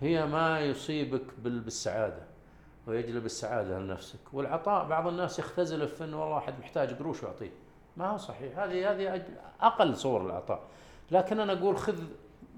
هي 0.00 0.26
ما 0.26 0.60
يصيبك 0.60 1.24
بالسعادة 1.38 2.22
ويجلب 2.86 3.24
السعادة 3.24 3.78
لنفسك. 3.78 4.18
والعطاء 4.32 4.88
بعض 4.88 5.06
الناس 5.06 5.38
يختزل 5.38 5.88
في 5.88 6.04
أنه 6.04 6.20
والله 6.20 6.34
واحد 6.34 6.58
محتاج 6.58 6.94
قروش 6.94 7.22
ويعطيه 7.22 7.50
ما 7.98 8.08
هو 8.08 8.16
صحيح. 8.16 8.58
هذه 8.58 8.90
هذه 8.90 9.22
أقل 9.60 9.96
صور 9.96 10.26
الأعطاء. 10.26 10.62
لكن 11.10 11.40
أنا 11.40 11.52
أقول 11.52 11.78
خذ 11.78 12.02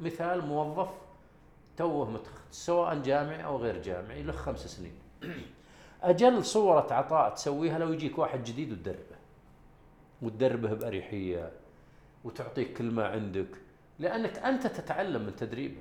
مثال 0.00 0.46
موظف 0.46 0.90
توه 1.76 2.10
متخ 2.10 2.30
سواء 2.50 2.98
جامعي 2.98 3.44
أو 3.44 3.56
غير 3.56 3.82
جامعي 3.82 4.22
له 4.22 4.32
خمس 4.32 4.66
سنين. 4.66 4.94
أجل 6.02 6.44
صورة 6.44 6.92
عطاء 6.92 7.34
تسويها 7.34 7.78
لو 7.78 7.92
يجيك 7.92 8.18
واحد 8.18 8.44
جديد 8.44 8.72
وتدربه. 8.72 9.16
وتدربه 10.22 10.74
بأريحية. 10.74 11.52
وتعطيك 12.24 12.76
كل 12.76 12.90
ما 12.90 13.08
عندك. 13.08 13.48
لأنك 13.98 14.38
أنت 14.38 14.66
تتعلم 14.66 15.22
من 15.22 15.36
تدريبه. 15.36 15.80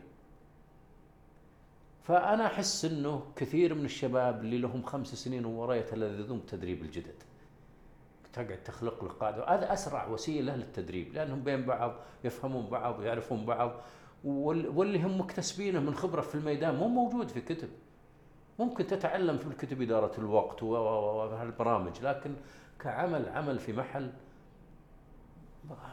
فأنا 2.04 2.46
أحس 2.46 2.86
إنه 2.86 3.24
كثير 3.36 3.74
من 3.74 3.86
الشباب 3.86 4.42
اللي 4.42 4.58
لهم 4.58 4.84
خمس 4.84 5.08
سنين 5.08 5.46
وورا 5.46 5.76
يتلذذون 5.76 6.40
بتدريب 6.40 6.82
الجدد. 6.82 7.24
تقعد 8.34 8.64
تخلق 8.64 9.04
له 9.04 9.10
قاعدة. 9.10 9.46
هذا 9.50 9.74
أسرع 9.74 10.08
وسيلة 10.08 10.56
للتدريب 10.56 11.14
لأنهم 11.14 11.44
بين 11.44 11.66
بعض 11.66 11.94
يفهمون 12.24 12.66
بعض 12.68 13.00
ويعرفون 13.00 13.46
بعض 13.46 13.72
وال- 14.24 14.68
واللي 14.68 15.04
هم 15.04 15.20
مكتسبينه 15.20 15.80
من 15.80 15.96
خبرة 15.96 16.22
في 16.22 16.36
الميدان 16.36 16.76
مو 16.76 16.88
موجود 16.88 17.30
في 17.30 17.42
كتب. 17.42 17.70
ممكن 18.60 18.88
تتعلم 18.88 19.38
في 19.38 19.48
الكتب 19.48 19.82
إدارة 19.82 20.20
الوقت 20.20 20.64
وهالبرامج 20.64 22.02
لكن 22.02 22.36
كعمل 22.80 23.30
عمل 23.30 23.60
في 23.60 23.74
محل 23.74 24.12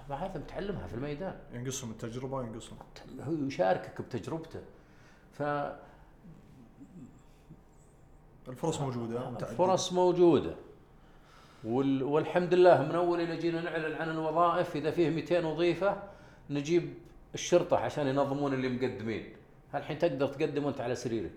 ما 0.08 0.14
هذا 0.16 0.38
متعلمها 0.38 0.86
في 0.86 0.94
الميدان. 0.94 1.38
ينقصهم 1.52 1.90
التجربة 1.90 2.36
وينقصهم 2.36 2.78
هو 3.20 3.32
يشاركك 3.32 4.02
بتجربته. 4.02 4.60
ف 5.32 5.42
الفرص 8.48 8.80
موجودة. 8.80 9.28
الفرص 9.28 9.92
موجودة. 9.92 10.54
والحمد 11.66 12.55
لله 12.55 12.82
من 12.82 12.94
أول 12.94 13.20
إلى 13.20 13.36
جينا 13.36 13.60
نعلن 13.60 13.94
عن 13.94 14.10
الوظائف 14.10 14.76
إذا 14.76 14.90
فيه 14.90 15.10
200 15.10 15.44
وظيفة 15.47 16.02
نجيب 16.51 16.94
الشرطة 17.34 17.76
عشان 17.76 18.06
ينظمون 18.06 18.55
اللي 18.55 18.68
مقدمين. 18.68 19.36
الحين 19.74 19.98
تقدر 19.98 20.26
تقدم 20.26 20.64
وأنت 20.64 20.80
على 20.80 20.94
سريرك. 20.94 21.34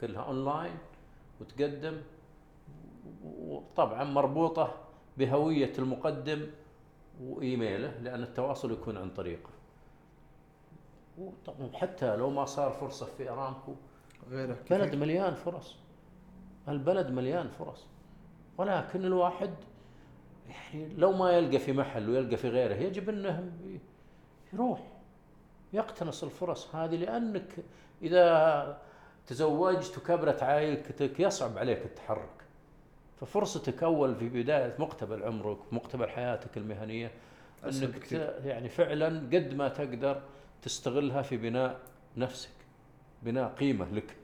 كلها 0.00 0.22
أونلاين 0.22 0.78
وتقدم 1.40 2.00
وطبعا 3.24 4.04
مربوطة 4.04 4.74
بهوية 5.16 5.72
المقدم 5.78 6.46
وإيميله 7.22 7.98
لأن 7.98 8.22
التواصل 8.22 8.72
يكون 8.72 8.96
عن 8.96 9.10
طريقه. 9.10 9.50
وطبعا 11.18 11.70
حتى 11.72 12.16
لو 12.16 12.30
ما 12.30 12.44
صار 12.44 12.70
فرصة 12.70 13.06
في 13.06 13.30
ارامكو 13.30 13.74
غيره 14.30 14.58
بلد. 14.70 14.94
مليان 14.94 15.34
فرص. 15.34 15.76
البلد 16.68 17.10
مليان 17.10 17.48
فرص. 17.48 17.86
ولكن 18.58 19.04
الواحد 19.04 19.50
يعني 20.48 20.94
لو 20.96 21.12
ما 21.12 21.30
يلقى 21.32 21.58
في 21.58 21.72
محل 21.72 22.10
ويلقى 22.10 22.36
في 22.36 22.48
غيره 22.48 22.74
يجب 22.74 23.08
إنه 23.08 23.52
يروح 24.52 24.80
يقتنص 25.72 26.24
الفرص 26.24 26.74
هذه 26.74 26.96
لأنك 26.96 27.52
إذا 28.02 28.78
تزوجت 29.26 29.98
وكبرت 29.98 30.42
عائلتك 30.42 31.20
يصعب 31.20 31.58
عليك 31.58 31.84
التحرك 31.84 32.28
ففرصتك 33.20 33.82
أول 33.82 34.14
في 34.16 34.28
بداية 34.28 34.74
مقتبل 34.78 35.22
عمرك 35.22 35.58
مقتبل 35.72 36.08
حياتك 36.08 36.56
المهنية 36.56 37.10
إنك 37.64 37.94
بكثير. 37.96 38.20
ت- 38.26 38.44
يعني 38.44 38.68
فعلا 38.68 39.06
قد 39.06 39.54
ما 39.54 39.68
تقدر 39.68 40.22
تستغلها 40.62 41.22
في 41.22 41.36
بناء 41.36 41.80
نفسك 42.16 42.50
بناء 43.22 43.48
قيمة 43.48 43.86
لك 43.92 44.16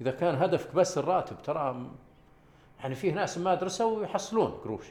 إذا 0.00 0.10
كان 0.10 0.34
هدفك 0.34 0.74
بس 0.74 0.98
الراتب 0.98 1.42
ترى 1.42 1.90
يعني 2.80 2.94
فيه 2.94 3.12
ناس 3.12 3.38
ما 3.38 3.54
درسوا 3.54 3.98
ويحصلون 3.98 4.50
قروش. 4.50 4.86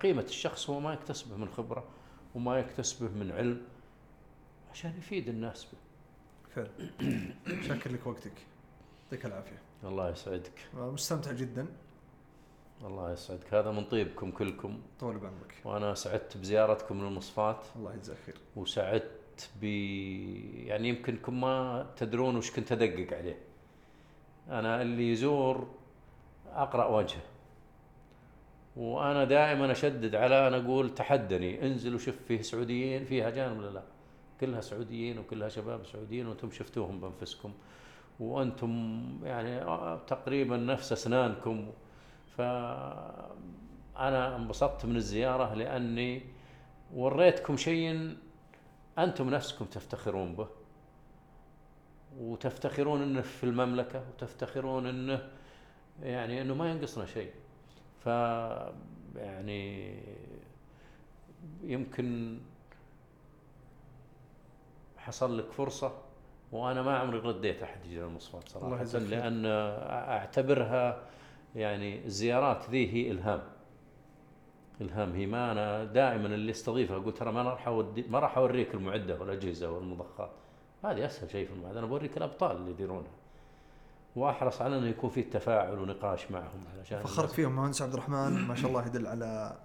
قيمة 0.00 0.22
الشخص 0.22 0.70
هو 0.70 0.80
ما 0.80 0.92
يكتسبه 0.92 1.36
من 1.36 1.48
خبرة 1.48 1.84
وما 2.34 2.58
يكتسبه 2.58 3.08
من 3.08 3.32
علم 3.32 3.62
عشان 4.72 4.94
يفيد 4.98 5.28
الناس 5.28 5.64
به. 5.64 5.78
فعلا. 6.54 6.70
شاكر 7.68 7.92
لك 7.92 8.06
وقتك. 8.06 8.32
يعطيك 9.04 9.26
العافية. 9.26 9.62
الله 9.84 10.10
يسعدك. 10.10 10.68
مستمتع 10.74 11.32
جدا. 11.32 11.66
الله 12.84 13.12
يسعدك. 13.12 13.54
هذا 13.54 13.70
من 13.70 13.84
طيبكم 13.84 14.30
كلكم. 14.30 14.80
طول 15.00 15.18
بعمرك. 15.18 15.54
وأنا 15.64 15.94
سعدت 15.94 16.36
بزيارتكم 16.36 17.04
للمصفات. 17.04 17.66
الله 17.76 17.94
يجزاك 17.94 18.16
خير. 18.26 18.36
وسعدت 18.56 19.50
ب 19.60 19.64
يعني 19.64 20.88
يمكنكم 20.88 21.40
ما 21.40 21.86
تدرون 21.96 22.36
وش 22.36 22.50
كنت 22.50 22.72
أدقق 22.72 23.16
عليه. 23.18 23.38
أنا 24.48 24.82
اللي 24.82 25.12
يزور 25.12 25.68
أقرأ 26.54 26.86
وجهه 26.86 27.20
وأنا 28.76 29.24
دائما 29.24 29.72
أشدد 29.72 30.14
على 30.14 30.48
أنا 30.48 30.56
أقول 30.56 30.94
تحدني 30.94 31.66
انزل 31.66 31.94
وشوف 31.94 32.14
فيه 32.28 32.42
سعوديين 32.42 33.04
فيها 33.04 33.30
جانب 33.30 33.58
ولا 33.58 33.70
لا؟ 33.70 33.82
كلها 34.40 34.60
سعوديين 34.60 35.18
وكلها 35.18 35.48
شباب 35.48 35.86
سعوديين 35.86 36.26
وأنتم 36.26 36.50
شفتوهم 36.50 37.00
بأنفسكم. 37.00 37.52
وأنتم 38.20 39.02
يعني 39.24 39.60
تقريبا 40.06 40.56
نفس 40.56 40.92
أسنانكم. 40.92 41.70
فانا 42.36 44.36
انبسطت 44.36 44.86
من 44.86 44.96
الزيارة 44.96 45.54
لأني 45.54 46.22
وريتكم 46.94 47.56
شيء 47.56 48.16
أنتم 48.98 49.30
نفسكم 49.30 49.64
تفتخرون 49.64 50.34
به. 50.34 50.48
وتفتخرون 52.18 53.02
إنه 53.02 53.20
في 53.20 53.44
المملكة 53.44 54.02
وتفتخرون 54.08 54.86
إنه 54.86 55.28
يعني 56.02 56.42
إنه 56.42 56.54
ما 56.54 56.70
ينقصنا 56.70 57.06
شيء. 57.06 57.30
ف 58.04 58.06
يعني 59.16 59.94
يمكن 61.62 62.38
حصل 64.96 65.38
لك 65.38 65.50
فرصة 65.52 65.92
وأنا 66.52 66.82
ما 66.82 66.98
عمري 66.98 67.18
رديت 67.18 67.62
أحد 67.62 67.84
يجي 67.84 68.00
للمصفات 68.00 68.56
الله 68.56 68.68
صراحة 68.68 68.84
خير. 68.84 69.00
لأن 69.00 69.46
أعتبرها 69.46 71.02
يعني 71.54 72.04
الزيارات 72.04 72.70
ذي 72.70 72.92
هي 72.92 73.10
إلهام. 73.10 73.42
إلهام. 74.80 75.12
هي 75.12 75.26
ما 75.26 75.52
أنا 75.52 75.84
دائما 75.84 76.26
اللي 76.26 76.50
أستضيفها 76.50 76.96
أقول 76.96 77.14
ترى 77.14 77.32
ما 77.32 77.42
راح 77.42 77.68
أودي 77.68 78.02
ما 78.02 78.18
راح 78.18 78.38
أوريك 78.38 78.74
المعدة 78.74 79.20
والأجهزة 79.20 79.70
والمضخات. 79.70 80.30
هذه 80.84 81.06
أسهل 81.06 81.30
شيء 81.30 81.46
في 81.46 81.52
المعدة. 81.52 81.78
أنا 81.78 81.86
بوريك 81.86 82.16
الأبطال 82.16 82.56
اللي 82.56 82.70
يديرونها. 82.70 83.10
واحرص 84.16 84.62
على 84.62 84.78
إنه 84.78 84.86
يكون 84.86 85.10
في 85.10 85.22
تفاعل 85.22 85.78
ونقاش 85.78 86.30
معهم 86.30 86.64
علشان 86.78 87.02
فخرت 87.02 87.30
فيهم 87.30 87.56
مهندس 87.56 87.82
عبد 87.82 87.92
الرحمن 87.92 88.48
ما 88.48 88.54
شاء 88.54 88.70
الله 88.70 88.86
يدل 88.86 89.06
على 89.06 89.58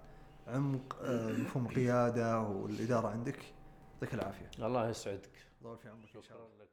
عمق 0.47 0.97
آه، 1.03 1.31
مفهوم 1.31 1.65
القيادة 1.65 2.39
والإدارة 2.39 3.07
عندك. 3.07 3.39
يعطيك 3.93 4.13
العافية. 4.13 4.49
الله 4.65 4.89
يسعدك. 4.89 5.29
طول 5.63 5.77
في 5.77 5.89
عمرك 5.89 6.09
الله. 6.15 6.23
شكرا 6.23 6.47
لك. 6.59 6.66